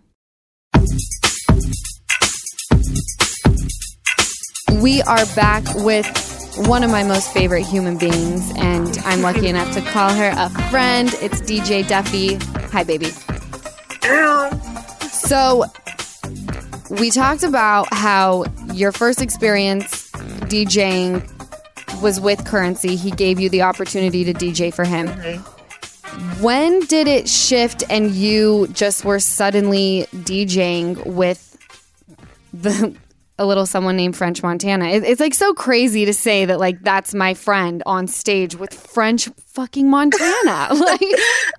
We 4.81 5.03
are 5.03 5.27
back 5.37 5.65
with 5.75 6.30
one 6.69 6.85
of 6.85 6.91
my 6.91 7.03
most 7.03 7.33
favorite 7.33 7.65
human 7.65 7.97
beings, 7.97 8.53
and 8.57 8.99
I'm 9.05 9.23
lucky 9.23 9.49
enough 9.49 9.73
to 9.75 9.81
call 9.81 10.13
her 10.13 10.33
a 10.37 10.51
friend. 10.71 11.09
It's 11.21 11.41
DJ 11.41 11.85
Duffey. 11.85 12.41
Hi, 12.71 12.85
baby. 12.85 13.11
So, 15.11 15.65
we 16.91 17.11
talked 17.11 17.45
about 17.45 17.93
how 17.93 18.45
your 18.75 18.93
first 18.93 19.23
experience 19.23 20.11
DJing 20.11 21.23
was 22.03 22.21
with 22.21 22.45
Currency. 22.45 22.97
He 22.97 23.11
gave 23.11 23.41
you 23.41 23.49
the 23.49 23.63
opportunity 23.63 24.25
to 24.25 24.35
DJ 24.35 24.73
for 24.73 24.85
him. 24.85 25.09
Mm-hmm. 25.09 26.43
When 26.43 26.81
did 26.81 27.07
it 27.07 27.29
shift 27.29 27.85
and 27.89 28.11
you 28.11 28.67
just 28.73 29.05
were 29.05 29.21
suddenly 29.21 30.07
DJing 30.13 31.07
with 31.07 31.57
the 32.53 32.97
a 33.41 33.47
little 33.47 33.65
someone 33.65 33.97
named 33.97 34.15
French 34.15 34.43
Montana? 34.43 34.85
It, 34.91 35.03
it's 35.03 35.21
like 35.21 35.35
so 35.35 35.55
crazy 35.55 36.05
to 36.05 36.13
say 36.13 36.45
that 36.45 36.61
like 36.61 36.81
that's 36.83 37.15
my 37.15 37.35
friend 37.35 37.83
on 37.87 38.07
stage 38.07 38.55
with 38.55 38.73
French 38.75 39.29
fucking 39.55 39.89
Montana. 39.89 40.69
like 40.75 41.01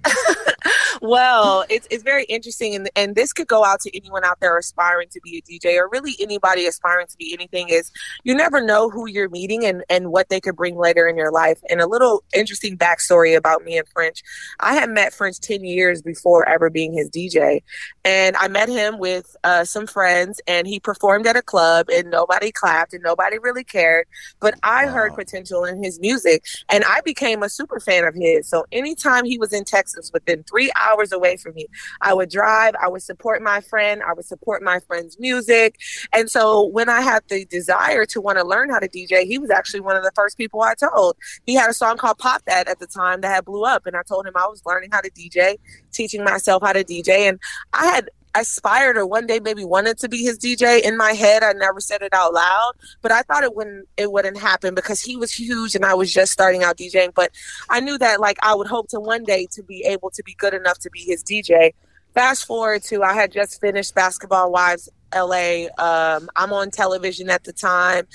well, 1.01 1.65
it's 1.69 1.87
it's 1.89 2.03
very 2.03 2.23
interesting, 2.25 2.75
and 2.75 2.89
and 2.95 3.15
this 3.15 3.33
could 3.33 3.47
go 3.47 3.63
out 3.63 3.81
to 3.81 3.95
anyone 3.95 4.23
out 4.23 4.39
there 4.39 4.57
aspiring 4.57 5.09
to 5.09 5.19
be 5.21 5.37
a 5.37 5.41
DJ, 5.41 5.77
or 5.77 5.89
really 5.89 6.15
anybody 6.19 6.65
aspiring 6.65 7.07
to 7.07 7.17
be 7.17 7.33
anything. 7.33 7.69
Is 7.69 7.91
you 8.23 8.35
never 8.35 8.61
know 8.61 8.89
who 8.89 9.07
you're 9.07 9.29
meeting 9.29 9.65
and 9.65 9.83
and 9.89 10.11
what 10.11 10.29
they 10.29 10.39
could 10.39 10.55
bring 10.55 10.77
later 10.77 11.07
in 11.07 11.17
your 11.17 11.31
life. 11.31 11.59
And 11.69 11.81
a 11.81 11.87
little 11.87 12.23
interesting 12.33 12.77
backstory 12.77 13.35
about 13.35 13.63
me 13.63 13.77
and 13.77 13.87
French: 13.89 14.23
I 14.59 14.73
had 14.73 14.89
met 14.89 15.13
French 15.13 15.39
ten 15.39 15.63
years 15.63 16.01
before 16.01 16.47
ever 16.47 16.69
being 16.69 16.93
his 16.93 17.09
DJ, 17.09 17.61
and 18.05 18.35
I 18.37 18.47
met 18.47 18.69
him 18.69 18.97
with 18.97 19.35
uh, 19.43 19.65
some 19.65 19.87
friends, 19.87 20.39
and 20.47 20.67
he 20.67 20.79
performed 20.79 21.27
at 21.27 21.35
a 21.35 21.41
club, 21.41 21.87
and 21.91 22.09
nobody 22.09 22.51
clapped, 22.51 22.93
and 22.93 23.03
nobody 23.03 23.37
really 23.37 23.63
cared. 23.63 24.07
But 24.39 24.55
I 24.63 24.87
heard 24.87 25.13
potential 25.13 25.65
in 25.65 25.83
his 25.83 25.99
music, 25.99 26.45
and 26.69 26.83
I 26.85 27.01
became 27.01 27.43
a 27.43 27.49
super 27.49 27.79
fan 27.81 28.05
of 28.05 28.15
his. 28.15 28.47
So 28.47 28.65
anytime 28.71 29.25
he 29.25 29.37
was 29.37 29.53
in 29.53 29.65
Texas, 29.65 30.11
within 30.13 30.43
three 30.43 30.71
hours 30.79 31.11
away 31.11 31.37
from 31.37 31.55
me, 31.55 31.67
I 32.01 32.13
would 32.13 32.29
drive, 32.29 32.73
I 32.81 32.87
would 32.87 33.03
support 33.03 33.41
my 33.41 33.61
friend, 33.61 34.01
I 34.03 34.13
would 34.13 34.25
support 34.25 34.63
my 34.63 34.79
friend's 34.79 35.19
music. 35.19 35.77
And 36.13 36.29
so 36.29 36.67
when 36.67 36.89
I 36.89 37.01
had 37.01 37.23
the 37.29 37.45
desire 37.45 38.05
to 38.05 38.21
want 38.21 38.37
to 38.37 38.45
learn 38.45 38.69
how 38.69 38.79
to 38.79 38.87
DJ, 38.87 39.23
he 39.23 39.37
was 39.37 39.49
actually 39.49 39.81
one 39.81 39.95
of 39.95 40.03
the 40.03 40.11
first 40.15 40.37
people 40.37 40.61
I 40.61 40.73
told. 40.75 41.17
He 41.45 41.55
had 41.55 41.69
a 41.69 41.73
song 41.73 41.97
called 41.97 42.17
Pop 42.17 42.43
That 42.45 42.67
at 42.67 42.79
the 42.79 42.87
time 42.87 43.21
that 43.21 43.33
had 43.33 43.45
blew 43.45 43.63
up. 43.63 43.85
And 43.85 43.95
I 43.95 44.03
told 44.03 44.25
him 44.25 44.33
I 44.35 44.47
was 44.47 44.61
learning 44.65 44.89
how 44.91 45.01
to 45.01 45.09
DJ, 45.11 45.57
teaching 45.91 46.23
myself 46.23 46.63
how 46.63 46.73
to 46.73 46.83
DJ. 46.83 47.29
And 47.29 47.39
I 47.73 47.87
had 47.87 48.09
aspired 48.35 48.97
or 48.97 49.05
one 49.05 49.27
day 49.27 49.39
maybe 49.39 49.65
wanted 49.65 49.97
to 49.99 50.09
be 50.09 50.23
his 50.23 50.37
DJ 50.37 50.81
in 50.81 50.97
my 50.97 51.13
head. 51.13 51.43
I 51.43 51.53
never 51.53 51.79
said 51.79 52.01
it 52.01 52.13
out 52.13 52.33
loud, 52.33 52.73
but 53.01 53.11
I 53.11 53.21
thought 53.23 53.43
it 53.43 53.55
wouldn't 53.55 53.87
it 53.97 54.11
wouldn't 54.11 54.37
happen 54.37 54.75
because 54.75 55.01
he 55.01 55.15
was 55.15 55.31
huge 55.31 55.75
and 55.75 55.85
I 55.85 55.93
was 55.93 56.13
just 56.13 56.31
starting 56.31 56.63
out 56.63 56.77
DJing. 56.77 57.13
But 57.13 57.31
I 57.69 57.79
knew 57.79 57.97
that 57.97 58.19
like 58.19 58.37
I 58.41 58.55
would 58.55 58.67
hope 58.67 58.87
to 58.89 58.99
one 58.99 59.23
day 59.23 59.47
to 59.51 59.63
be 59.63 59.83
able 59.83 60.09
to 60.11 60.23
be 60.23 60.33
good 60.35 60.53
enough 60.53 60.79
to 60.79 60.89
be 60.89 61.01
his 61.01 61.23
DJ. 61.23 61.71
Fast 62.13 62.45
forward 62.45 62.83
to 62.83 63.03
I 63.03 63.13
had 63.13 63.31
just 63.31 63.61
finished 63.61 63.95
Basketball 63.95 64.51
Wives 64.51 64.89
LA. 65.15 65.65
Um, 65.77 66.29
I'm 66.35 66.53
on 66.53 66.71
television 66.71 67.29
at 67.29 67.43
the 67.43 67.53
time, 67.53 68.07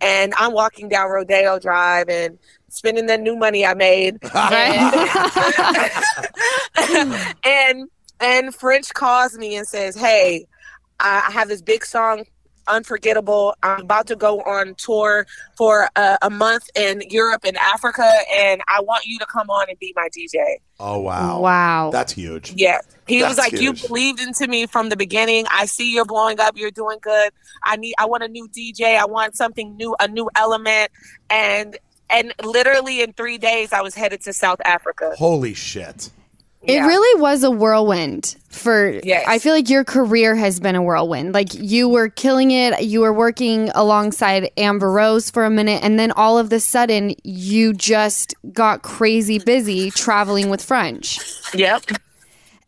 and 0.00 0.32
I'm 0.36 0.52
walking 0.52 0.88
down 0.88 1.10
Rodeo 1.10 1.58
Drive 1.58 2.08
and 2.08 2.38
spending 2.68 3.06
the 3.06 3.18
new 3.18 3.36
money 3.36 3.66
I 3.66 3.74
made. 3.74 4.18
and, 6.76 7.36
and 7.44 7.90
and 8.22 8.54
French 8.54 8.94
calls 8.94 9.36
me 9.36 9.56
and 9.56 9.66
says, 9.66 9.94
"Hey, 9.96 10.46
I 11.00 11.30
have 11.32 11.48
this 11.48 11.60
big 11.60 11.84
song, 11.84 12.24
Unforgettable. 12.68 13.54
I'm 13.64 13.80
about 13.80 14.06
to 14.06 14.14
go 14.16 14.40
on 14.42 14.76
tour 14.76 15.26
for 15.56 15.88
a, 15.96 16.16
a 16.22 16.30
month 16.30 16.70
in 16.76 17.02
Europe 17.10 17.42
and 17.44 17.56
Africa, 17.56 18.08
and 18.32 18.62
I 18.68 18.80
want 18.80 19.04
you 19.04 19.18
to 19.18 19.26
come 19.26 19.50
on 19.50 19.66
and 19.68 19.78
be 19.80 19.92
my 19.96 20.08
DJ." 20.16 20.58
Oh 20.78 21.00
wow. 21.00 21.40
Wow. 21.40 21.90
That's 21.90 22.12
huge. 22.12 22.52
Yeah. 22.56 22.78
He 23.06 23.22
was 23.22 23.36
That's 23.36 23.52
like, 23.52 23.60
You 23.60 23.72
huge. 23.72 23.86
believed 23.88 24.20
into 24.20 24.46
me 24.46 24.66
from 24.66 24.88
the 24.88 24.96
beginning. 24.96 25.44
I 25.50 25.66
see 25.66 25.92
you're 25.92 26.04
blowing 26.04 26.38
up, 26.40 26.56
you're 26.56 26.70
doing 26.70 26.98
good. 27.02 27.32
I 27.64 27.76
need 27.76 27.94
I 27.98 28.06
want 28.06 28.22
a 28.22 28.28
new 28.28 28.48
DJ. 28.48 28.96
I 28.96 29.04
want 29.06 29.36
something 29.36 29.76
new, 29.76 29.94
a 30.00 30.08
new 30.08 30.30
element. 30.36 30.90
And 31.30 31.76
and 32.10 32.32
literally 32.44 33.00
in 33.00 33.12
three 33.12 33.38
days 33.38 33.72
I 33.72 33.80
was 33.80 33.94
headed 33.94 34.22
to 34.22 34.32
South 34.32 34.60
Africa. 34.64 35.12
Holy 35.16 35.54
shit. 35.54 36.10
It 36.64 36.74
Yeah. 36.74 36.86
really 36.86 37.20
was 37.20 37.42
a 37.42 37.50
whirlwind 37.50 38.36
for 38.48 39.00
Yes. 39.02 39.24
I 39.26 39.38
feel 39.40 39.52
like 39.52 39.68
your 39.68 39.82
career 39.84 40.36
has 40.36 40.60
been 40.60 40.76
a 40.76 40.82
whirlwind. 40.82 41.34
Like 41.34 41.48
you 41.54 41.88
were 41.88 42.08
killing 42.08 42.50
it, 42.52 42.82
you 42.84 43.00
were 43.00 43.12
working 43.12 43.70
alongside 43.74 44.50
Amber 44.56 44.90
Rose 44.92 45.28
for 45.30 45.44
a 45.44 45.50
minute 45.50 45.82
and 45.82 45.98
then 45.98 46.12
all 46.12 46.38
of 46.38 46.50
the 46.50 46.60
sudden 46.60 47.14
you 47.24 47.72
just 47.72 48.34
got 48.52 48.82
crazy 48.82 49.38
busy 49.40 49.90
traveling 49.90 50.50
with 50.50 50.62
French. 50.62 51.18
Yep. 51.52 51.82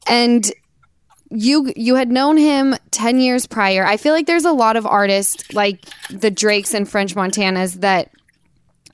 And 0.09 0.50
you 1.30 1.72
you 1.76 1.94
had 1.94 2.11
known 2.11 2.37
him 2.37 2.76
10 2.90 3.18
years 3.20 3.46
prior. 3.46 3.85
I 3.87 3.96
feel 3.96 4.12
like 4.12 4.26
there's 4.26 4.44
a 4.44 4.52
lot 4.52 4.76
of 4.76 4.87
artists 4.87 5.52
like 5.54 5.78
the 6.11 6.30
Drakes 6.30 6.74
and 6.74 6.88
French 6.88 7.14
Montanas 7.14 7.80
that 7.80 8.11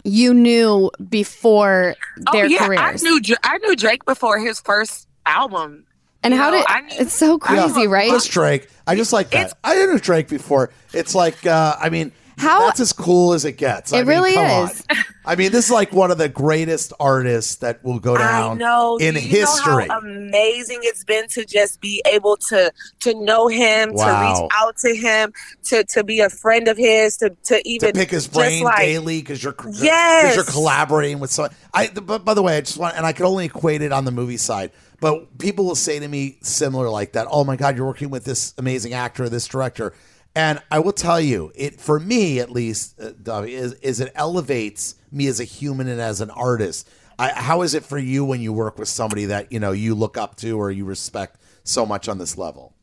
you 0.05 0.35
knew 0.35 0.91
before 1.09 1.95
their 2.33 2.45
oh 2.45 2.49
yeah, 2.49 2.67
careers. 2.67 3.05
I 3.05 3.09
knew 3.09 3.37
I 3.43 3.59
knew 3.59 3.77
Drake 3.77 4.05
before 4.05 4.39
his 4.39 4.61
first 4.61 5.09
album. 5.27 5.85
and 6.23 6.35
you 6.35 6.41
how 6.41 6.51
know, 6.51 6.59
did 6.59 6.67
I 6.69 6.81
knew- 6.83 6.97
it's 6.99 7.15
so 7.15 7.39
crazy, 7.39 7.87
right? 7.87 8.11
Just 8.11 8.31
Drake. 8.31 8.69
I 8.87 8.95
just 8.97 9.13
like 9.13 9.31
that. 9.31 9.39
It's- 9.41 9.55
I 9.65 9.75
didn't 9.75 9.93
know 9.95 9.99
Drake 9.99 10.29
before. 10.29 10.71
It's 10.93 11.15
like, 11.15 11.47
uh, 11.47 11.77
I 11.81 11.89
mean, 11.91 12.13
How- 12.41 12.67
that's 12.67 12.81
as 12.81 12.93
cool 12.93 13.33
as 13.33 13.45
it 13.45 13.53
gets. 13.59 13.93
I 13.93 13.99
It 13.99 14.01
mean, 14.01 14.07
really 14.09 14.35
come 14.35 14.69
is. 14.69 14.85
on. 14.91 14.97
I 15.27 15.37
mean, 15.37 15.53
this 15.53 15.67
is 15.67 15.71
like 15.71 15.93
one 15.93 16.11
of 16.11 16.19
the 16.19 16.29
greatest 16.31 16.93
artists 16.99 17.57
that 17.57 17.85
will 17.85 17.99
go 18.01 18.15
I 18.17 18.19
down 18.19 18.59
know 18.59 18.97
in 18.97 19.15
you 19.15 19.21
history. 19.21 19.87
Know 19.87 19.95
how 19.95 19.99
amazing 20.01 20.79
it's 20.83 21.05
been 21.05 21.29
to 21.29 21.45
just 21.45 21.81
be 21.81 22.03
able 22.11 22.37
to 22.49 22.73
to 23.01 23.15
know 23.25 23.47
him, 23.49 23.91
to 23.91 23.95
reach 23.95 24.51
out 24.55 24.77
to 24.79 24.95
him, 24.97 25.33
to 25.65 25.85
to 25.85 26.03
be 26.03 26.21
a 26.21 26.31
friend 26.31 26.69
of 26.69 26.77
his, 26.79 27.17
to 27.19 27.31
to 27.45 27.61
even 27.69 27.93
to 27.93 27.99
pick 28.01 28.11
his 28.11 28.27
brain 28.27 28.65
like- 28.65 28.79
daily 28.79 29.21
because 29.21 29.43
you're 29.45 29.53
because 29.53 29.83
Yes. 29.83 30.35
you're 30.35 30.45
collaborating 30.45 31.21
with 31.21 31.31
someone. 31.31 31.51
I 31.75 31.89
but 31.89 32.25
by 32.25 32.35
the 32.35 32.43
way, 32.43 32.57
I 32.57 32.61
just 32.63 32.79
want 32.79 32.97
and 32.97 33.05
I 33.05 33.13
can 33.13 33.27
only 33.27 33.45
equate 33.45 33.83
it 33.83 33.93
on 33.93 34.05
the 34.07 34.11
movie 34.13 34.39
side. 34.39 34.71
But 35.01 35.39
people 35.39 35.65
will 35.65 35.75
say 35.77 35.99
to 35.99 36.07
me 36.09 36.39
similar 36.43 36.89
like 36.91 37.13
that. 37.13 37.27
Oh 37.31 37.45
my 37.45 37.57
God, 37.57 37.77
you're 37.77 37.87
working 37.87 38.11
with 38.11 38.25
this 38.25 38.53
amazing 38.59 38.93
actor, 38.95 39.29
this 39.31 39.47
director, 39.47 39.95
and 40.35 40.61
I 40.71 40.79
will 40.79 40.93
tell 40.93 41.21
you, 41.21 41.53
it 41.55 41.81
for 41.81 41.99
me 42.01 42.39
at 42.41 42.51
least, 42.51 43.01
uh, 43.01 43.43
is 43.43 43.75
is 43.75 44.01
it 44.01 44.13
elevates 44.15 44.95
me 45.11 45.27
as 45.27 45.41
a 45.41 45.45
human 45.45 45.89
and 45.89 46.01
as 46.01 46.21
an 46.21 46.31
artist. 46.31 46.89
I, 47.19 47.31
how 47.31 47.63
is 47.63 47.75
it 47.75 47.85
for 47.85 47.99
you 47.99 48.25
when 48.25 48.41
you 48.41 48.53
work 48.53 48.79
with 48.79 48.89
somebody 48.89 49.27
that 49.27 49.53
you 49.53 49.61
know 49.61 49.73
you 49.73 49.95
look 49.95 50.17
up 50.17 50.37
to 50.37 50.59
or 50.59 50.71
you 50.71 50.85
respect 50.85 51.37
so 51.65 51.85
much 51.85 52.09
on 52.09 52.19
this 52.19 52.39
level? 52.39 52.75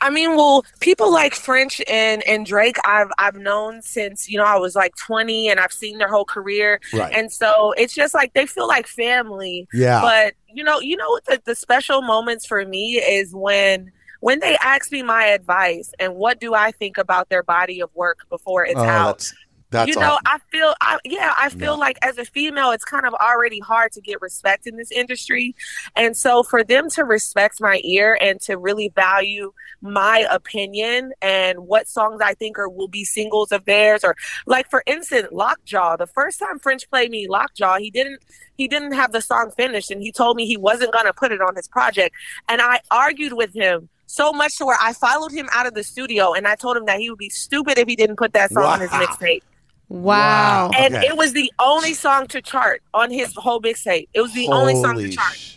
I 0.00 0.10
mean, 0.10 0.34
well, 0.34 0.64
people 0.80 1.12
like 1.12 1.34
French 1.34 1.80
and 1.88 2.26
and 2.26 2.44
Drake, 2.44 2.76
I've 2.84 3.10
I've 3.18 3.36
known 3.36 3.82
since 3.82 4.28
you 4.28 4.36
know 4.38 4.44
I 4.44 4.56
was 4.56 4.74
like 4.74 4.96
20, 4.96 5.48
and 5.48 5.60
I've 5.60 5.72
seen 5.72 5.98
their 5.98 6.08
whole 6.08 6.24
career, 6.24 6.80
Right. 6.92 7.12
and 7.14 7.30
so 7.30 7.72
it's 7.76 7.94
just 7.94 8.14
like 8.14 8.32
they 8.32 8.46
feel 8.46 8.66
like 8.66 8.86
family. 8.88 9.68
Yeah. 9.72 10.00
But 10.00 10.34
you 10.52 10.64
know, 10.64 10.80
you 10.80 10.96
know 10.96 11.08
what 11.10 11.24
the, 11.26 11.40
the 11.44 11.54
special 11.54 12.02
moments 12.02 12.46
for 12.46 12.64
me 12.66 12.94
is 12.96 13.32
when 13.34 13.92
when 14.22 14.38
they 14.40 14.56
ask 14.62 14.92
me 14.92 15.02
my 15.02 15.26
advice 15.26 15.92
and 15.98 16.14
what 16.14 16.40
do 16.40 16.54
I 16.54 16.70
think 16.72 16.96
about 16.98 17.28
their 17.28 17.42
body 17.42 17.80
of 17.82 17.90
work 17.94 18.20
before 18.30 18.64
it's 18.64 18.84
Oh, 18.84 18.84
out. 18.84 19.18
that's 19.18 19.34
that's 19.70 19.88
you 19.88 19.96
know, 19.96 20.12
all. 20.12 20.20
I 20.26 20.38
feel, 20.52 20.74
I, 20.80 20.98
yeah, 21.04 21.34
I 21.38 21.48
feel 21.48 21.72
Yeah. 21.72 21.78
like 21.78 21.98
as 22.02 22.18
a 22.18 22.24
female, 22.26 22.70
it's 22.72 22.84
kind 22.84 23.06
of 23.06 23.14
already 23.14 23.58
hard 23.60 23.92
to 23.92 24.02
get 24.02 24.20
respect 24.20 24.66
in 24.66 24.76
this 24.76 24.92
industry, 24.92 25.54
and 25.96 26.16
so 26.16 26.42
for 26.42 26.62
them 26.62 26.90
to 26.90 27.04
respect 27.04 27.60
my 27.60 27.80
ear 27.84 28.18
and 28.20 28.40
to 28.42 28.58
really 28.58 28.90
value 28.94 29.52
my 29.80 30.26
opinion 30.30 31.12
and 31.22 31.58
what 31.60 31.88
songs 31.88 32.20
I 32.22 32.34
think 32.34 32.58
are 32.58 32.68
will 32.68 32.88
be 32.88 33.04
singles 33.04 33.50
of 33.52 33.64
theirs, 33.64 34.04
or 34.04 34.14
like 34.46 34.68
for 34.70 34.82
instance, 34.86 35.28
Lockjaw. 35.32 35.96
The 35.96 36.06
first 36.06 36.38
time 36.38 36.58
French 36.58 36.88
played 36.90 37.10
me 37.10 37.26
Lockjaw, 37.28 37.78
he 37.78 37.90
didn't 37.90 38.20
he 38.56 38.68
didn't 38.68 38.92
have 38.92 39.12
the 39.12 39.22
song 39.22 39.50
finished, 39.56 39.90
and 39.90 40.02
he 40.02 40.12
told 40.12 40.36
me 40.36 40.46
he 40.46 40.56
wasn't 40.56 40.92
going 40.92 41.06
to 41.06 41.12
put 41.14 41.32
it 41.32 41.40
on 41.40 41.56
his 41.56 41.68
project, 41.68 42.14
and 42.48 42.60
I 42.62 42.80
argued 42.90 43.32
with 43.32 43.54
him. 43.54 43.88
So 44.12 44.30
much 44.30 44.58
to 44.58 44.66
where 44.66 44.76
I 44.78 44.92
followed 44.92 45.32
him 45.32 45.48
out 45.54 45.66
of 45.66 45.72
the 45.72 45.82
studio 45.82 46.34
and 46.34 46.46
I 46.46 46.54
told 46.54 46.76
him 46.76 46.84
that 46.84 46.98
he 47.00 47.08
would 47.08 47.18
be 47.18 47.30
stupid 47.30 47.78
if 47.78 47.88
he 47.88 47.96
didn't 47.96 48.16
put 48.16 48.34
that 48.34 48.50
song 48.52 48.64
on 48.64 48.80
his 48.80 48.90
Wow. 48.90 49.00
mixtape. 49.00 49.40
Wow. 49.88 50.70
And 50.76 50.94
Okay. 50.94 51.06
it 51.06 51.16
was 51.16 51.32
the 51.32 51.50
only 51.58 51.94
song 51.94 52.26
to 52.26 52.42
chart 52.42 52.82
on 52.92 53.10
his 53.10 53.32
whole 53.36 53.58
mixtape. 53.62 54.08
It 54.12 54.20
was 54.20 54.34
the 54.34 54.48
only 54.48 54.74
song 54.74 54.98
to 54.98 55.08
chart. 55.08 55.32
sh- 55.34 55.56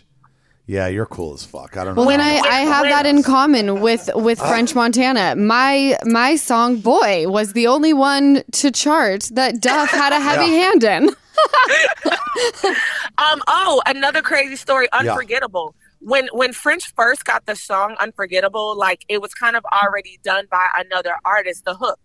Yeah, 0.66 0.86
you're 0.88 1.04
cool 1.06 1.34
as 1.34 1.44
fuck. 1.44 1.76
I 1.76 1.84
don't 1.84 1.96
know. 1.96 2.04
When 2.04 2.20
I, 2.22 2.38
I 2.38 2.60
have 2.60 2.84
that 2.84 3.04
in 3.04 3.22
common 3.22 3.80
with 3.82 4.08
with 4.14 4.40
Uh. 4.40 4.48
French 4.48 4.74
Montana. 4.74 5.36
My 5.36 5.96
my 6.06 6.34
song 6.36 6.76
"Boy" 6.78 7.28
was 7.28 7.52
the 7.52 7.66
only 7.66 7.92
one 7.92 8.42
to 8.52 8.70
chart 8.72 9.28
that 9.34 9.60
Duff 9.60 9.90
had 9.90 10.12
a 10.14 10.20
heavy 10.20 10.50
Yeah. 10.50 10.58
hand 10.64 10.82
in. 10.82 11.02
Um. 13.18 13.42
Oh, 13.46 13.80
another 13.86 14.22
crazy 14.22 14.56
story. 14.56 14.88
Unforgettable. 14.92 15.74
When 16.06 16.28
when 16.32 16.52
French 16.52 16.94
first 16.94 17.24
got 17.24 17.46
the 17.46 17.56
song 17.56 17.96
Unforgettable, 17.98 18.78
like 18.78 19.04
it 19.08 19.20
was 19.20 19.34
kind 19.34 19.56
of 19.56 19.64
already 19.72 20.20
done 20.22 20.46
by 20.48 20.68
another 20.76 21.14
artist, 21.24 21.64
the 21.64 21.74
hook. 21.74 21.98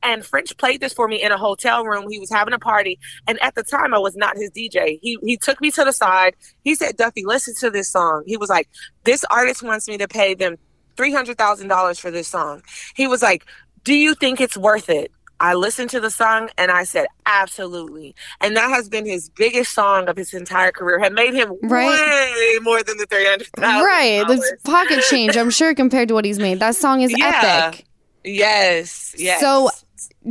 And 0.00 0.24
French 0.24 0.56
played 0.58 0.80
this 0.80 0.92
for 0.92 1.08
me 1.08 1.20
in 1.20 1.32
a 1.32 1.36
hotel 1.36 1.84
room. 1.84 2.08
He 2.08 2.20
was 2.20 2.30
having 2.30 2.54
a 2.54 2.60
party, 2.60 3.00
and 3.26 3.36
at 3.42 3.56
the 3.56 3.64
time 3.64 3.92
I 3.92 3.98
was 3.98 4.14
not 4.14 4.36
his 4.36 4.52
DJ. 4.52 5.00
He 5.02 5.18
he 5.24 5.36
took 5.36 5.60
me 5.60 5.72
to 5.72 5.82
the 5.82 5.92
side. 5.92 6.36
He 6.62 6.76
said, 6.76 6.96
"Duffey, 6.96 7.24
listen 7.24 7.52
to 7.58 7.68
this 7.68 7.90
song." 7.90 8.22
He 8.28 8.36
was 8.36 8.48
like, 8.48 8.68
"This 9.02 9.24
artist 9.24 9.64
wants 9.64 9.88
me 9.88 9.98
to 9.98 10.06
pay 10.06 10.34
them 10.34 10.54
three 10.96 11.12
hundred 11.12 11.36
thousand 11.36 11.66
dollars 11.66 11.98
for 11.98 12.12
this 12.12 12.28
song." 12.28 12.62
He 12.94 13.08
was 13.08 13.22
like, 13.22 13.44
"Do 13.82 13.92
you 13.92 14.14
think 14.14 14.40
it's 14.40 14.56
worth 14.56 14.88
it?" 14.88 15.10
I 15.40 15.54
listened 15.54 15.90
to 15.90 16.00
the 16.00 16.10
song 16.10 16.50
and 16.58 16.70
I 16.70 16.84
said, 16.84 17.06
absolutely. 17.26 18.14
And 18.40 18.56
that 18.56 18.70
has 18.70 18.88
been 18.88 19.06
his 19.06 19.28
biggest 19.28 19.72
song 19.72 20.08
of 20.08 20.16
his 20.16 20.34
entire 20.34 20.72
career. 20.72 20.98
Had 20.98 21.12
made 21.12 21.34
him 21.34 21.52
Right. 21.62 21.88
way 21.88 22.58
more 22.62 22.82
than 22.82 22.96
the 22.98 23.06
three 23.06 23.24
hundred 23.26 23.46
thousand. 23.56 23.84
Right. 23.84 24.24
It's 24.28 24.62
pocket 24.62 25.02
change, 25.10 25.36
I'm 25.36 25.50
sure, 25.50 25.74
compared 25.74 26.08
to 26.08 26.14
what 26.14 26.24
he's 26.24 26.38
made. 26.38 26.58
That 26.60 26.74
song 26.76 27.02
is 27.02 27.12
Yeah. 27.16 27.68
epic. 27.70 27.84
Yes. 28.24 29.14
Yes. 29.16 29.40
So, 29.40 29.70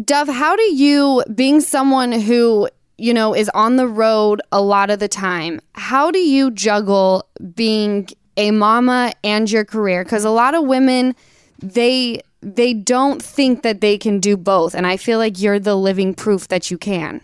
Dove, 0.03 0.28
how 0.28 0.55
do 0.55 0.64
you, 0.76 1.24
being 1.34 1.62
someone 1.62 2.12
who, 2.12 2.70
you 2.97 3.14
know, 3.14 3.34
is 3.34 3.49
on 3.53 3.78
the 3.78 3.88
road 3.88 4.41
a 4.51 4.62
lot 4.62 4.89
of 4.89 4.99
the 4.99 5.08
time, 5.08 5.62
how 5.76 6.12
do 6.12 6.20
you 6.20 6.51
juggle 6.51 7.28
being 7.55 8.08
a 8.36 8.51
mama 8.51 9.14
and 9.24 9.49
your 9.49 9.66
career? 9.66 10.03
Because 10.03 10.24
a 10.26 10.30
lot 10.30 10.53
of 10.53 10.66
women, 10.66 11.16
they 11.60 12.22
they 12.41 12.73
don't 12.73 13.21
think 13.21 13.63
that 13.63 13.81
they 13.81 13.97
can 13.97 14.19
do 14.19 14.38
both, 14.38 14.75
and 14.75 14.85
I 14.85 14.97
feel 14.97 15.19
like 15.19 15.41
you're 15.41 15.59
the 15.59 15.75
living 15.75 16.13
proof 16.13 16.47
that 16.49 16.69
you 16.71 16.77
can. 16.77 17.21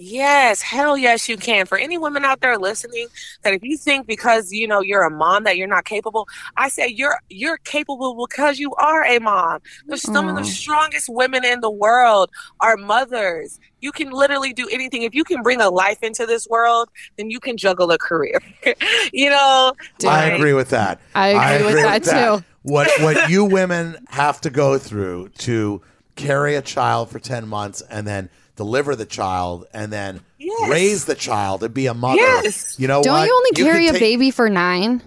Yes, 0.00 0.62
hell 0.62 0.96
yes, 0.96 1.28
you 1.28 1.36
can. 1.36 1.66
For 1.66 1.76
any 1.76 1.98
women 1.98 2.24
out 2.24 2.40
there 2.40 2.56
listening, 2.56 3.08
that 3.42 3.52
if 3.52 3.62
you 3.62 3.76
think 3.76 4.06
because 4.06 4.52
you 4.52 4.66
know 4.66 4.80
you're 4.80 5.02
a 5.02 5.10
mom 5.10 5.44
that 5.44 5.56
you're 5.56 5.66
not 5.66 5.84
capable, 5.84 6.28
I 6.56 6.68
say 6.68 6.86
you're 6.86 7.18
you're 7.28 7.58
capable 7.58 8.26
because 8.26 8.58
you 8.58 8.74
are 8.74 9.04
a 9.04 9.18
mom. 9.18 9.60
There's 9.86 10.02
some 10.02 10.28
of 10.28 10.36
the 10.36 10.42
mm. 10.42 10.46
strongest 10.46 11.08
women 11.08 11.44
in 11.44 11.60
the 11.60 11.70
world 11.70 12.30
are 12.60 12.76
mothers. 12.76 13.58
You 13.80 13.92
can 13.92 14.10
literally 14.10 14.52
do 14.52 14.68
anything. 14.70 15.02
If 15.02 15.14
you 15.14 15.24
can 15.24 15.42
bring 15.42 15.60
a 15.60 15.68
life 15.68 16.02
into 16.02 16.26
this 16.26 16.46
world, 16.48 16.88
then 17.16 17.30
you 17.30 17.40
can 17.40 17.56
juggle 17.56 17.90
a 17.90 17.98
career. 17.98 18.40
you 19.12 19.30
know, 19.30 19.72
I 20.06 20.26
agree 20.26 20.52
with 20.52 20.70
that. 20.70 21.00
I 21.14 21.54
agree 21.54 21.74
with 21.74 21.82
that, 21.82 22.04
too. 22.04 22.44
What 22.62 22.88
what 23.00 23.30
you 23.30 23.44
women 23.44 23.96
have 24.10 24.40
to 24.42 24.50
go 24.50 24.78
through 24.78 25.30
to 25.38 25.82
carry 26.14 26.54
a 26.54 26.62
child 26.62 27.10
for 27.10 27.18
ten 27.18 27.48
months 27.48 27.82
and 27.90 28.06
then 28.06 28.30
deliver 28.58 28.94
the 28.94 29.06
child 29.06 29.66
and 29.72 29.90
then 29.90 30.20
Yes. 30.38 30.68
raise 30.70 31.04
the 31.06 31.14
child 31.14 31.62
and 31.62 31.72
be 31.72 31.86
a 31.86 31.94
mother. 31.94 32.16
Yes. 32.20 32.74
You 32.78 32.86
know 32.88 33.02
Don't 33.02 33.14
what? 33.14 33.26
you 33.26 33.34
only 33.34 33.50
can 33.52 33.64
carry 33.64 33.88
a 33.88 33.92
baby 33.94 34.30
for 34.30 34.50
nine? 34.50 35.00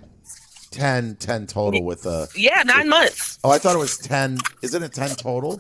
10, 0.71 1.15
10 1.19 1.47
total 1.47 1.83
with 1.83 2.05
a. 2.05 2.27
Yeah, 2.35 2.63
nine 2.63 2.87
months. 2.89 3.37
Oh, 3.43 3.51
I 3.51 3.57
thought 3.59 3.75
it 3.75 3.79
was 3.79 3.97
ten. 3.97 4.37
Isn't 4.61 4.81
it 4.83 4.93
ten 4.93 5.09
total? 5.11 5.59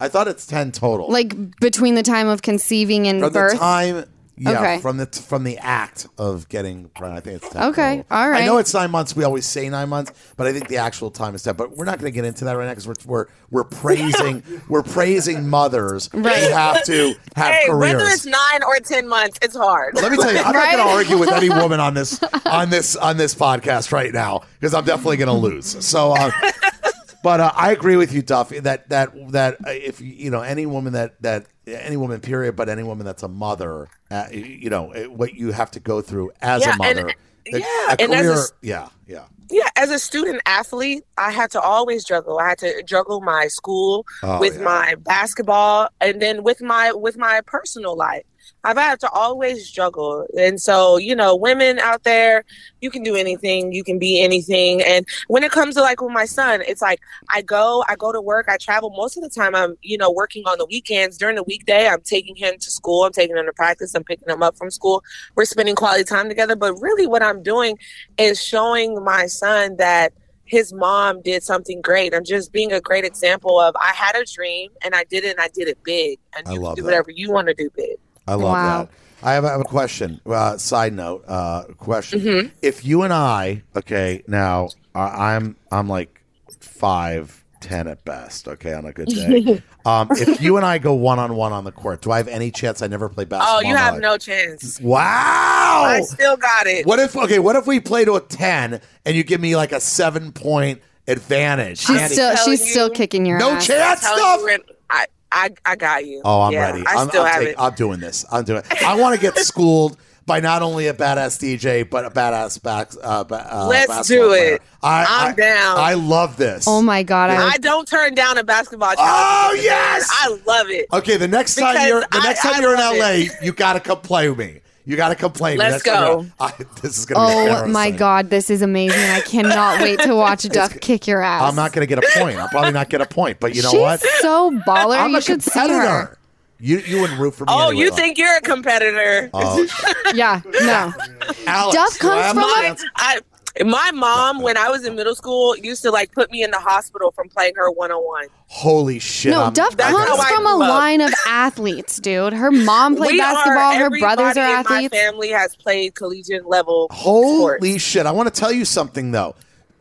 I 0.00 0.08
thought 0.08 0.26
it's 0.26 0.46
ten 0.46 0.72
total. 0.72 1.10
Like 1.10 1.58
between 1.60 1.94
the 1.96 2.02
time 2.02 2.28
of 2.28 2.40
conceiving 2.42 3.06
and 3.06 3.20
from 3.20 3.32
birth? 3.32 3.52
the 3.52 3.58
time. 3.58 4.04
Yeah, 4.40 4.58
Okay. 4.60 4.78
from 4.80 4.96
the 4.98 5.06
from 5.06 5.44
the 5.44 5.58
act 5.58 6.06
of 6.18 6.48
getting 6.48 6.88
pregnant, 6.90 7.18
I 7.18 7.20
think 7.30 7.42
it's 7.42 7.52
10 7.52 7.62
Okay, 7.70 8.04
all 8.10 8.28
right. 8.30 8.42
I 8.42 8.46
know 8.46 8.58
it's 8.58 8.72
nine 8.74 8.90
months. 8.90 9.16
We 9.16 9.24
always 9.24 9.46
say 9.46 9.68
nine 9.68 9.88
months, 9.88 10.12
but 10.36 10.46
I 10.46 10.52
think 10.52 10.68
the 10.68 10.76
actual 10.78 11.10
time 11.10 11.34
is 11.34 11.42
ten. 11.42 11.54
But 11.56 11.76
we're 11.76 11.84
not 11.84 11.98
going 11.98 12.12
to 12.12 12.14
get 12.14 12.24
into 12.24 12.44
that 12.46 12.52
right 12.56 12.66
now 12.66 12.70
because 12.72 12.86
we're 12.86 12.94
we're 13.06 13.26
we're 13.50 13.64
praising 13.64 14.42
we're 14.68 14.82
praising 14.82 15.48
mothers 15.48 16.08
right. 16.12 16.36
who 16.36 16.48
have 16.52 16.84
to 16.84 17.14
have 17.36 17.52
Hey, 17.54 17.66
careers. 17.66 17.94
whether 17.94 18.04
it's 18.10 18.26
nine 18.26 18.62
or 18.66 18.76
ten 18.80 19.08
months, 19.08 19.38
it's 19.42 19.56
hard. 19.56 19.94
Let 19.94 20.10
me 20.12 20.18
tell 20.18 20.32
you, 20.32 20.38
I'm 20.38 20.54
Right? 20.54 20.72
not 20.72 20.76
going 20.76 20.86
to 20.88 20.94
argue 20.94 21.18
with 21.18 21.32
any 21.32 21.50
woman 21.50 21.80
on 21.80 21.94
this 21.94 22.20
on 22.46 22.70
this 22.70 22.96
on 22.96 23.16
this 23.16 23.34
podcast 23.34 23.92
right 23.92 24.12
now 24.12 24.42
because 24.60 24.74
I'm 24.74 24.84
definitely 24.84 25.16
going 25.18 25.28
to 25.28 25.32
lose. 25.34 25.84
So, 25.84 26.12
uh, 26.12 26.30
but 27.22 27.40
uh, 27.40 27.52
I 27.54 27.72
agree 27.72 27.96
with 27.96 28.12
you, 28.12 28.22
Duffey. 28.22 28.62
That 28.62 28.88
that 28.90 29.32
that 29.32 29.54
uh, 29.66 29.70
if 29.70 30.00
you 30.00 30.06
you 30.12 30.30
know 30.30 30.42
any 30.42 30.66
woman 30.66 30.92
that 30.92 31.20
that 31.22 31.46
any 31.68 31.96
woman 31.96 32.20
period, 32.20 32.56
but 32.56 32.68
any 32.68 32.82
woman 32.82 33.04
that's 33.06 33.22
a 33.22 33.28
mother, 33.28 33.88
uh, 34.10 34.26
you 34.32 34.70
know 34.70 34.92
it- 34.92 35.12
what 35.12 35.34
you 35.34 35.52
have 35.52 35.70
to 35.72 35.80
go 35.80 36.00
through 36.00 36.30
as 36.40 36.62
Yeah, 36.62 36.68
a 36.68 36.70
and- 36.72 36.78
mother. 36.96 37.08
A- 37.10 37.14
yeah, 37.58 37.64
a 37.88 37.96
and 38.02 38.12
as 38.14 38.50
a 38.50 38.52
yeah, 38.66 38.88
yeah. 39.06 39.24
yeah, 39.50 39.68
as 39.76 39.90
a 39.90 39.98
student 39.98 40.42
athlete, 40.44 41.04
I 41.16 41.30
had 41.30 41.50
to 41.52 41.60
always 41.60 42.04
juggle. 42.04 42.38
I 42.38 42.50
had 42.50 42.58
to 42.58 42.82
juggle 42.82 43.22
my 43.22 43.46
school 43.48 44.04
Oh, 44.22 44.38
with 44.38 44.56
yeah. 44.56 44.62
my 44.64 44.94
basketball 45.00 45.88
and 46.00 46.20
then 46.20 46.42
with 46.42 46.60
my 46.60 46.92
with 46.92 47.16
my 47.16 47.40
personal 47.46 47.96
life. 47.96 48.24
I've 48.64 48.76
had 48.76 49.00
to 49.00 49.10
always 49.10 49.70
juggle. 49.70 50.26
And 50.38 50.60
so, 50.60 50.96
you 50.96 51.14
know, 51.14 51.34
women 51.34 51.78
out 51.78 52.04
there, 52.04 52.44
you 52.80 52.90
can 52.90 53.02
do 53.02 53.16
anything, 53.16 53.72
you 53.72 53.84
can 53.84 53.98
be 53.98 54.20
anything. 54.22 54.82
And 54.82 55.06
when 55.28 55.42
it 55.42 55.50
comes 55.50 55.74
to 55.76 55.80
like 55.80 56.00
with 56.00 56.12
my 56.12 56.24
son, 56.24 56.62
it's 56.66 56.82
like 56.82 57.00
I 57.30 57.42
go, 57.42 57.84
I 57.88 57.96
go 57.96 58.12
to 58.12 58.20
work, 58.20 58.48
I 58.48 58.56
travel. 58.56 58.90
Most 58.96 59.16
of 59.16 59.22
the 59.22 59.30
time 59.30 59.54
I'm, 59.54 59.76
you 59.82 59.98
know, 59.98 60.10
working 60.10 60.44
on 60.46 60.58
the 60.58 60.66
weekends. 60.66 61.18
During 61.18 61.36
the 61.36 61.44
weekday, 61.44 61.88
I'm 61.88 62.02
taking 62.02 62.36
him 62.36 62.54
to 62.58 62.70
school, 62.70 63.04
I'm 63.04 63.12
taking 63.12 63.36
him 63.36 63.46
to 63.46 63.52
practice, 63.52 63.94
I'm 63.94 64.04
picking 64.04 64.28
him 64.28 64.42
up 64.42 64.56
from 64.56 64.70
school. 64.70 65.02
We're 65.34 65.44
spending 65.44 65.74
quality 65.74 66.04
time 66.04 66.28
together. 66.28 66.56
But 66.56 66.74
really 66.74 67.06
what 67.06 67.22
I'm 67.22 67.42
doing 67.42 67.78
is 68.18 68.42
showing 68.42 69.02
my 69.04 69.26
son 69.26 69.76
that 69.76 70.12
his 70.48 70.72
mom 70.72 71.20
did 71.20 71.42
something 71.42 71.80
great. 71.82 72.14
I'm 72.14 72.24
just 72.24 72.52
being 72.52 72.72
a 72.72 72.80
great 72.80 73.04
example 73.04 73.60
of 73.60 73.76
I 73.76 73.92
had 73.94 74.16
a 74.16 74.24
dream 74.24 74.70
and 74.82 74.94
I 74.94 75.04
did 75.04 75.24
it 75.24 75.32
and 75.32 75.40
I 75.40 75.48
did 75.48 75.68
it 75.68 75.78
big. 75.84 76.18
And 76.36 76.48
I 76.48 76.54
you 76.54 76.60
love 76.60 76.76
can 76.76 76.76
do 76.76 76.82
that. 76.82 76.86
whatever 76.86 77.10
you 77.10 77.30
want 77.30 77.48
to 77.48 77.54
do 77.54 77.70
big. 77.76 77.96
I 78.28 78.34
love 78.34 78.42
Wow. 78.42 78.78
that. 78.84 78.88
I 79.20 79.32
have, 79.32 79.44
I 79.44 79.50
have 79.50 79.60
a 79.60 79.64
question. 79.64 80.20
Uh, 80.24 80.56
side 80.58 80.92
note, 80.92 81.24
uh, 81.26 81.64
question. 81.78 82.20
Mm-hmm. 82.20 82.48
If 82.62 82.84
you 82.84 83.02
and 83.02 83.12
I, 83.12 83.62
okay, 83.74 84.22
now 84.28 84.68
I 84.94 85.34
I'm 85.34 85.56
I'm 85.72 85.88
like 85.88 86.22
five 86.60 87.44
ten 87.60 87.88
at 87.88 88.04
best, 88.04 88.46
okay, 88.46 88.72
on 88.74 88.84
a 88.86 88.92
good 88.92 89.08
day. 89.08 89.60
um, 89.84 90.06
if 90.12 90.40
you 90.40 90.56
and 90.56 90.64
I 90.64 90.78
go 90.78 90.94
one 90.94 91.18
on 91.18 91.34
one 91.34 91.52
on 91.52 91.64
the 91.64 91.72
court, 91.72 92.02
do 92.02 92.12
I 92.12 92.18
have 92.18 92.28
any 92.28 92.52
chance? 92.52 92.80
I 92.80 92.86
never 92.86 93.08
play 93.08 93.24
basketball. 93.24 93.56
Oh, 93.56 93.60
you 93.68 93.74
have 93.74 93.98
no 93.98 94.16
chance. 94.18 94.80
Wow. 94.80 95.82
I 95.86 96.00
still 96.02 96.36
got 96.36 96.68
it. 96.68 96.86
What 96.86 97.00
if 97.00 97.16
okay? 97.16 97.40
What 97.40 97.56
if 97.56 97.66
we 97.66 97.80
play 97.80 98.04
to 98.04 98.14
a 98.14 98.20
ten 98.20 98.80
and 99.04 99.16
you 99.16 99.24
give 99.24 99.40
me 99.40 99.56
like 99.56 99.72
a 99.72 99.80
seven 99.80 100.30
point 100.30 100.80
advantage? 101.08 101.78
She's 101.78 101.90
Andy- 102.00 102.14
still 102.14 102.34
telling 102.36 102.56
she's 102.56 102.70
still 102.70 102.90
kicking 102.90 103.26
your 103.26 103.40
no 103.40 103.50
ass. 103.54 103.66
chance 103.66 104.00
Telling 104.00 104.18
stuff. 104.20 104.40
you, 104.42 104.46
Ren- 104.46 104.60
I, 104.90 105.06
I, 105.30 105.50
I 105.64 105.76
got 105.76 106.06
you. 106.06 106.22
Oh, 106.24 106.42
I'm 106.42 106.52
Yeah, 106.52 106.70
ready. 106.70 106.84
I 106.86 106.94
I'm, 106.94 107.08
still 107.08 107.22
I'm 107.22 107.28
have 107.32 107.40
take- 107.42 107.48
it. 107.50 107.56
I'm 107.58 107.74
doing 107.74 108.00
this. 108.00 108.24
I'm 108.30 108.44
doing 108.44 108.62
it. 108.68 108.82
I 108.82 108.94
want 108.96 109.14
to 109.14 109.20
get 109.20 109.36
schooled 109.38 109.96
by 110.26 110.40
not 110.40 110.60
only 110.62 110.86
a 110.88 110.92
badass 110.94 111.38
DJ 111.40 111.88
but 111.88 112.04
a 112.04 112.10
badass 112.10 112.62
back. 112.62 112.90
Uh, 113.02 113.24
ba- 113.24 113.46
uh, 113.50 113.66
Let's 113.66 114.08
do 114.08 114.32
it. 114.32 114.62
I, 114.82 115.04
I'm 115.08 115.32
I- 115.32 115.34
down. 115.34 115.78
I 115.78 115.94
love 115.94 116.36
this. 116.36 116.64
Oh 116.68 116.82
my 116.82 117.02
god! 117.02 117.30
I, 117.30 117.50
I 117.54 117.58
don't 117.58 117.86
turn 117.88 118.14
down 118.14 118.36
a 118.38 118.44
basketball 118.44 118.94
challenge. 118.94 119.10
Oh, 119.10 119.60
yes! 119.62 120.08
I 120.12 120.38
love 120.46 120.68
it. 120.70 120.86
Okay, 120.92 121.16
the 121.16 121.28
next 121.28 121.54
time 121.56 121.74
Because 121.74 121.88
you're 121.88 122.00
the 122.00 122.08
I- 122.12 122.24
next 122.24 122.40
time 122.42 122.54
I 122.54 122.60
you're 122.60 122.74
in 122.74 122.78
LA, 122.80 123.06
it. 123.26 123.32
you 123.42 123.52
got 123.52 123.74
to 123.74 123.80
come 123.80 124.00
play 124.00 124.28
with 124.28 124.38
me. 124.38 124.60
You 124.88 124.96
got 124.96 125.10
to 125.10 125.14
come 125.14 125.32
play 125.32 125.52
with 125.52 125.58
me. 125.66 125.70
Let's 125.70 125.84
Next 125.84 125.96
go. 125.98 126.20
you're- 126.20 126.32
I, 126.40 126.52
this 126.80 126.96
is 126.98 127.04
gonna 127.04 127.28
be 127.28 127.50
oh 127.50 127.68
my 127.68 127.90
god, 127.90 128.30
this 128.30 128.48
is 128.48 128.62
amazing! 128.62 128.98
I 129.10 129.20
cannot 129.20 129.80
wait 129.82 130.00
to 130.00 130.14
watch 130.14 130.48
Duff 130.48 130.80
kick 130.80 131.06
your 131.06 131.20
ass. 131.22 131.42
I'm 131.42 131.54
not 131.54 131.72
going 131.74 131.86
to 131.86 131.94
get 131.94 132.02
a 132.02 132.18
point. 132.18 132.38
I'll 132.38 132.48
probably 132.48 132.72
not 132.72 132.88
get 132.88 133.02
a 133.02 133.06
point. 133.06 133.38
But 133.38 133.54
you 133.54 133.60
know 133.62 133.70
She's 133.70 133.80
what? 133.80 134.00
so 134.20 134.50
baller. 134.66 134.98
I'm 134.98 135.10
you 135.10 135.18
a 135.18 135.20
should 135.20 135.42
see 135.42 135.60
her. 135.60 136.16
You 136.58 136.78
you 136.78 137.02
wouldn't 137.02 137.20
root 137.20 137.34
for 137.34 137.44
me. 137.44 137.52
Oh, 137.52 137.68
anyway, 137.68 137.84
you 137.84 137.90
though. 137.90 137.96
think 137.96 138.16
you're 138.18 138.34
a 138.36 138.40
competitor? 138.40 139.28
Oh, 139.34 139.66
Yeah, 140.14 140.40
no. 140.62 140.92
Alex, 141.46 141.76
Duff 141.76 141.98
comes 141.98 142.26
from 142.32 142.38
a 142.38 142.40
a- 142.46 142.62
chance? 142.62 142.84
I 142.96 143.20
my 143.64 143.90
mom 143.92 144.40
when 144.42 144.56
I 144.56 144.68
was 144.70 144.84
in 144.84 144.94
middle 144.94 145.14
school 145.14 145.56
used 145.56 145.82
to 145.82 145.90
like 145.90 146.12
put 146.12 146.30
me 146.30 146.42
in 146.42 146.50
the 146.50 146.58
hospital 146.58 147.10
from 147.10 147.28
playing 147.28 147.54
her 147.56 147.70
one 147.70 147.90
on 147.90 148.04
one. 148.04 148.26
Holy 148.46 148.98
shit! 148.98 149.32
No, 149.32 149.44
I'm- 149.44 149.52
Duff 149.52 149.76
That's 149.76 149.92
comes 149.96 150.24
from 150.26 150.46
a 150.46 150.56
line 150.56 151.00
of 151.00 151.12
athletes, 151.26 151.98
dude. 151.98 152.32
Her 152.32 152.50
mom 152.50 152.96
played 152.96 153.12
We 153.12 153.18
basketball. 153.18 153.72
Are, 153.72 153.78
Her 153.78 153.90
brothers 153.90 154.36
everybody 154.36 154.40
are 154.40 154.44
in 154.60 154.66
athletes. 154.66 154.92
My 154.92 154.98
family 154.98 155.28
has 155.30 155.56
played 155.56 155.94
collegiate 155.94 156.46
level. 156.46 156.88
Holy 156.90 157.70
sports. 157.70 157.82
shit! 157.82 158.06
I 158.06 158.10
want 158.12 158.32
to 158.32 158.40
tell 158.40 158.52
you 158.52 158.64
something 158.64 159.10
though. 159.12 159.34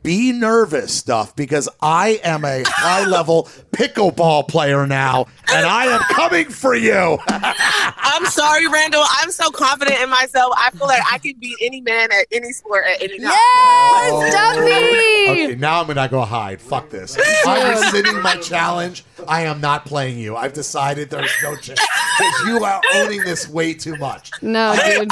Be 0.07 0.31
nervous, 0.31 0.93
stuff, 0.93 1.35
because 1.35 1.67
I 1.81 2.21
am 2.23 2.45
a 2.45 2.63
high 2.65 3.05
level 3.05 3.43
pickleball 3.73 4.47
player 4.47 4.87
now, 4.87 5.27
and 5.53 5.65
I 5.65 5.87
am 5.87 5.99
coming 5.99 6.47
for 6.47 6.73
you. 6.75 7.19
I'm 7.27 8.25
sorry, 8.27 8.67
Randall. 8.67 9.03
I'm 9.05 9.31
so 9.31 9.49
confident 9.51 9.99
in 9.99 10.09
myself. 10.09 10.53
I 10.55 10.71
feel 10.71 10.87
like 10.87 11.01
I 11.11 11.17
can 11.17 11.33
beat 11.41 11.57
any 11.61 11.81
man 11.81 12.09
at 12.13 12.25
any 12.31 12.53
sport 12.53 12.85
at 12.85 13.01
any 13.01 13.19
time. 13.19 13.31
Yes, 13.31 14.11
oh. 14.13 14.31
Duffey. 14.33 15.29
Okay, 15.29 15.55
now 15.55 15.81
I'm 15.81 15.87
gonna 15.87 16.07
go 16.07 16.21
hide. 16.21 16.61
Fuck 16.61 16.89
this. 16.89 17.17
I'm 17.45 17.69
rescinding 17.77 18.21
my 18.21 18.37
challenge. 18.37 19.03
I 19.27 19.41
am 19.41 19.59
not 19.59 19.85
playing 19.85 20.19
you. 20.19 20.37
I've 20.37 20.53
decided 20.53 21.09
there's 21.09 21.35
no 21.43 21.57
chance 21.57 21.81
because 22.17 22.47
you 22.47 22.63
are 22.63 22.79
owning 22.95 23.25
this 23.25 23.49
way 23.49 23.73
too 23.73 23.97
much. 23.97 24.31
No, 24.41 24.73
dude. 24.85 25.11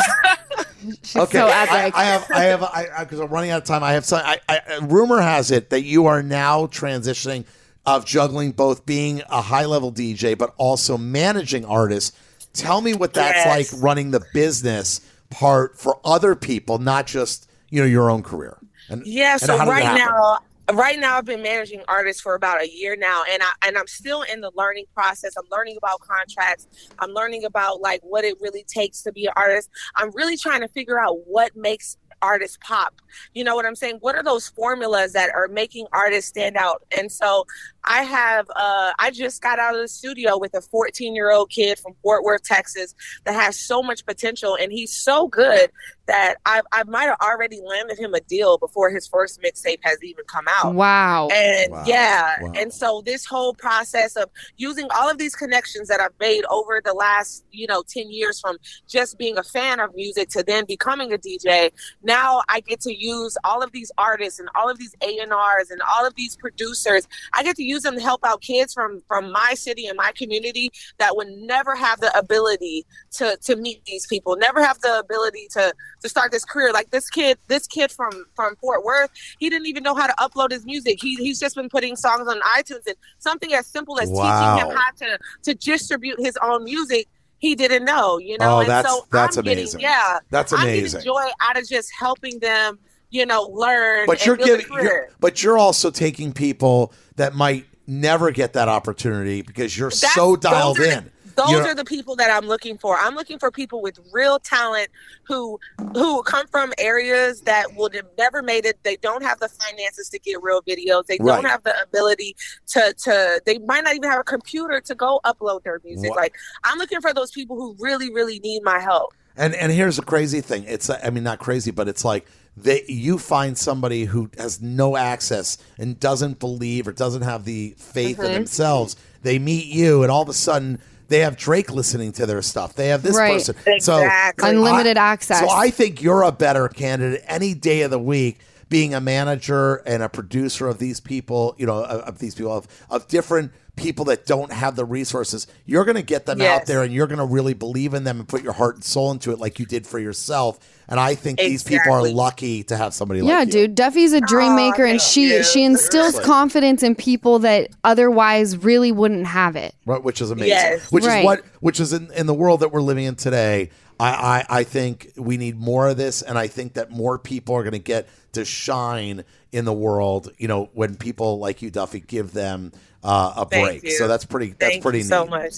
She's 1.03 1.15
Okay, 1.15 1.37
so 1.37 1.47
I. 1.47 1.91
I 1.93 2.03
have, 2.05 2.31
I 2.31 2.43
have, 2.43 2.63
I 2.63 3.03
because 3.03 3.19
I'm 3.19 3.29
running 3.29 3.51
out 3.51 3.61
of 3.61 3.67
time. 3.67 3.83
I 3.83 3.93
have 3.93 4.05
some. 4.05 4.21
I, 4.23 4.39
I, 4.49 4.79
rumor 4.81 5.21
has 5.21 5.51
it 5.51 5.69
that 5.69 5.83
you 5.83 6.05
are 6.07 6.21
now 6.23 6.65
transitioning 6.67 7.45
of 7.85 8.05
juggling 8.05 8.51
both 8.51 8.85
being 8.85 9.21
a 9.29 9.41
high 9.41 9.65
level 9.65 9.91
DJ 9.91 10.37
but 10.37 10.53
also 10.57 10.97
managing 10.97 11.65
artists. 11.65 12.17
Tell 12.53 12.81
me 12.81 12.93
what 12.93 13.13
that's 13.13 13.45
Yes. 13.45 13.73
like 13.73 13.81
running 13.83 14.11
the 14.11 14.21
business 14.33 15.01
part 15.29 15.77
for 15.77 15.99
other 16.05 16.35
people, 16.35 16.77
not 16.77 17.05
just 17.07 17.49
you 17.69 17.81
know 17.81 17.87
your 17.87 18.09
own 18.09 18.23
career. 18.23 18.57
And 18.89 19.05
Yeah, 19.05 19.33
and 19.33 19.41
so 19.41 19.57
right 19.57 19.97
now 19.97 20.39
right 20.73 20.99
now 20.99 21.17
I've 21.17 21.25
been 21.25 21.43
managing 21.43 21.83
artists 21.87 22.21
for 22.21 22.35
about 22.35 22.61
a 22.61 22.69
year 22.69 22.95
now 22.95 23.23
and 23.29 23.41
I 23.43 23.51
and 23.67 23.77
I'm 23.77 23.87
still 23.87 24.23
in 24.23 24.41
the 24.41 24.51
learning 24.55 24.85
process. 24.93 25.33
I'm 25.37 25.45
learning 25.51 25.77
about 25.77 25.99
contracts. 25.99 26.67
I'm 26.99 27.11
learning 27.11 27.45
about 27.45 27.81
like 27.81 28.01
what 28.03 28.25
it 28.25 28.37
really 28.41 28.63
takes 28.67 29.01
to 29.03 29.11
be 29.11 29.25
an 29.25 29.33
artist. 29.35 29.69
I'm 29.95 30.11
really 30.11 30.37
trying 30.37 30.61
to 30.61 30.67
figure 30.67 30.99
out 30.99 31.17
what 31.25 31.55
makes 31.55 31.97
artists 32.21 32.57
pop. 32.61 33.01
You 33.33 33.43
know 33.43 33.55
what 33.55 33.65
I'm 33.65 33.75
saying? 33.75 33.97
What 34.01 34.15
are 34.15 34.23
those 34.23 34.49
formulas 34.49 35.13
that 35.13 35.29
are 35.33 35.47
making 35.47 35.87
artists 35.93 36.29
stand 36.29 36.57
out? 36.57 36.83
And 36.97 37.11
so 37.11 37.45
I 37.83 38.03
have 38.03 38.47
uh 38.55 38.91
I 38.99 39.11
just 39.11 39.41
got 39.41 39.59
out 39.59 39.75
of 39.75 39.81
the 39.81 39.87
studio 39.87 40.37
with 40.37 40.53
a 40.55 40.61
14-year-old 40.61 41.49
kid 41.49 41.79
from 41.79 41.93
Fort 42.01 42.23
Worth, 42.23 42.43
Texas 42.43 42.95
that 43.25 43.33
has 43.35 43.59
so 43.59 43.81
much 43.83 44.05
potential 44.05 44.57
and 44.59 44.71
he's 44.71 44.93
so 44.95 45.27
good 45.27 45.69
that 46.07 46.35
I 46.45 46.61
I 46.71 46.83
might 46.83 47.05
have 47.05 47.17
already 47.21 47.61
landed 47.65 47.97
him 47.97 48.13
a 48.13 48.19
deal 48.21 48.57
before 48.57 48.89
his 48.89 49.07
first 49.07 49.41
mixtape 49.41 49.79
has 49.81 49.97
even 50.03 50.25
come 50.25 50.45
out. 50.47 50.73
Wow. 50.75 51.29
And 51.31 51.71
Wow. 51.71 51.83
yeah, 51.87 52.35
Wow. 52.41 52.53
and 52.55 52.73
so 52.73 53.01
this 53.05 53.25
whole 53.25 53.53
process 53.53 54.15
of 54.15 54.29
using 54.57 54.87
all 54.95 55.09
of 55.09 55.17
these 55.17 55.35
connections 55.35 55.87
that 55.87 55.99
I've 55.99 56.17
made 56.19 56.43
over 56.49 56.81
the 56.83 56.93
last, 56.93 57.45
you 57.51 57.67
know, 57.67 57.83
10 57.87 58.11
years 58.11 58.39
from 58.39 58.57
just 58.87 59.17
being 59.17 59.37
a 59.37 59.43
fan 59.43 59.79
of 59.79 59.93
music 59.95 60.29
to 60.29 60.43
then 60.43 60.65
becoming 60.65 61.13
a 61.13 61.17
DJ, 61.17 61.71
now 62.03 62.41
I 62.49 62.59
get 62.59 62.81
to 62.81 62.93
use 62.93 63.04
all 63.43 63.61
of 63.63 63.71
these 63.71 63.91
artists 63.97 64.39
and 64.39 64.49
all 64.55 64.69
of 64.69 64.77
these 64.77 64.95
A&Rs 65.01 65.69
and 65.71 65.81
all 65.81 66.05
of 66.05 66.15
these 66.15 66.35
producers. 66.35 67.07
I 67.33 67.43
get 67.43 67.55
to 67.57 67.63
use 67.63 67.83
them 67.83 67.95
to 67.95 68.01
help 68.01 68.21
out 68.25 68.41
kids 68.41 68.73
from 68.73 69.01
from 69.07 69.31
my 69.31 69.53
city 69.55 69.87
and 69.87 69.97
my 69.97 70.11
community 70.13 70.71
that 70.97 71.15
would 71.15 71.27
never 71.29 71.75
have 71.75 71.99
the 72.01 72.15
ability 72.17 72.85
to 73.13 73.37
to 73.43 73.55
meet 73.55 73.83
these 73.85 74.05
people, 74.07 74.35
never 74.37 74.63
have 74.63 74.79
the 74.81 74.99
ability 74.99 75.47
to 75.51 75.73
to 76.01 76.09
start 76.09 76.31
this 76.31 76.45
career. 76.45 76.71
Like 76.73 76.91
this 76.91 77.09
kid, 77.09 77.37
this 77.47 77.67
kid 77.67 77.91
from 77.91 78.11
from 78.35 78.55
Fort 78.57 78.83
Worth, 78.83 79.11
he 79.39 79.49
didn't 79.49 79.67
even 79.67 79.83
know 79.83 79.95
how 79.95 80.07
to 80.07 80.13
upload 80.13 80.51
his 80.51 80.65
music. 80.65 80.99
He 81.01 81.15
he's 81.15 81.39
just 81.39 81.55
been 81.55 81.69
putting 81.69 81.95
songs 81.95 82.27
on 82.27 82.39
iTunes 82.41 82.85
and 82.87 82.95
something 83.19 83.53
as 83.53 83.67
simple 83.67 83.99
as 83.99 84.09
Wow. 84.09 84.55
teaching 84.55 84.69
him 84.69 84.75
how 84.77 84.91
to 84.99 85.19
to 85.43 85.53
distribute 85.55 86.19
his 86.19 86.37
own 86.41 86.63
music. 86.63 87.07
He 87.39 87.53
didn't 87.53 87.83
know, 87.83 88.17
you 88.17 88.37
know. 88.37 88.55
Oh, 88.55 88.59
and 88.61 88.69
that's- 88.69 88.91
so 88.91 89.05
that's 89.11 89.37
I'm 89.37 89.43
getting- 89.43 89.59
amazing. 89.65 89.81
yeah, 89.81 90.19
That's 90.31 90.51
amazing. 90.53 91.01
joy 91.03 91.25
out 91.41 91.57
of 91.59 91.67
just 91.67 91.91
helping 91.99 92.39
them, 92.39 92.79
you 93.09 93.25
know, 93.25 93.43
learn. 93.43 94.05
but 94.07 94.25
you're 94.25 94.37
giving 94.37 94.65
you're, 94.71 95.09
but 95.19 95.41
you're 95.43 95.57
also 95.57 95.89
taking 95.91 96.33
people 96.33 96.93
that 97.15 97.33
might 97.35 97.65
never 97.87 98.31
get 98.31 98.53
that 98.53 98.67
opportunity 98.67 99.41
because 99.41 99.77
you're 99.77 99.89
That's- 99.89 100.13
so 100.15 100.35
dialed 100.35 100.77
the- 100.77 100.97
in 100.97 101.11
those 101.35 101.49
You're- 101.51 101.67
are 101.69 101.75
the 101.75 101.83
people 101.83 102.15
that 102.15 102.31
I'm 102.31 102.47
looking 102.47 102.77
for. 102.77 102.97
I'm 102.97 103.13
looking 103.13 103.39
for 103.39 103.51
people 103.51 103.81
with 103.81 103.99
real 104.13 104.39
talent 104.39 104.87
who 105.23 105.59
who 105.93 106.23
come 106.23 106.47
from 106.47 106.71
areas 106.77 107.41
that 107.41 107.75
would 107.75 107.93
have 107.93 108.05
never 108.17 108.41
made 108.41 108.65
it. 108.65 108.79
They 108.83 108.95
don't 108.95 109.21
have 109.21 109.39
the 109.41 109.49
finances 109.49 110.07
to 110.11 110.19
get 110.19 110.41
real 110.41 110.61
videos. 110.61 111.07
They 111.07 111.17
Right. 111.19 111.35
don't 111.41 111.45
have 111.51 111.63
the 111.63 111.75
ability 111.83 112.37
to 112.67 112.93
to. 113.03 113.41
They 113.45 113.57
might 113.59 113.83
not 113.83 113.95
even 113.95 114.09
have 114.09 114.21
a 114.21 114.23
computer 114.23 114.79
to 114.79 114.95
go 114.95 115.19
upload 115.25 115.63
their 115.63 115.81
music. 115.83 116.11
Wha- 116.11 116.15
Like 116.15 116.35
I'm 116.63 116.77
looking 116.77 117.01
for 117.01 117.13
those 117.13 117.31
people 117.31 117.57
who 117.57 117.75
really 117.79 118.13
really 118.13 118.39
need 118.39 118.63
my 118.63 118.79
help. 118.79 119.13
And 119.35 119.53
and 119.55 119.73
here's 119.73 119.97
the 119.97 120.03
crazy 120.03 120.39
thing. 120.39 120.63
It's 120.65 120.89
I 120.89 121.09
mean 121.09 121.25
not 121.25 121.39
crazy, 121.39 121.69
but 121.71 121.89
it's 121.89 122.05
like 122.05 122.25
they 122.57 122.83
you 122.87 123.17
find 123.17 123.57
somebody 123.57 124.05
who 124.05 124.29
has 124.37 124.61
no 124.61 124.95
access 124.95 125.57
and 125.77 125.99
doesn't 125.99 126.39
believe 126.39 126.87
or 126.87 126.91
doesn't 126.93 127.23
have 127.23 127.45
the 127.45 127.75
faith 127.77 128.17
Mm-hmm. 128.17 128.25
in 128.27 128.31
themselves. 128.33 128.95
They 129.23 129.39
meet 129.39 129.65
you, 129.65 130.03
and 130.03 130.11
all 130.11 130.21
of 130.21 130.29
a 130.29 130.33
sudden 130.33 130.79
they 131.07 131.19
have 131.19 131.37
Drake 131.37 131.71
listening 131.71 132.11
to 132.13 132.25
their 132.25 132.41
stuff. 132.41 132.73
They 132.75 132.87
have 132.87 133.03
this 133.03 133.15
Right. 133.17 133.33
person. 133.33 133.55
Exactly. 133.67 134.43
So 134.43 134.47
Unlimited 134.49 134.97
I- 134.97 135.11
access. 135.13 135.39
So 135.39 135.49
I 135.49 135.69
think 135.69 136.01
you're 136.01 136.23
a 136.23 136.31
better 136.31 136.67
candidate 136.67 137.23
any 137.27 137.53
day 137.53 137.81
of 137.81 137.91
the 137.91 137.99
week. 137.99 138.39
Being 138.67 138.95
a 138.95 138.99
manager 139.01 139.75
and 139.85 140.01
a 140.01 140.09
producer 140.09 140.67
of 140.67 140.79
these 140.79 140.99
people, 140.99 141.53
you 141.59 141.67
know, 141.67 141.83
of, 141.83 142.01
of 142.01 142.19
these 142.19 142.33
people 142.33 142.51
of, 142.51 142.67
of 142.89 143.07
different 143.07 143.51
people 143.75 144.05
that 144.05 144.25
don't 144.25 144.51
have 144.51 144.75
the 144.75 144.85
resources, 144.85 145.47
you're 145.65 145.85
going 145.85 145.95
to 145.97 146.01
get 146.03 146.25
them 146.25 146.41
out 146.41 146.65
there 146.65 146.83
and 146.83 146.93
you're 146.93 147.07
going 147.07 147.19
to 147.19 147.25
really 147.25 147.53
believe 147.53 147.93
in 147.93 148.03
them 148.03 148.19
and 148.19 148.27
put 148.27 148.41
your 148.41 148.53
heart 148.53 148.75
and 148.75 148.83
soul 148.83 149.11
into 149.11 149.31
it 149.31 149.39
like 149.39 149.59
you 149.59 149.65
did 149.65 149.85
for 149.85 149.99
yourself. 149.99 150.59
And 150.87 150.99
I 150.99 151.15
think 151.15 151.39
these 151.39 151.63
people 151.63 151.91
are 151.91 152.07
lucky 152.07 152.63
to 152.65 152.77
have 152.77 152.93
somebody 152.93 153.19
yeah, 153.21 153.39
like 153.39 153.53
you. 153.53 153.59
Yeah, 153.61 153.67
dude. 153.67 153.75
Duffey's 153.75 154.13
a 154.13 154.21
dream 154.21 154.53
Aw, 154.53 154.55
maker, 154.55 154.85
and 154.85 155.01
she 155.01 155.33
you. 155.33 155.43
she 155.43 155.63
instills 155.63 156.11
Seriously. 156.13 156.23
confidence 156.23 156.83
in 156.83 156.95
people 156.95 157.39
that 157.39 157.69
otherwise 157.83 158.57
really 158.57 158.91
wouldn't 158.91 159.25
have 159.25 159.55
it. 159.55 159.73
Right, 159.85 160.03
which 160.03 160.21
is 160.21 160.31
amazing. 160.31 160.49
Yes. 160.49 160.91
Which 160.91 161.03
Right. 161.03 161.19
is 161.19 161.25
what 161.25 161.43
which 161.59 161.79
is 161.79 161.91
in, 161.91 162.11
in 162.13 162.27
the 162.27 162.33
world 162.33 162.59
that 162.61 162.71
we're 162.71 162.81
living 162.81 163.05
in 163.05 163.15
today. 163.15 163.71
I, 163.99 164.09
I, 164.49 164.59
I 164.59 164.63
think 164.63 165.11
we 165.15 165.37
need 165.37 165.57
more 165.57 165.87
of 165.87 165.97
this 165.97 166.21
and 166.21 166.37
I 166.37 166.47
think 166.47 166.73
that 166.73 166.91
more 166.91 167.17
people 167.17 167.55
are 167.55 167.63
gonna 167.63 167.79
get 167.79 168.07
to 168.33 168.45
shine 168.45 169.23
in 169.51 169.63
the 169.65 169.73
world, 169.73 170.31
you 170.37 170.47
know, 170.49 170.69
when 170.73 170.95
people 170.97 171.39
like 171.39 171.61
you, 171.61 171.71
Duffey, 171.71 172.05
give 172.05 172.33
them 172.33 172.73
uh, 173.05 173.33
a 173.37 173.45
Thank 173.45 173.67
break. 173.81 173.83
you. 173.83 173.91
So 173.91 174.07
that's 174.07 174.25
pretty 174.25 174.55
that's 174.57 174.71
Thank 174.73 174.83
pretty 174.83 174.99
you 174.99 175.03
so 175.05 175.23
neat. 175.23 175.29
much. 175.29 175.53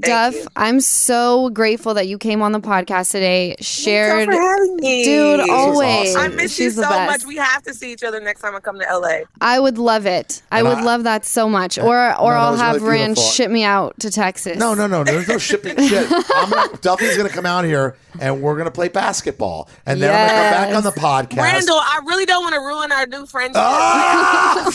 Duff. 0.00 0.34
I'm 0.56 0.80
so 0.80 1.50
grateful 1.50 1.94
that 1.94 2.08
you 2.08 2.18
came 2.18 2.42
on 2.42 2.52
the 2.52 2.60
podcast 2.60 3.10
today. 3.12 3.54
Shared, 3.60 4.28
Thanks 4.28 4.34
for 4.34 4.42
having 4.42 4.76
me. 4.76 5.04
dude. 5.04 5.40
awesome. 5.40 5.50
Always, 5.54 6.16
I 6.16 6.28
miss 6.28 6.58
you 6.58 6.64
she's 6.66 6.76
the 6.76 6.82
so 6.84 6.88
best. 6.88 7.10
much. 7.24 7.28
We 7.28 7.36
have 7.36 7.62
to 7.64 7.74
see 7.74 7.92
each 7.92 8.02
other 8.02 8.18
next 8.20 8.40
time 8.40 8.56
I 8.56 8.60
come 8.60 8.78
to 8.80 8.86
LA. 8.90 9.20
I 9.40 9.60
would 9.60 9.78
love 9.78 10.06
it. 10.06 10.42
I 10.50 10.58
And 10.60 10.68
would 10.68 10.78
I- 10.78 10.82
love 10.82 11.04
that 11.04 11.24
so 11.24 11.48
much. 11.48 11.78
Or 11.78 11.86
or 11.86 11.94
that 11.94 12.18
I'll 12.40 12.56
have 12.56 12.76
really 12.82 12.98
Rand 13.00 13.14
beautiful. 13.16 13.30
ship 13.30 13.50
me 13.50 13.64
out 13.64 13.98
to 14.00 14.10
Texas. 14.10 14.56
No, 14.58 14.74
no, 14.74 14.86
no. 14.86 15.04
There's 15.04 15.28
no 15.28 15.38
shipping 15.38 15.76
shit. 15.88 16.10
I'm 16.34 16.50
gonna, 16.50 16.76
Duffey's 16.78 17.16
going 17.16 17.28
to 17.28 17.34
come 17.34 17.46
out 17.46 17.64
here 17.64 17.96
and 18.18 18.42
we're 18.42 18.54
going 18.54 18.64
to 18.66 18.70
play 18.72 18.88
basketball. 18.88 19.68
And 19.86 20.00
then 20.02 20.10
I'm 20.10 20.26
going 20.26 20.28
to 20.28 20.42
come 20.42 20.52
back 20.52 20.74
on 20.76 20.82
the 20.82 21.36
podcast. 21.36 21.42
Randall, 21.42 21.76
I 21.78 22.00
really 22.06 22.24
don't 22.26 22.42
want 22.42 22.54
to 22.54 22.60
ruin 22.60 22.92
our 22.92 23.06
new 23.06 23.26
friendship. 23.26 23.56
Ah! 23.62 24.70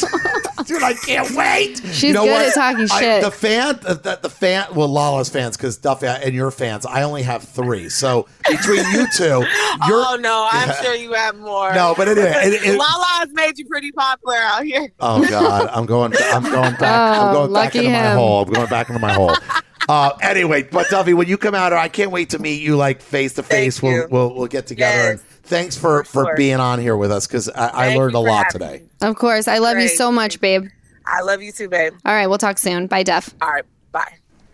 Dude, 0.65 0.83
I 0.83 0.93
can't 0.93 1.29
wait. 1.31 1.77
She's 1.93 2.13
good 2.15 2.27
at 2.47 2.53
talking 2.53 2.87
I- 2.91 2.99
shit. 2.99 3.23
the 3.23 3.31
fan, 3.31 3.79
the, 3.81 3.93
the, 3.95 4.19
the 4.23 4.29
fan, 4.29 4.67
well, 4.75 4.87
Lala's 5.07 5.29
fans, 5.29 5.55
because 5.57 5.77
Duffey 5.79 6.03
and 6.07 6.33
your 6.35 6.51
fans, 6.51 6.85
I 6.85 7.03
only 7.03 7.23
have 7.23 7.43
three. 7.43 7.89
So 7.89 8.27
between 8.49 8.83
you 8.91 9.07
two, 9.15 9.23
you're. 9.87 10.03
oh 10.05 10.17
no, 10.19 10.47
I'm 10.51 10.69
Yeah. 10.69 10.81
sure 10.81 10.95
you 10.95 11.13
have 11.13 11.37
more. 11.37 11.73
No, 11.73 11.93
but 11.95 12.07
anyway, 12.09 12.31
it- 12.35 12.63
it- 12.65 12.77
Lala 12.77 13.05
has 13.19 13.29
made 13.33 13.57
you 13.57 13.65
pretty 13.67 13.91
popular 13.91 14.35
out 14.37 14.63
here. 14.65 14.91
Oh 14.99 15.27
God, 15.29 15.69
I'm 15.71 15.85
going. 15.85 16.13
I'm 16.33 16.43
going 16.43 16.73
back. 16.75 16.81
I'm 16.83 17.29
Oh, 17.29 17.33
going 17.33 17.53
back 17.53 17.73
lucky 17.75 17.79
into 17.87 17.91
my 17.91 18.11
hole. 18.13 18.43
I'm 18.43 18.51
going 18.53 18.67
back 18.69 18.89
into 18.89 18.99
my 19.01 19.13
hole. 19.13 19.31
Uh, 19.89 20.11
anyway, 20.21 20.63
but 20.63 20.87
Duffey, 20.87 21.13
when 21.13 21.29
you 21.29 21.37
come 21.37 21.55
out, 21.55 21.71
I 21.71 21.87
can't 21.87 22.11
wait 22.11 22.31
to 22.31 22.39
meet 22.39 22.61
you 22.61 22.75
like 22.75 23.01
face 23.01 23.35
to 23.35 23.43
face. 23.43 23.81
We'll, 23.81 24.05
we'll 24.09 24.35
we'll 24.35 24.47
get 24.47 24.67
together. 24.67 24.97
Yes. 24.97 25.11
And 25.11 25.21
thanks 25.43 25.77
for 25.77 26.03
For 26.03 26.25
for 26.25 26.35
being 26.35 26.59
on 26.59 26.79
here 26.79 26.97
with 26.97 27.09
us 27.09 27.25
because 27.25 27.47
I, 27.47 27.91
I 27.91 27.95
learned 27.95 28.13
a 28.15 28.19
lot 28.19 28.49
today. 28.49 28.81
me. 29.01 29.07
Of 29.07 29.15
course, 29.15 29.47
I 29.47 29.59
love 29.59 29.77
you 29.77 29.87
so 29.87 30.11
much, 30.11 30.41
babe. 30.41 30.65
I 31.05 31.21
love 31.21 31.41
you 31.41 31.53
too, 31.53 31.69
babe. 31.69 31.93
All 32.03 32.13
right, 32.13 32.27
we'll 32.27 32.37
talk 32.37 32.57
soon. 32.57 32.87
Bye, 32.87 33.03
Duff. 33.03 33.33
All 33.41 33.47
right, 33.49 33.63
bye. 33.63 33.69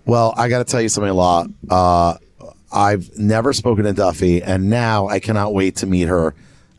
Well, 0.06 0.34
I 0.36 0.50
got 0.50 0.60
to 0.60 0.66
tell 0.66 0.82
you 0.82 0.90
something, 0.90 1.14
Law. 1.14 1.46
Uh, 1.70 2.18
I've 2.72 3.18
never 3.18 3.54
spoken 3.54 3.86
to 3.86 3.94
Duffey, 3.94 4.42
and 4.44 4.70
now 4.70 5.08
I 5.08 5.20
cannot 5.20 5.54
wait 5.54 5.78
to 5.78 5.86
meet 5.86 6.08
her 6.08 6.34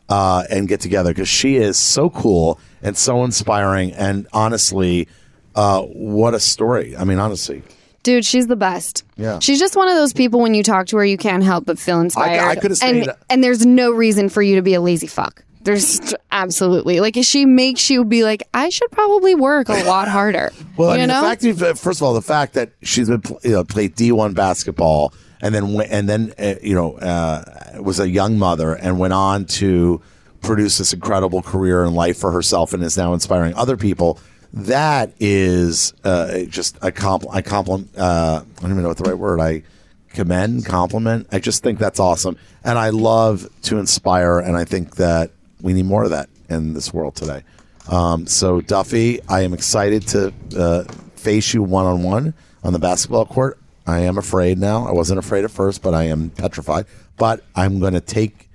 uh, 0.09 0.43
and 0.49 0.67
get 0.67 0.81
together 0.81 1.11
because 1.11 1.29
she 1.29 1.55
is 1.55 1.77
so 1.77 2.09
cool 2.09 2.59
and 2.81 2.97
so 2.97 3.23
inspiring. 3.23 3.93
And 3.93 4.27
honestly, 4.33 5.07
uh, 5.55 5.81
what 5.83 6.33
a 6.33 6.39
story! 6.39 6.95
I 6.97 7.03
mean, 7.05 7.17
honestly, 7.17 7.63
Dude, 8.05 8.23
she's 8.23 8.45
the 8.45 8.55
best. 8.55 9.03
Yeah. 9.17 9.39
She's 9.39 9.59
just 9.59 9.75
one 9.75 9.87
of 9.87 9.95
those 9.95 10.13
people 10.13 10.39
when 10.39 10.53
you 10.53 10.61
talk 10.61 10.85
to 10.87 10.97
her, 10.97 11.03
you 11.05 11.17
can't 11.17 11.43
help 11.43 11.65
but 11.65 11.79
feel 11.79 11.99
inspired. 11.99 12.39
I 12.39 12.53
could've 12.53 12.77
and, 12.83 13.03
stayed- 13.03 13.15
and 13.31 13.43
there's 13.43 13.65
no 13.65 13.89
reason 13.89 14.29
for 14.29 14.43
you 14.43 14.55
to 14.57 14.61
be 14.61 14.75
a 14.75 14.79
lazy 14.81 15.07
fuck. 15.07 15.43
There's 15.65 16.13
absolutely 16.31 16.99
like 16.99 17.17
if 17.17 17.25
she 17.25 17.45
makes 17.45 17.89
you 17.89 18.05
be 18.05 18.23
like, 18.23 18.43
I 18.53 18.69
should 18.69 18.91
probably 18.91 19.35
work 19.35 19.67
a 19.67 19.83
lot 19.83 20.07
harder. 20.07 20.51
Well, 20.77 20.89
I 20.89 20.95
you 20.95 20.99
mean, 20.99 21.07
know? 21.07 21.21
the 21.21 21.27
fact 21.27 21.59
that 21.59 21.77
first 21.77 22.01
of 22.01 22.03
all, 22.03 22.13
the 22.13 22.21
fact 22.21 22.53
that 22.55 22.71
she's 22.81 23.07
been 23.07 23.21
you 23.43 23.51
know, 23.51 23.63
played 23.63 23.95
D 23.95 24.11
one 24.11 24.33
basketball 24.33 25.13
and 25.41 25.53
then 25.53 25.79
and 25.89 26.09
then 26.09 26.33
uh, 26.37 26.55
you 26.61 26.75
know 26.75 26.95
uh, 26.97 27.43
was 27.81 27.99
a 27.99 28.09
young 28.09 28.37
mother 28.37 28.73
and 28.73 28.99
went 28.99 29.13
on 29.13 29.45
to 29.45 30.01
produce 30.41 30.77
this 30.77 30.93
incredible 30.93 31.41
career 31.41 31.83
and 31.83 31.95
life 31.95 32.17
for 32.17 32.31
herself 32.31 32.73
and 32.73 32.83
is 32.83 32.97
now 32.97 33.13
inspiring 33.13 33.53
other 33.55 33.77
people. 33.77 34.19
That 34.53 35.13
is 35.19 35.93
uh, 36.03 36.39
just 36.43 36.77
a 36.77 36.91
compl- 36.91 37.33
I 37.33 37.41
compliment. 37.41 37.97
Uh, 37.97 38.43
I 38.57 38.61
don't 38.61 38.71
even 38.71 38.83
know 38.83 38.89
what 38.89 38.97
the 38.97 39.03
right 39.03 39.17
word. 39.17 39.39
I 39.39 39.63
commend, 40.09 40.65
compliment. 40.65 41.27
I 41.31 41.39
just 41.39 41.61
think 41.63 41.79
that's 41.79 41.99
awesome, 41.99 42.37
and 42.63 42.77
I 42.77 42.89
love 42.89 43.47
to 43.63 43.77
inspire, 43.77 44.39
and 44.39 44.57
I 44.57 44.63
think 44.65 44.95
that 44.95 45.31
we 45.65 45.73
need 45.73 45.85
more 45.87 46.03
of 46.03 46.11
that 46.11 46.29
in 46.47 46.75
this 46.75 46.93
world 46.93 47.15
today. 47.15 47.41
Um, 47.89 48.27
so 48.27 48.61
Duffey, 48.61 49.19
I 49.27 49.41
am 49.41 49.51
excited 49.51 50.07
to 50.09 50.31
uh, 50.55 50.83
face 51.15 51.55
you 51.55 51.63
one 51.63 51.87
on 51.87 52.03
one 52.03 52.35
on 52.63 52.71
the 52.71 52.77
basketball 52.77 53.25
court. 53.25 53.57
I 53.87 54.01
am 54.01 54.19
afraid 54.19 54.59
now. 54.59 54.87
I 54.87 54.91
wasn't 54.91 55.17
afraid 55.17 55.43
at 55.43 55.49
first, 55.49 55.81
but 55.81 55.95
I 55.95 56.03
am 56.03 56.29
petrified. 56.29 56.85
But 57.17 57.43
I'm 57.55 57.79
going 57.79 57.93
to 57.93 57.99
take 57.99 58.47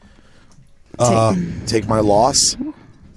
uh, 1.01 1.35
take 1.67 1.89
my 1.89 1.99
loss 1.99 2.57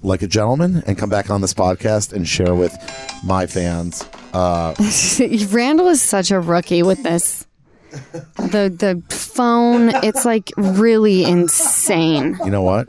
like 0.02 0.24
a 0.24 0.28
gentleman 0.28 0.84
and 0.88 0.98
come 0.98 1.10
back 1.10 1.30
on 1.30 1.42
this 1.42 1.54
podcast 1.54 2.14
and 2.14 2.28
share 2.28 2.56
with 2.56 2.76
my 3.24 3.46
fans. 3.46 4.08
Uh, 4.34 4.74
Randall 5.50 5.90
is 5.90 6.02
such 6.02 6.32
a 6.32 6.40
rookie 6.40 6.82
with 6.82 7.04
this. 7.04 7.46
The 8.38 8.74
the 8.76 9.04
phone, 9.16 9.90
it's 10.04 10.26
like 10.26 10.52
really 10.58 11.26
insane. 11.26 12.40
you 12.44 12.50
know 12.50 12.64
what? 12.64 12.88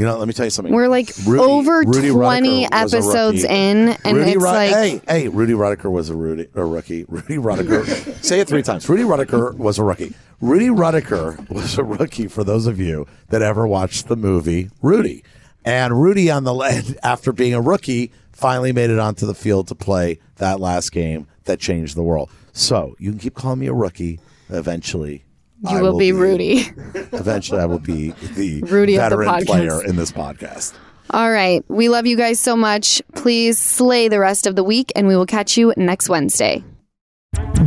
You 0.00 0.06
know, 0.06 0.16
let 0.16 0.26
me 0.26 0.32
tell 0.32 0.46
you 0.46 0.50
something. 0.50 0.72
We're 0.72 0.88
like 0.88 1.12
Rudy- 1.26 1.42
over 1.42 1.80
Rudy 1.80 2.08
20 2.08 2.14
Rudiger 2.14 2.68
episodes 2.72 3.44
in, 3.44 3.90
and 4.02 4.16
Rudy 4.16 4.30
it's 4.30 4.42
like 4.42 4.70
hey, 4.70 5.02
hey, 5.06 5.28
Rudy 5.28 5.52
Rudiker 5.52 5.92
was 5.92 6.08
a 6.08 6.14
Rudy 6.16 6.48
a 6.54 6.64
rookie. 6.64 7.04
Rudy 7.06 7.36
Rudiker, 7.36 7.84
say 8.24 8.40
it 8.40 8.48
three 8.48 8.62
times. 8.62 8.88
Rudy 8.88 9.02
Rudiker 9.02 9.54
was 9.58 9.78
a 9.78 9.84
rookie. 9.84 10.14
Rudy 10.40 10.68
Rudiker 10.68 11.46
was 11.50 11.76
a 11.76 11.84
rookie. 11.84 12.28
For 12.28 12.44
those 12.44 12.66
of 12.66 12.80
you 12.80 13.06
that 13.28 13.42
ever 13.42 13.66
watched 13.66 14.08
the 14.08 14.16
movie 14.16 14.70
Rudy, 14.80 15.22
and 15.66 16.00
Rudy 16.00 16.30
on 16.30 16.44
the 16.44 16.54
lead 16.54 16.96
after 17.02 17.30
being 17.30 17.52
a 17.52 17.60
rookie 17.60 18.10
finally 18.32 18.72
made 18.72 18.88
it 18.88 18.98
onto 18.98 19.26
the 19.26 19.34
field 19.34 19.68
to 19.68 19.74
play 19.74 20.18
that 20.36 20.60
last 20.60 20.92
game 20.92 21.26
that 21.44 21.60
changed 21.60 21.94
the 21.94 22.02
world. 22.02 22.30
So 22.54 22.96
you 22.98 23.10
can 23.10 23.18
keep 23.18 23.34
calling 23.34 23.58
me 23.58 23.66
a 23.66 23.74
rookie. 23.74 24.18
Eventually, 24.48 25.24
you 25.68 25.78
I 25.78 25.82
will 25.82 25.98
be 25.98 26.12
Rudy. 26.12 26.60
Eventually, 27.12 27.60
I 27.60 27.66
will 27.66 27.78
be 27.78 28.10
the 28.34 28.62
Rudy 28.66 28.96
of 28.96 29.10
the 29.10 29.16
veteran 29.16 29.46
player 29.46 29.84
in 29.84 29.96
this 29.96 30.12
podcast. 30.12 30.74
All 31.10 31.30
right. 31.30 31.64
We 31.68 31.88
love 31.88 32.06
you 32.06 32.16
guys 32.16 32.38
so 32.38 32.56
much. 32.56 33.02
Please 33.14 33.58
slay 33.58 34.08
the 34.08 34.20
rest 34.20 34.46
of 34.46 34.56
the 34.56 34.62
week, 34.64 34.92
and 34.94 35.08
we 35.08 35.16
will 35.16 35.26
catch 35.26 35.56
you 35.56 35.74
next 35.76 36.08
Wednesday. 36.08 36.62